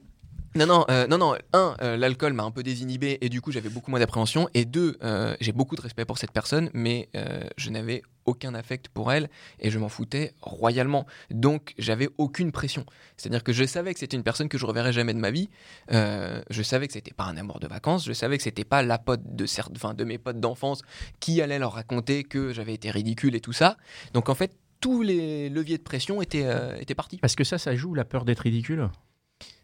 non, 0.58 0.66
non, 0.66 0.84
euh, 0.90 1.06
non, 1.06 1.18
non. 1.18 1.36
Un, 1.52 1.76
euh, 1.82 1.96
l'alcool 1.96 2.32
m'a 2.32 2.42
un 2.42 2.50
peu 2.50 2.62
désinhibé 2.62 3.18
et 3.20 3.28
du 3.28 3.40
coup 3.40 3.52
j'avais 3.52 3.68
beaucoup 3.68 3.90
moins 3.90 4.00
d'appréhension. 4.00 4.48
Et 4.54 4.64
deux, 4.64 4.98
euh, 5.02 5.36
j'ai 5.40 5.52
beaucoup 5.52 5.76
de 5.76 5.80
respect 5.80 6.04
pour 6.04 6.18
cette 6.18 6.32
personne, 6.32 6.68
mais 6.74 7.08
je 7.56 7.70
n'avais 7.70 8.02
aucun 8.26 8.54
affect 8.54 8.88
pour 8.88 9.10
elle 9.12 9.30
et 9.58 9.70
je 9.70 9.78
m'en 9.78 9.88
foutais 9.88 10.34
royalement. 10.42 11.06
Donc 11.30 11.74
j'avais 11.78 12.08
aucune 12.18 12.52
pression. 12.52 12.84
C'est-à-dire 13.16 13.42
que 13.42 13.52
je 13.52 13.64
savais 13.64 13.94
que 13.94 14.00
c'était 14.00 14.16
une 14.16 14.22
personne 14.22 14.48
que 14.48 14.58
je 14.58 14.66
reverrais 14.66 14.92
jamais 14.92 15.14
de 15.14 15.18
ma 15.18 15.30
vie. 15.30 15.48
Euh, 15.92 16.42
je 16.50 16.62
savais 16.62 16.86
que 16.86 16.92
c'était 16.92 17.14
pas 17.14 17.24
un 17.24 17.36
amour 17.36 17.60
de 17.60 17.66
vacances. 17.66 18.04
Je 18.04 18.12
savais 18.12 18.36
que 18.36 18.42
c'était 18.42 18.64
pas 18.64 18.82
la 18.82 18.98
pote 18.98 19.22
de 19.24 19.46
certes, 19.46 19.72
enfin 19.76 19.94
de 19.94 20.04
mes 20.04 20.18
potes 20.18 20.40
d'enfance 20.40 20.82
qui 21.20 21.40
allait 21.40 21.58
leur 21.58 21.72
raconter 21.72 22.24
que 22.24 22.52
j'avais 22.52 22.74
été 22.74 22.90
ridicule 22.90 23.34
et 23.34 23.40
tout 23.40 23.54
ça. 23.54 23.76
Donc 24.12 24.28
en 24.28 24.34
fait 24.34 24.56
tous 24.80 25.02
les 25.02 25.48
leviers 25.48 25.78
de 25.78 25.82
pression 25.82 26.22
étaient, 26.22 26.46
euh, 26.46 26.76
étaient 26.78 26.94
partis. 26.94 27.16
Parce 27.16 27.34
que 27.34 27.44
ça, 27.44 27.58
ça 27.58 27.74
joue 27.74 27.94
la 27.94 28.04
peur 28.04 28.24
d'être 28.24 28.40
ridicule? 28.40 28.88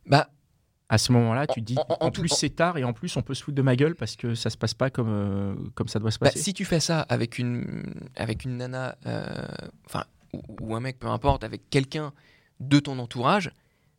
Bah 0.07 0.29
À 0.89 0.99
ce 0.99 1.13
moment-là, 1.13 1.47
tu 1.47 1.61
te 1.61 1.65
dis, 1.67 1.77
en- 2.01 2.11
plus 2.11 2.29
c'est 2.29 2.51
tard 2.51 2.77
et 2.77 2.85
en 2.85 2.93
plus 2.93 3.17
on 3.17 3.23
peut 3.23 3.33
se 3.35 3.43
foutre 3.43 3.57
de 3.57 3.63
ma 3.63 3.75
gueule 3.75 3.95
parce 3.95 4.17
que 4.17 4.35
ça 4.35 4.51
se 4.51 4.57
passe 4.57 4.75
pas 4.75 4.91
comme, 4.91 5.09
euh, 5.09 5.55
comme 5.75 5.89
ça 5.89 5.99
doit 5.99 6.11
se 6.11 6.19
Bah, 6.19 6.27
passer. 6.29 6.41
si 6.41 6.53
tu 6.53 6.65
fais 6.67 6.79
ça 6.81 7.01
avec 7.01 7.39
une, 7.39 7.85
avec 8.17 8.45
une 8.45 8.59
nana, 8.59 8.97
euh, 9.07 9.47
enfin, 9.87 10.05
ou, 10.35 10.43
ou 10.61 10.77
un 10.77 10.81
mec, 10.81 10.99
peu 10.99 11.07
importe, 11.07 11.43
avec 11.43 11.71
quelqu'un 11.71 12.13
de 12.61 12.79
ton 12.81 12.99
entourage, 12.99 13.51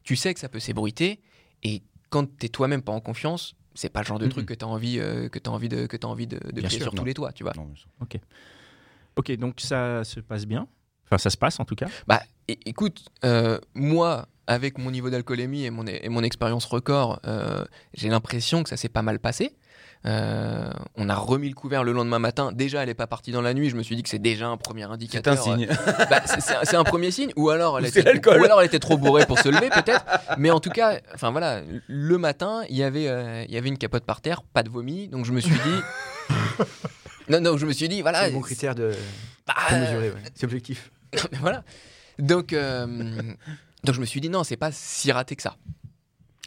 tu 0.03 0.15
sais 0.15 0.33
que 0.33 0.39
ça 0.39 0.47
peut 0.47 0.59
s'ébruiter. 0.59 1.21
Et 1.63 1.81
quand 2.11 2.29
t'es 2.37 2.49
toi-même 2.49 2.83
pas 2.83 2.91
en 2.91 3.01
confiance, 3.01 3.55
c'est 3.73 3.89
pas 3.89 4.01
le 4.01 4.05
genre 4.05 4.19
de 4.19 4.27
truc 4.27 4.45
que 4.45 4.53
t'as 4.53 4.67
envie, 4.67 4.99
euh, 4.99 5.27
que 5.27 5.39
t'as 5.39 5.49
envie 5.51 5.69
de, 5.69 5.87
que 5.87 5.97
t'as 5.97 6.07
envie 6.07 6.27
de, 6.27 6.37
de 6.37 6.69
sûr, 6.69 6.81
sur 6.83 6.93
non. 6.93 6.99
tous 6.99 7.05
les 7.05 7.13
toits, 7.15 7.33
tu 7.33 7.43
vois. 7.43 7.53
Non, 7.55 7.65
mais 7.69 7.77
ça- 7.77 8.19
Ok, 9.17 9.31
donc 9.37 9.59
ça 9.59 10.03
se 10.03 10.19
passe 10.19 10.45
bien. 10.45 10.67
Enfin, 11.05 11.17
ça 11.17 11.29
se 11.29 11.37
passe 11.37 11.59
en 11.59 11.65
tout 11.65 11.75
cas. 11.75 11.87
Bah, 12.05 12.21
écoute, 12.47 13.05
moi, 13.73 14.27
avec 14.47 14.77
mon 14.77 14.91
niveau 14.91 15.09
d'alcoolémie 15.09 15.65
et 15.65 15.69
mon, 15.71 15.85
et 15.85 16.09
mon 16.09 16.23
expérience 16.23 16.65
record, 16.65 17.19
euh, 17.25 17.63
j'ai 17.93 18.09
l'impression 18.09 18.63
que 18.63 18.69
ça 18.69 18.77
s'est 18.77 18.89
pas 18.89 19.01
mal 19.01 19.19
passé. 19.19 19.55
Euh, 20.05 20.69
on 20.97 21.09
a 21.09 21.15
remis 21.15 21.49
le 21.49 21.55
couvert 21.55 21.83
le 21.83 21.91
lendemain 21.91 22.19
matin. 22.19 22.51
Déjà, 22.51 22.83
elle 22.83 22.89
est 22.89 22.93
pas 22.93 23.07
partie 23.07 23.31
dans 23.31 23.41
la 23.41 23.55
nuit. 23.55 23.71
Je 23.71 23.75
me 23.75 23.81
suis 23.81 23.95
dit 23.95 24.03
que 24.03 24.09
c'est 24.09 24.19
déjà 24.19 24.47
un 24.47 24.57
premier 24.57 24.83
C'est 24.83 24.87
indicateur. 24.91 25.33
un 25.33 25.37
signe. 25.37 25.67
Bah, 26.11 26.21
c'est- 26.25 26.53
un- 26.53 26.59
c'est 26.63 26.75
un 26.75 26.83
premier 26.83 27.09
signe. 27.09 27.31
Ou 27.35 27.49
alors, 27.49 27.79
elle 27.79 27.87
était, 27.87 28.03
ou 28.27 28.43
alors 28.43 28.61
elle 28.61 28.67
était 28.67 28.77
trop 28.77 28.97
bourrée 28.99 29.25
pour 29.25 29.39
se 29.39 29.49
lever, 29.49 29.69
peut-être. 29.71 30.05
Mais 30.37 30.51
en 30.51 30.59
tout 30.59 30.69
cas, 30.69 30.99
enfin 31.15 31.31
voilà, 31.31 31.61
le 31.87 32.17
matin, 32.19 32.61
il 32.69 32.75
y 32.75 32.83
avait, 32.83 33.07
euh, 33.07 33.43
il 33.47 33.53
y 33.53 33.57
avait 33.57 33.69
une 33.69 33.79
capote 33.79 34.05
par 34.05 34.21
terre, 34.21 34.43
pas 34.43 34.61
de 34.61 34.69
vomi. 34.69 35.07
Donc 35.07 35.25
je 35.25 35.31
me 35.31 35.39
suis 35.39 35.49
dit. 35.55 36.29
non, 37.29 37.41
non, 37.41 37.57
je 37.57 37.65
me 37.65 37.73
suis 37.73 37.89
dit, 37.89 38.03
voilà. 38.03 38.25
C'est 38.25 38.31
bon 38.31 38.41
critère 38.41 38.75
de 38.75 38.91
bah, 39.47 39.55
mesurer. 39.71 40.09
ouais. 40.11 40.21
C'est 40.35 40.45
objectif. 40.45 40.91
voilà. 41.41 41.63
Donc, 42.19 42.53
euh, 42.53 42.85
donc 43.85 43.95
je 43.95 44.01
me 44.01 44.05
suis 44.05 44.21
dit 44.21 44.29
non, 44.29 44.43
c'est 44.43 44.57
pas 44.57 44.71
si 44.71 45.11
raté 45.11 45.35
que 45.35 45.41
ça. 45.41 45.55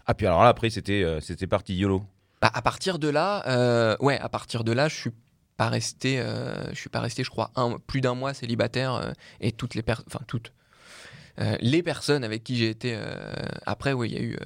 Ah, 0.06 0.14
puis 0.14 0.26
alors 0.26 0.42
là, 0.42 0.48
après, 0.48 0.70
c'était 0.70 1.02
euh, 1.02 1.20
c'était 1.20 1.46
parti 1.46 1.74
YOLO. 1.76 2.04
Bah, 2.40 2.50
à 2.54 2.62
partir 2.62 2.98
de 2.98 3.08
là, 3.08 3.42
euh, 3.48 3.96
ouais, 4.00 4.18
à 4.18 4.28
partir 4.28 4.64
de 4.64 4.72
là, 4.72 4.88
je 4.88 4.94
suis 4.96 5.10
pas 5.56 5.68
resté, 5.68 6.20
euh, 6.20 6.70
je 6.70 6.76
suis 6.78 6.88
pas 6.88 7.00
resté, 7.00 7.24
je 7.24 7.30
crois, 7.30 7.50
un, 7.56 7.78
plus 7.84 8.00
d'un 8.00 8.14
mois 8.14 8.32
célibataire 8.32 8.94
euh, 8.94 9.10
et 9.40 9.50
toutes 9.52 9.74
les 9.74 9.82
personnes, 9.82 10.06
enfin 10.08 10.20
toutes, 10.26 10.52
Euh, 11.40 11.56
les 11.60 11.84
personnes 11.84 12.24
avec 12.24 12.42
qui 12.42 12.56
j'ai 12.56 12.68
été 12.68 12.94
euh, 12.96 13.32
après, 13.66 13.92
oui, 13.92 14.08
il 14.10 14.14
y 14.14 14.18
a 14.18 14.22
eu, 14.22 14.34
euh, 14.34 14.44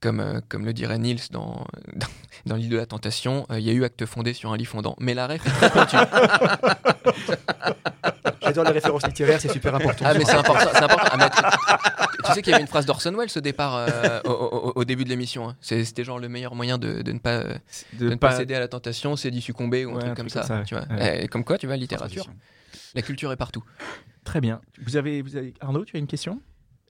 comme 0.00 0.18
euh, 0.20 0.40
comme 0.48 0.64
le 0.64 0.72
dirait 0.72 0.98
Niels 0.98 1.20
dans 1.30 1.66
dans, 1.94 2.06
dans 2.46 2.56
l'île 2.56 2.70
de 2.70 2.76
la 2.76 2.86
tentation, 2.86 3.46
euh, 3.50 3.60
il 3.60 3.64
y 3.66 3.70
a 3.70 3.72
eu 3.72 3.84
acte 3.84 4.06
fondé 4.06 4.32
sur 4.34 4.52
un 4.52 4.56
lit 4.56 4.64
fondant. 4.64 4.96
Mais 4.98 5.14
la 5.14 5.26
ref 5.28 5.46
est 5.46 5.50
très 5.50 5.70
pointue. 5.70 5.96
J'adore 8.46 8.64
les 8.64 8.72
références 8.72 9.06
littéraires, 9.06 9.40
c'est 9.40 9.52
super 9.52 9.74
important. 9.74 10.04
Ah 10.08 10.14
mais 10.14 10.24
c'est 10.24 10.34
important. 10.36 10.68
Ah, 11.10 11.16
mais 11.16 11.30
tu, 11.30 12.22
tu 12.24 12.32
sais 12.32 12.42
qu'il 12.42 12.50
y 12.50 12.54
avait 12.54 12.62
une 12.62 12.68
phrase 12.68 12.86
d'Orson 12.86 13.12
Welles 13.16 13.28
au 13.36 13.40
départ, 13.40 13.74
euh, 13.76 14.20
au, 14.24 14.30
au- 14.30 14.72
au 14.76 14.84
début 14.84 15.04
de 15.04 15.08
l'émission. 15.08 15.48
hein. 15.50 15.56
C'est- 15.60 15.84
C'était 15.84 16.04
genre 16.04 16.18
le 16.18 16.28
meilleur 16.28 16.54
moyen 16.54 16.78
de, 16.78 17.02
de 17.02 17.12
ne 17.12 17.18
pas, 17.18 17.34
euh, 17.40 17.58
de 17.92 18.10
ne 18.10 18.14
pas 18.16 18.32
céder 18.32 18.54
à 18.54 18.60
la 18.60 18.68
tentation, 18.68 19.16
c'est 19.16 19.30
d'y 19.30 19.40
succomber 19.42 19.84
ou 19.84 19.90
un 19.90 19.94
Ouais, 19.94 20.00
truc 20.00 20.12
un 20.12 20.14
comme 20.14 20.26
truc 20.28 20.42
ça. 20.42 20.48
comme 20.48 20.58
ça, 20.58 20.64
tu 20.64 20.74
vois. 20.74 20.84
ouais. 20.96 21.24
Et 21.24 21.28
comme 21.28 21.44
quoi, 21.44 21.58
tu 21.58 21.66
vois, 21.66 21.76
littérature, 21.76 22.26
la 22.94 23.02
culture 23.02 23.30
est 23.32 23.36
partout. 23.36 23.64
Très 24.24 24.40
bien. 24.40 24.60
Vous 24.82 24.96
avez, 24.96 25.22
vous 25.22 25.36
avez... 25.36 25.54
Arnaud, 25.60 25.84
tu 25.84 25.96
as 25.96 25.98
une 26.00 26.06
question? 26.06 26.40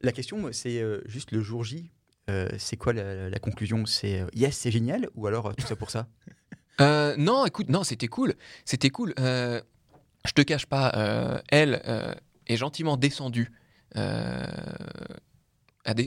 La 0.03 0.12
question, 0.12 0.38
moi, 0.38 0.51
c'est 0.53 0.81
euh, 0.81 1.01
juste 1.07 1.33
le 1.33 1.40
jour 1.42 1.64
J. 1.64 1.90
euh, 2.31 2.49
c'est 2.59 2.77
quoi 2.77 2.92
la, 2.92 3.29
la 3.31 3.38
conclusion? 3.38 3.87
C'est 3.87 4.21
euh, 4.21 4.27
yes, 4.35 4.57
c'est 4.57 4.71
génial 4.71 5.09
ou 5.14 5.27
alors 5.27 5.47
euh, 5.49 5.53
tout 5.57 5.66
ça 5.66 5.77
pour 5.77 5.90
ça? 5.90 6.07
Euh, 6.81 7.14
non, 7.16 7.47
écoute, 7.47 7.71
non, 7.71 7.83
c'était 7.85 8.09
cool, 8.09 8.35
c'était 8.66 8.90
cool. 8.90 9.14
Euh, 9.19 9.61
je 10.27 10.33
te 10.33 10.43
cache 10.43 10.67
pas, 10.67 10.93
euh, 10.97 11.41
elle 11.49 11.83
euh, 11.87 12.15
est 12.47 12.57
gentiment 12.57 12.97
descendue. 12.97 13.53
euh, 13.97 14.45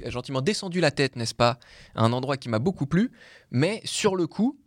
gentiment 0.07 0.41
descendu 0.41 0.81
la 0.81 0.91
tête, 0.91 1.15
n'est-ce 1.15 1.33
pas, 1.33 1.57
à 1.95 2.03
un 2.03 2.11
endroit 2.11 2.37
qui 2.37 2.49
m'a 2.49 2.59
beaucoup 2.59 2.85
plu, 2.85 3.11
mais 3.49 3.81
sur 3.85 4.15
le 4.15 4.27
coup, 4.27 4.59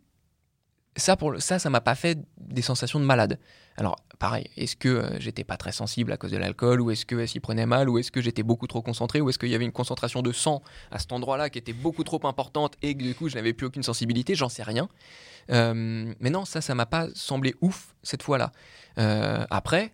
ça, 0.95 1.15
pour 1.15 1.31
le- 1.31 1.39
ça, 1.39 1.59
ça 1.59 1.69
m'a 1.69 1.81
pas 1.81 1.95
fait 1.95 2.17
des 2.37 2.61
sensations 2.61 2.99
de 2.99 3.05
malade. 3.05 3.39
Alors, 3.77 3.95
pareil, 4.19 4.49
est-ce 4.57 4.75
que 4.75 4.89
euh, 4.89 5.19
j'étais 5.19 5.43
pas 5.43 5.57
très 5.57 5.71
sensible 5.71 6.11
à 6.11 6.17
cause 6.17 6.31
de 6.31 6.37
l'alcool, 6.37 6.79
ou 6.81 6.91
est-ce 6.91 7.05
qu'elle 7.05 7.27
s'y 7.27 7.39
prenait 7.39 7.65
mal, 7.65 7.89
ou 7.89 7.97
est-ce 7.97 8.11
que 8.11 8.21
j'étais 8.21 8.43
beaucoup 8.43 8.67
trop 8.67 8.81
concentré, 8.81 9.19
ou 9.19 9.29
est-ce 9.29 9.39
qu'il 9.39 9.49
y 9.49 9.55
avait 9.55 9.65
une 9.65 9.71
concentration 9.71 10.21
de 10.21 10.31
sang 10.31 10.61
à 10.91 10.99
cet 10.99 11.11
endroit-là 11.11 11.49
qui 11.49 11.57
était 11.57 11.73
beaucoup 11.73 12.03
trop 12.03 12.19
importante 12.27 12.75
et 12.83 12.95
que 12.95 13.03
du 13.03 13.15
coup 13.15 13.29
je 13.29 13.35
n'avais 13.35 13.53
plus 13.53 13.65
aucune 13.67 13.83
sensibilité, 13.83 14.35
j'en 14.35 14.49
sais 14.49 14.63
rien. 14.63 14.87
Euh, 15.49 16.13
mais 16.19 16.29
non, 16.29 16.45
ça, 16.45 16.61
ça 16.61 16.75
m'a 16.75 16.85
pas 16.85 17.07
semblé 17.15 17.55
ouf 17.61 17.95
cette 18.03 18.21
fois-là. 18.21 18.51
Euh, 18.99 19.43
après, 19.49 19.91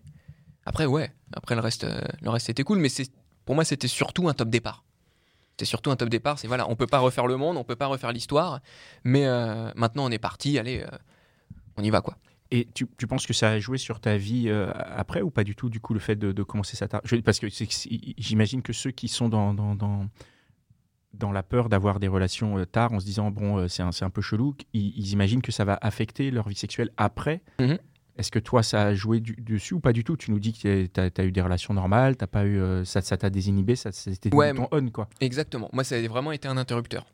après, 0.66 0.84
ouais, 0.84 1.10
après 1.32 1.54
le 1.54 1.62
reste, 1.62 1.84
euh, 1.84 2.00
le 2.20 2.30
reste 2.30 2.46
c'était 2.46 2.64
cool, 2.64 2.78
mais 2.78 2.88
pour 3.46 3.54
moi, 3.54 3.64
c'était 3.64 3.88
surtout 3.88 4.28
un 4.28 4.34
top 4.34 4.50
départ. 4.50 4.84
C'était 5.60 5.68
surtout 5.68 5.90
un 5.90 5.96
top 5.96 6.08
départ. 6.08 6.38
C'est 6.38 6.48
voilà, 6.48 6.70
on 6.70 6.74
peut 6.74 6.86
pas 6.86 7.00
refaire 7.00 7.26
le 7.26 7.36
monde, 7.36 7.58
on 7.58 7.64
peut 7.64 7.76
pas 7.76 7.86
refaire 7.86 8.12
l'histoire, 8.12 8.60
mais 9.04 9.26
euh, 9.26 9.70
maintenant 9.76 10.06
on 10.06 10.10
est 10.10 10.18
parti, 10.18 10.58
allez, 10.58 10.80
euh, 10.80 10.96
on 11.76 11.82
y 11.82 11.90
va 11.90 12.00
quoi. 12.00 12.16
Et 12.50 12.66
tu, 12.72 12.86
tu 12.96 13.06
penses 13.06 13.26
que 13.26 13.34
ça 13.34 13.50
a 13.50 13.58
joué 13.58 13.76
sur 13.76 14.00
ta 14.00 14.16
vie 14.16 14.48
euh, 14.48 14.72
après 14.74 15.20
ou 15.20 15.28
pas 15.28 15.44
du 15.44 15.54
tout, 15.54 15.68
du 15.68 15.78
coup, 15.78 15.92
le 15.92 16.00
fait 16.00 16.16
de, 16.16 16.32
de 16.32 16.42
commencer 16.42 16.78
ça 16.78 16.88
tard? 16.88 17.02
Parce 17.26 17.40
que 17.40 17.46
j'imagine 18.16 18.62
que 18.62 18.72
ceux 18.72 18.90
qui 18.90 19.06
sont 19.06 19.28
dans, 19.28 19.52
dans, 19.52 19.74
dans, 19.74 20.06
dans 21.12 21.30
la 21.30 21.42
peur 21.42 21.68
d'avoir 21.68 22.00
des 22.00 22.08
relations 22.08 22.56
euh, 22.56 22.64
tard 22.64 22.94
en 22.94 23.00
se 23.00 23.04
disant, 23.04 23.30
bon, 23.30 23.58
euh, 23.58 23.68
c'est 23.68 23.82
un, 23.82 23.90
un 24.00 24.10
peu 24.10 24.22
chelou, 24.22 24.56
ils, 24.72 24.98
ils 24.98 25.12
imaginent 25.12 25.42
que 25.42 25.52
ça 25.52 25.66
va 25.66 25.78
affecter 25.82 26.30
leur 26.30 26.48
vie 26.48 26.56
sexuelle 26.56 26.90
après. 26.96 27.42
Mhm. 27.60 27.78
Est-ce 28.20 28.30
que 28.30 28.38
toi, 28.38 28.62
ça 28.62 28.82
a 28.82 28.94
joué 28.94 29.20
du- 29.20 29.34
dessus 29.38 29.72
ou 29.72 29.80
pas 29.80 29.94
du 29.94 30.04
tout? 30.04 30.14
Tu 30.14 30.30
nous 30.30 30.38
dis 30.38 30.52
que 30.52 30.84
tu 30.86 31.00
as, 31.00 31.24
eu 31.24 31.32
des 31.32 31.40
relations 31.40 31.72
normales, 31.72 32.16
t'as 32.18 32.26
pas 32.26 32.44
eu, 32.44 32.60
euh, 32.60 32.84
ça 32.84 33.00
ça 33.00 33.16
t'a 33.16 33.30
désinhibé, 33.30 33.76
ça 33.76 33.92
c'était 33.92 34.32
Ouais, 34.34 34.52
ton 34.52 34.68
on, 34.72 34.90
quoi. 34.90 35.08
Exactement. 35.22 35.70
Moi, 35.72 35.84
ça 35.84 35.96
a 35.96 36.06
vraiment 36.06 36.30
été 36.30 36.46
un 36.46 36.58
interrupteur. 36.58 37.06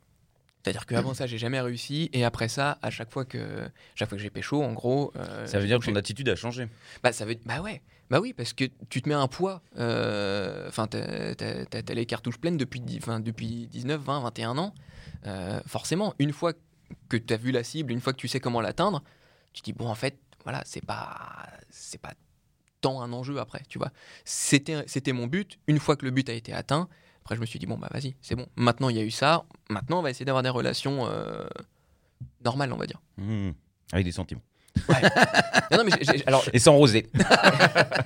C'est-à-dire 0.63 0.85
qu'avant 0.85 1.13
ça, 1.13 1.25
j'ai 1.25 1.37
jamais 1.37 1.61
réussi, 1.61 2.09
et 2.11 2.25
après 2.25 2.49
ça, 2.49 2.77
à 2.81 2.89
chaque 2.89 3.09
fois 3.09 3.23
que, 3.23 3.69
chaque 3.95 4.09
fois 4.09 4.17
que 4.17 4.21
j'ai 4.21 4.29
pécho, 4.29 4.61
en 4.61 4.73
gros, 4.73 5.13
euh, 5.15 5.47
Ça 5.47 5.59
veut 5.59 5.65
dire 5.67 5.79
que 5.79 5.85
ton 5.85 5.95
attitude 5.95 6.27
a 6.27 6.35
changé. 6.35 6.67
Bah, 7.03 7.13
ça 7.13 7.23
veut... 7.23 7.37
bah 7.45 7.61
ouais, 7.61 7.81
bah 8.09 8.19
oui, 8.19 8.33
parce 8.33 8.51
que 8.51 8.65
tu 8.89 9.01
te 9.01 9.07
mets 9.07 9.15
un 9.15 9.29
poids. 9.29 9.61
euh, 9.77 10.67
Enfin, 10.67 10.87
t'as, 10.87 11.35
t'as- 11.35 11.93
les 11.93 12.05
cartouches 12.05 12.37
pleines 12.37 12.57
depuis, 12.57 12.81
enfin, 12.97 13.21
depuis 13.21 13.67
19, 13.67 14.01
20, 14.01 14.19
21 14.19 14.57
ans. 14.57 14.73
Euh, 15.25 15.61
forcément, 15.65 16.13
une 16.19 16.33
fois 16.33 16.51
que 17.07 17.15
tu 17.15 17.33
as 17.33 17.37
vu 17.37 17.51
la 17.51 17.63
cible, 17.63 17.93
une 17.93 18.01
fois 18.01 18.11
que 18.11 18.17
tu 18.17 18.27
sais 18.27 18.41
comment 18.41 18.59
l'atteindre, 18.59 19.01
tu 19.53 19.61
te 19.61 19.65
dis, 19.65 19.73
bon, 19.73 19.87
en 19.87 19.95
fait, 19.95 20.17
voilà, 20.47 20.61
c'est 20.65 20.85
pas, 20.85 21.45
c'est 21.69 21.99
pas 21.99 22.13
tant 22.79 23.01
un 23.01 23.11
enjeu 23.11 23.37
après, 23.37 23.61
tu 23.67 23.77
vois. 23.79 23.91
C'était, 24.23 24.81
c'était 24.87 25.11
mon 25.11 25.27
but. 25.27 25.59
Une 25.67 25.77
fois 25.77 25.97
que 25.97 26.05
le 26.05 26.11
but 26.11 26.29
a 26.29 26.33
été 26.33 26.53
atteint, 26.53 26.87
après, 27.21 27.35
je 27.35 27.41
me 27.41 27.45
suis 27.45 27.59
dit, 27.59 27.65
bon, 27.65 27.77
bah 27.77 27.89
vas-y, 27.91 28.15
c'est 28.21 28.35
bon. 28.35 28.47
Maintenant, 28.55 28.87
il 28.87 28.95
y 28.95 28.99
a 28.99 29.03
eu 29.03 29.11
ça. 29.11 29.43
Maintenant, 29.69 29.99
on 29.99 30.01
va 30.01 30.09
essayer 30.09 30.23
d'avoir 30.25 30.43
des 30.43 30.49
relations 30.49 31.05
euh, 31.11 31.45
normales, 32.45 32.71
on 32.71 32.77
va 32.77 32.85
dire. 32.85 33.01
Mmh. 33.17 33.49
Avec 33.91 34.05
des 34.05 34.13
sentiments. 34.13 34.41
Non, 35.69 35.79
non, 35.79 35.83
mais 35.83 35.91
j'ai- 35.99 36.19
j'ai- 36.19 36.27
alors, 36.27 36.45
Et 36.53 36.59
sans 36.59 36.75
rosé. 36.77 37.09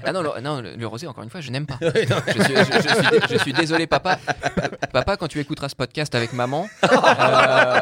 Ah 0.03 0.11
non, 0.13 0.23
le, 0.23 0.41
non, 0.41 0.61
le, 0.61 0.75
le 0.75 0.87
rosé, 0.87 1.05
encore 1.05 1.23
une 1.23 1.29
fois, 1.29 1.41
je 1.41 1.51
n'aime 1.51 1.67
pas. 1.67 1.77
je, 1.81 1.89
suis, 1.91 2.55
je- 2.55 2.81
je 2.81 2.93
suis 2.95 3.09
dé- 3.11 3.19
je 3.29 3.37
suis 3.37 3.53
désolé, 3.53 3.85
papa. 3.85 4.17
Pa- 4.17 4.87
Papa, 4.87 5.17
quand 5.17 5.27
tu 5.27 5.39
écouteras 5.39 5.69
ce 5.69 5.75
podcast 5.75 6.15
avec 6.15 6.33
maman. 6.33 6.67
euh, 6.83 7.81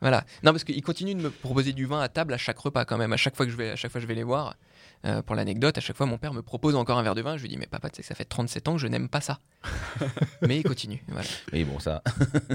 voilà. 0.00 0.24
Non, 0.42 0.52
parce 0.52 0.64
qu'il 0.64 0.82
continue 0.82 1.14
de 1.14 1.22
me 1.22 1.30
proposer 1.30 1.72
du 1.72 1.86
vin 1.86 2.00
à 2.00 2.08
table 2.08 2.34
à 2.34 2.38
chaque 2.38 2.58
repas, 2.58 2.84
quand 2.84 2.98
même. 2.98 3.12
À 3.12 3.16
chaque 3.16 3.36
fois 3.36 3.46
que 3.46 3.52
je 3.52 3.56
vais, 3.56 3.70
à 3.70 3.76
chaque 3.76 3.90
fois 3.90 4.00
que 4.00 4.02
je 4.02 4.08
vais 4.08 4.14
les 4.14 4.22
voir. 4.22 4.56
Euh, 5.04 5.22
pour 5.22 5.36
l'anecdote, 5.36 5.76
à 5.76 5.80
chaque 5.80 5.96
fois, 5.96 6.06
mon 6.06 6.18
père 6.18 6.32
me 6.32 6.42
propose 6.42 6.74
encore 6.74 6.98
un 6.98 7.02
verre 7.02 7.14
de 7.14 7.22
vin. 7.22 7.36
Je 7.36 7.42
lui 7.42 7.48
dis, 7.48 7.56
mais 7.58 7.66
papa, 7.66 7.90
tu 7.90 7.96
sais 7.96 8.02
que 8.02 8.08
ça 8.08 8.14
fait 8.14 8.24
37 8.24 8.68
ans 8.68 8.72
que 8.74 8.80
je 8.80 8.86
n'aime 8.86 9.08
pas 9.08 9.20
ça. 9.20 9.40
mais 10.42 10.58
il 10.58 10.62
continue. 10.62 11.02
Voilà. 11.08 11.28
Bon, 11.64 11.78
ça, 11.78 12.02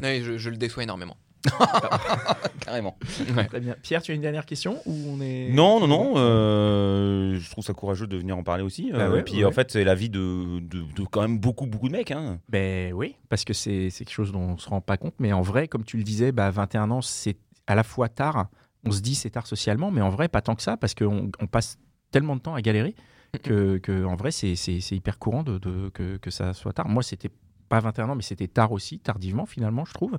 Non, 0.01 0.09
je 0.21 0.49
le 0.49 0.57
déçois 0.57 0.83
énormément. 0.83 1.17
carrément. 2.61 2.97
Ouais. 3.35 3.45
Très 3.47 3.59
bien. 3.59 3.75
Pierre, 3.81 4.01
tu 4.01 4.11
as 4.11 4.15
une 4.15 4.21
dernière 4.21 4.45
question 4.45 4.77
ou 4.85 4.93
on 5.09 5.21
est 5.21 5.49
Non, 5.51 5.79
non, 5.79 5.87
non. 5.87 6.13
euh, 6.17 7.37
je 7.39 7.49
trouve 7.51 7.63
ça 7.63 7.73
courageux 7.73 8.07
de 8.07 8.17
venir 8.17 8.37
en 8.37 8.43
parler 8.43 8.63
aussi. 8.63 8.91
Bah 8.91 8.99
euh, 8.99 9.13
ouais, 9.13 9.19
et 9.19 9.23
puis 9.23 9.37
ouais. 9.37 9.45
en 9.45 9.51
fait, 9.51 9.71
c'est 9.71 9.83
la 9.83 9.95
vie 9.95 10.09
de, 10.09 10.59
de, 10.59 10.81
de 10.95 11.03
quand 11.09 11.21
même 11.21 11.39
beaucoup, 11.39 11.65
beaucoup 11.65 11.87
de 11.87 11.93
mecs. 11.93 12.11
Hein. 12.11 12.39
Ben 12.49 12.93
oui, 12.93 13.15
parce 13.29 13.43
que 13.43 13.53
c'est 13.53 13.89
quelque 13.91 14.11
chose 14.11 14.31
dont 14.31 14.41
on 14.41 14.57
se 14.57 14.69
rend 14.69 14.81
pas 14.81 14.97
compte. 14.97 15.15
Mais 15.19 15.33
en 15.33 15.41
vrai, 15.41 15.67
comme 15.67 15.83
tu 15.83 15.97
le 15.97 16.03
disais, 16.03 16.31
bah, 16.31 16.49
21 16.51 16.91
ans, 16.91 17.01
c'est 17.01 17.37
à 17.67 17.75
la 17.75 17.83
fois 17.83 18.09
tard. 18.09 18.47
On 18.85 18.91
se 18.91 19.01
dit 19.01 19.13
c'est 19.15 19.29
tard 19.29 19.45
socialement, 19.45 19.91
mais 19.91 20.01
en 20.01 20.09
vrai, 20.09 20.27
pas 20.27 20.41
tant 20.41 20.55
que 20.55 20.63
ça, 20.63 20.75
parce 20.77 20.95
qu'on 20.95 21.29
on 21.39 21.47
passe 21.47 21.77
tellement 22.11 22.35
de 22.35 22.41
temps 22.41 22.55
à 22.55 22.61
galérer 22.61 22.95
que, 23.43 23.77
que 23.77 24.03
en 24.03 24.15
vrai, 24.15 24.31
c'est 24.31 24.55
hyper 24.91 25.17
courant 25.19 25.43
de, 25.43 25.57
de- 25.57 25.89
que, 25.93 26.17
que 26.17 26.29
ça 26.31 26.53
soit 26.53 26.73
tard. 26.73 26.89
Moi, 26.89 27.01
c'était 27.03 27.29
pas 27.71 27.79
21 27.79 28.09
ans, 28.09 28.15
mais 28.15 28.21
c'était 28.21 28.47
tard 28.47 28.71
aussi, 28.71 28.99
tardivement 28.99 29.45
finalement, 29.45 29.85
je 29.85 29.93
trouve. 29.93 30.17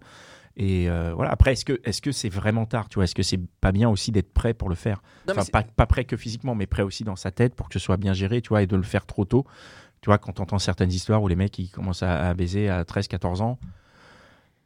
Et 0.57 0.89
euh, 0.91 1.13
voilà. 1.15 1.31
Après, 1.31 1.53
est-ce 1.53 1.65
que 1.65 1.81
est-ce 1.85 2.03
que 2.03 2.13
c'est 2.13 2.29
vraiment 2.29 2.67
tard 2.67 2.89
Tu 2.89 2.97
vois, 2.97 3.05
est-ce 3.05 3.15
que 3.15 3.23
c'est 3.23 3.41
pas 3.61 3.73
bien 3.73 3.89
aussi 3.89 4.13
d'être 4.13 4.33
prêt 4.33 4.53
pour 4.55 4.69
le 4.69 4.75
faire? 4.75 5.03
Non, 5.27 5.35
Enfin, 5.37 5.45
pas, 5.51 5.63
pas 5.63 5.87
prêt 5.87 6.05
que 6.05 6.17
physiquement, 6.17 6.55
mais 6.55 6.67
prêt 6.67 6.83
aussi 6.83 7.05
dans 7.05 7.17
sa 7.17 7.31
tête 7.31 7.55
pour 7.55 7.69
que 7.69 7.75
ce 7.75 7.79
soit 7.79 7.97
bien 7.97 8.13
géré, 8.13 8.43
tu 8.43 8.51
vois, 8.51 8.63
et 8.63 8.67
de 8.67 8.77
le 8.77 8.83
faire 8.83 9.07
trop 9.07 9.25
tôt. 9.25 9.47
Tu 10.03 10.07
vois, 10.11 10.19
quand 10.19 10.33
t'entends 10.33 10.59
certaines 10.59 10.91
histoires 10.93 11.23
où 11.23 11.29
les 11.29 11.37
mecs 11.37 11.59
ils 11.59 11.71
commencent 11.71 12.03
à, 12.03 12.29
à 12.29 12.35
baiser 12.35 12.69
à 12.69 12.85
13, 12.85 13.09
14 13.09 13.41
ans, 13.41 13.59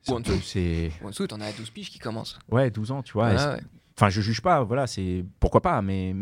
c'est 0.02 0.12
Ou 0.12 0.16
en 0.16 0.20
dessous. 0.20 0.40
c'est 0.42 0.90
En 1.04 1.10
dessous, 1.10 1.26
t'en 1.26 1.40
as 1.40 1.52
12 1.52 1.70
piges 1.70 1.90
qui 1.90 1.98
commencent. 1.98 2.38
ouais 2.50 2.70
12 2.70 2.90
ans, 2.92 3.02
tu 3.02 3.12
vois. 3.12 3.28
Ouais. 3.34 3.60
Enfin, 3.96 4.08
je 4.10 4.20
juge 4.20 4.40
pas, 4.40 4.62
voilà, 4.64 4.86
c'est 4.86 5.24
pourquoi 5.40 5.60
pas, 5.62 5.80
mais 5.82 6.14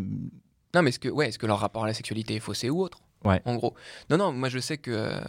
Non, 0.74 0.82
mais 0.82 0.88
est-ce 0.90 0.98
que, 0.98 1.08
ouais, 1.08 1.28
est-ce 1.28 1.38
que 1.38 1.46
leur 1.46 1.58
rapport 1.58 1.84
à 1.84 1.86
la 1.86 1.94
sexualité 1.94 2.34
est 2.36 2.40
faussé 2.40 2.70
ou 2.70 2.80
autre? 2.82 3.00
Ouais. 3.24 3.40
En 3.46 3.54
gros. 3.56 3.74
Non, 4.10 4.18
non, 4.18 4.32
moi 4.32 4.48
je 4.50 4.58
sais 4.58 4.76
que. 4.78 4.90
euh, 4.90 5.20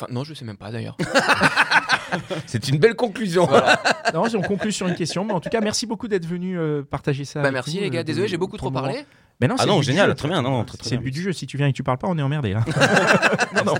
Enfin, 0.00 0.12
non, 0.12 0.24
je 0.24 0.34
sais 0.34 0.44
même 0.44 0.56
pas 0.56 0.72
d'ailleurs. 0.72 0.96
C'est 2.46 2.68
une 2.68 2.78
belle 2.78 2.94
conclusion. 2.94 3.46
Voilà. 3.46 3.80
Non, 4.14 4.22
on 4.36 4.42
conclut 4.42 4.70
sur 4.70 4.86
une 4.86 4.94
question, 4.94 5.24
mais 5.24 5.32
en 5.32 5.40
tout 5.40 5.48
cas, 5.48 5.60
merci 5.60 5.86
beaucoup 5.86 6.06
d'être 6.06 6.26
venu 6.26 6.56
euh, 6.56 6.82
partager 6.82 7.24
ça. 7.24 7.40
Bah, 7.40 7.48
avec 7.48 7.54
merci 7.54 7.74
nous, 7.76 7.80
les 7.80 7.86
euh, 7.88 7.90
gars, 7.90 8.02
de- 8.04 8.06
désolé, 8.06 8.28
j'ai 8.28 8.36
beaucoup 8.36 8.56
trop 8.56 8.70
moment. 8.70 8.84
parlé. 8.86 9.04
Mais 9.40 9.48
non, 9.48 9.56
Ah 9.58 9.62
c'est 9.64 9.68
non, 9.68 9.82
génial, 9.82 10.10
jeu. 10.10 10.14
très 10.14 10.28
bien, 10.28 10.40
non, 10.40 10.62
très, 10.64 10.78
très 10.78 10.88
C'est 10.88 10.94
le 10.96 11.02
but 11.02 11.10
du 11.10 11.20
jeu. 11.20 11.32
Si 11.32 11.48
tu 11.48 11.56
viens 11.56 11.66
et 11.66 11.72
que 11.72 11.76
tu 11.76 11.82
parles 11.82 11.98
pas, 11.98 12.06
on 12.06 12.16
est 12.16 12.22
emmerdé 12.22 12.54
non, 13.56 13.64
non. 13.64 13.74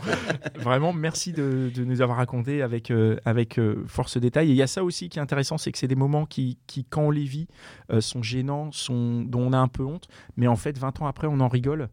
Vraiment, 0.56 0.92
merci 0.92 1.32
de, 1.32 1.70
de 1.72 1.84
nous 1.84 2.00
avoir 2.02 2.18
raconté 2.18 2.62
avec, 2.62 2.90
euh, 2.90 3.16
avec 3.24 3.58
euh, 3.60 3.84
force 3.86 4.16
détail. 4.16 4.48
Et 4.48 4.50
il 4.50 4.56
y 4.56 4.62
a 4.62 4.66
ça 4.66 4.82
aussi 4.82 5.08
qui 5.08 5.20
est 5.20 5.22
intéressant, 5.22 5.56
c'est 5.56 5.70
que 5.70 5.78
c'est 5.78 5.86
des 5.86 5.94
moments 5.94 6.26
qui, 6.26 6.58
qui, 6.66 6.84
quand 6.84 7.02
on 7.02 7.10
les 7.12 7.22
vit, 7.24 7.46
euh, 7.92 8.00
sont 8.00 8.24
gênants, 8.24 8.72
sont, 8.72 9.20
dont 9.22 9.42
on 9.42 9.52
a 9.52 9.58
un 9.58 9.68
peu 9.68 9.84
honte. 9.84 10.08
Mais 10.36 10.48
en 10.48 10.56
fait, 10.56 10.76
20 10.76 11.00
ans 11.02 11.06
après, 11.06 11.28
on 11.30 11.38
en 11.38 11.48
rigole. 11.48 11.88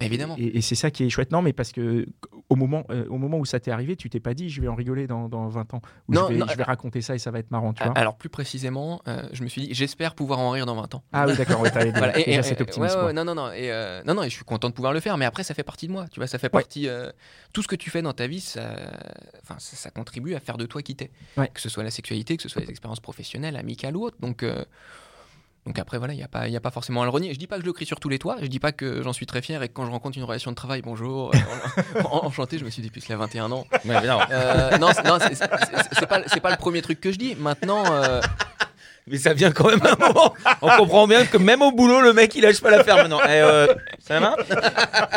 Évidemment. 0.00 0.36
Et, 0.38 0.58
et 0.58 0.60
c'est 0.60 0.76
ça 0.76 0.92
qui 0.92 1.02
est 1.04 1.10
chouette. 1.10 1.32
Non, 1.32 1.42
mais 1.42 1.52
parce 1.52 1.72
que 1.72 2.06
au 2.48 2.54
moment, 2.54 2.84
euh, 2.90 3.04
au 3.08 3.18
moment 3.18 3.36
où 3.38 3.44
ça 3.44 3.58
t'est 3.58 3.72
arrivé, 3.72 3.96
tu 3.96 4.08
t'es 4.08 4.20
pas 4.20 4.32
dit, 4.32 4.48
je 4.48 4.60
vais 4.60 4.68
en 4.68 4.76
rigoler 4.76 5.08
dans, 5.08 5.28
dans 5.28 5.48
20 5.48 5.74
ans. 5.74 5.80
Ou 6.08 6.14
Non, 6.14 6.28
je, 6.28 6.34
vais, 6.34 6.38
non, 6.38 6.46
je 6.48 6.56
vais 6.56 6.62
raconter 6.62 7.02
ça 7.02 7.16
et 7.16 7.18
ça 7.18 7.32
va 7.32 7.40
être 7.40 7.50
marrant, 7.50 7.72
tu 7.72 7.82
vois. 7.82 7.92
Alors 7.98 8.16
plus 8.16 8.28
précisément, 8.28 9.02
euh, 9.08 9.28
je 9.32 9.42
me 9.42 9.48
suis 9.48 9.62
dit, 9.62 9.74
j'espère 9.74 10.14
pouvoir 10.14 10.38
en 10.38 10.50
rire 10.50 10.66
dans 10.66 10.76
20 10.76 10.94
ans. 10.94 11.02
Ah 11.12 11.26
oui, 11.26 11.36
d'accord, 11.36 11.60
ouais, 11.60 11.70
Voilà, 11.72 12.12
déjà 12.12 12.20
et- 12.30 12.34
et- 12.34 12.42
cet 12.44 12.60
et- 12.60 12.62
optimisme. 12.62 12.92
ouais, 12.96 12.96
ouais, 13.06 13.12
quoi. 13.12 13.12
non, 13.12 13.24
non, 13.24 13.34
non, 13.34 13.50
et 13.52 13.72
euh, 13.72 14.00
non, 14.06 14.14
non, 14.14 14.22
et 14.22 14.30
je 14.30 14.34
suis 14.36 14.44
content 14.44 14.68
de 14.68 14.74
pouvoir 14.74 14.92
le 14.92 15.00
faire, 15.00 15.16
mais 15.18 15.24
après, 15.24 15.42
ça 15.42 15.52
fait 15.54 15.64
partie 15.64 15.88
de 15.88 15.92
moi, 15.92 16.06
tu 16.12 16.20
vois, 16.20 16.28
ça 16.28 16.38
fait 16.38 16.48
partie. 16.48 16.86
euh, 16.88 17.10
tout 17.52 17.62
ce 17.62 17.68
que 17.68 17.74
tu 17.76 17.90
fais 17.90 18.00
dans 18.02 18.12
ta 18.12 18.28
vie, 18.28 18.40
ça, 18.40 18.76
ça, 19.48 19.56
ça 19.58 19.90
contribue 19.90 20.34
à 20.36 20.40
faire 20.40 20.58
de 20.58 20.66
toi 20.66 20.80
qui 20.80 20.94
t'es. 20.94 21.10
Que 21.36 21.60
ce 21.60 21.68
soit 21.68 21.82
la 21.82 21.90
sexualité, 21.90 22.36
que 22.36 22.42
ce 22.44 22.48
soit 22.48 22.62
les 22.62 22.70
expériences 22.70 23.00
professionnelles, 23.00 23.56
amicales 23.56 23.96
ou 23.96 24.04
autres. 24.04 24.18
Donc, 24.20 24.44
euh, 24.44 24.64
donc 25.68 25.78
après, 25.78 25.98
voilà, 25.98 26.14
il 26.14 26.16
n'y 26.16 26.22
a, 26.22 26.28
pas- 26.28 26.48
il 26.48 26.52
y 26.52 26.56
a 26.56 26.60
pas 26.60 26.70
forcément 26.70 27.02
à 27.02 27.04
le 27.04 27.10
renier. 27.10 27.32
Je 27.34 27.38
dis 27.38 27.46
pas 27.46 27.56
que 27.56 27.60
je 27.60 27.66
le 27.66 27.74
crie 27.74 27.84
sur 27.84 28.00
tous 28.00 28.08
les 28.08 28.18
toits, 28.18 28.36
je 28.40 28.46
dis 28.46 28.58
pas 28.58 28.72
que 28.72 29.02
j'en 29.02 29.12
suis 29.12 29.26
très 29.26 29.42
fier 29.42 29.62
et 29.62 29.68
que 29.68 29.74
quand 29.74 29.84
je 29.84 29.90
rencontre 29.90 30.16
une 30.16 30.24
relation 30.24 30.50
de 30.50 30.56
travail, 30.56 30.80
bonjour, 30.82 31.30
euh, 31.34 32.02
en- 32.10 32.24
enchanté, 32.26 32.58
je 32.58 32.64
me 32.64 32.70
suis 32.70 32.80
dit, 32.80 32.88
puisqu'il 32.90 33.12
a 33.12 33.16
21 33.18 33.52
ans. 33.52 33.66
Ouais. 33.84 33.94
Euh, 34.32 34.78
non, 34.78 34.88
c'est- 34.94 35.04
non, 35.04 35.18
c'est- 35.20 36.06
pas, 36.08 36.20
pas 36.40 36.50
le 36.50 36.56
premier 36.56 36.80
truc 36.80 37.00
que 37.02 37.12
je 37.12 37.18
dis. 37.18 37.34
Maintenant. 37.38 37.84
euh, 37.92 38.20
Mais 39.10 39.16
ça 39.18 39.32
vient 39.32 39.50
quand 39.52 39.68
même 39.68 39.80
un 39.86 39.96
moment. 40.06 40.34
On 40.60 40.68
comprend 40.76 41.06
bien 41.06 41.24
que 41.24 41.36
même 41.38 41.62
au 41.62 41.72
boulot, 41.72 42.00
le 42.02 42.12
mec 42.12 42.34
il 42.34 42.42
lâche 42.42 42.60
pas 42.60 42.70
l'affaire 42.70 42.96
maintenant. 42.96 43.20
Eh, 43.26 43.66
ça 44.00 44.20
va? 44.20 44.36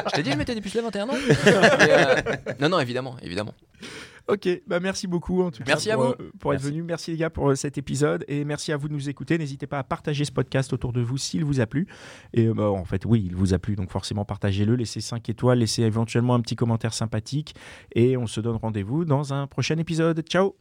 Je 0.07 0.11
t'ai 0.15 0.23
dit, 0.23 0.31
je 0.31 0.37
m'étais 0.37 0.55
des 0.55 0.61
pucelets 0.61 0.81
21 0.81 1.09
ans. 1.09 1.13
Mais, 1.17 1.89
euh, 1.89 2.15
non, 2.59 2.69
non, 2.69 2.79
évidemment, 2.79 3.17
évidemment. 3.21 3.53
Ok, 4.27 4.47
bah 4.67 4.79
merci 4.79 5.07
beaucoup 5.07 5.41
en 5.41 5.51
tout 5.51 5.63
Merci 5.65 5.87
cas 5.87 5.93
à 5.93 5.97
pour, 5.97 6.05
vous. 6.05 6.11
euh, 6.19 6.31
pour 6.39 6.53
être 6.53 6.59
Merci. 6.61 6.71
venu. 6.71 6.83
Merci 6.83 7.11
les 7.11 7.17
gars 7.17 7.29
pour 7.29 7.49
euh, 7.49 7.55
cet 7.55 7.77
épisode 7.77 8.23
et 8.27 8.45
merci 8.45 8.71
à 8.71 8.77
vous 8.77 8.87
de 8.87 8.93
nous 8.93 9.09
écouter. 9.09 9.37
N'hésitez 9.37 9.67
pas 9.67 9.79
à 9.79 9.83
partager 9.83 10.25
ce 10.25 10.31
podcast 10.31 10.71
autour 10.73 10.93
de 10.93 11.01
vous 11.01 11.17
s'il 11.17 11.43
vous 11.43 11.59
a 11.59 11.65
plu. 11.65 11.87
Et 12.33 12.47
euh, 12.47 12.53
bah, 12.53 12.69
en 12.69 12.85
fait, 12.85 13.05
oui, 13.05 13.23
il 13.25 13.35
vous 13.35 13.53
a 13.53 13.59
plu, 13.59 13.75
donc 13.75 13.89
forcément 13.91 14.23
partagez-le, 14.25 14.75
laissez 14.75 15.01
5 15.01 15.27
étoiles, 15.29 15.59
laissez 15.59 15.81
éventuellement 15.83 16.35
un 16.35 16.41
petit 16.41 16.55
commentaire 16.55 16.93
sympathique 16.93 17.55
et 17.95 18.15
on 18.17 18.27
se 18.27 18.39
donne 18.41 18.55
rendez-vous 18.55 19.05
dans 19.05 19.33
un 19.33 19.47
prochain 19.47 19.77
épisode. 19.77 20.21
Ciao 20.27 20.55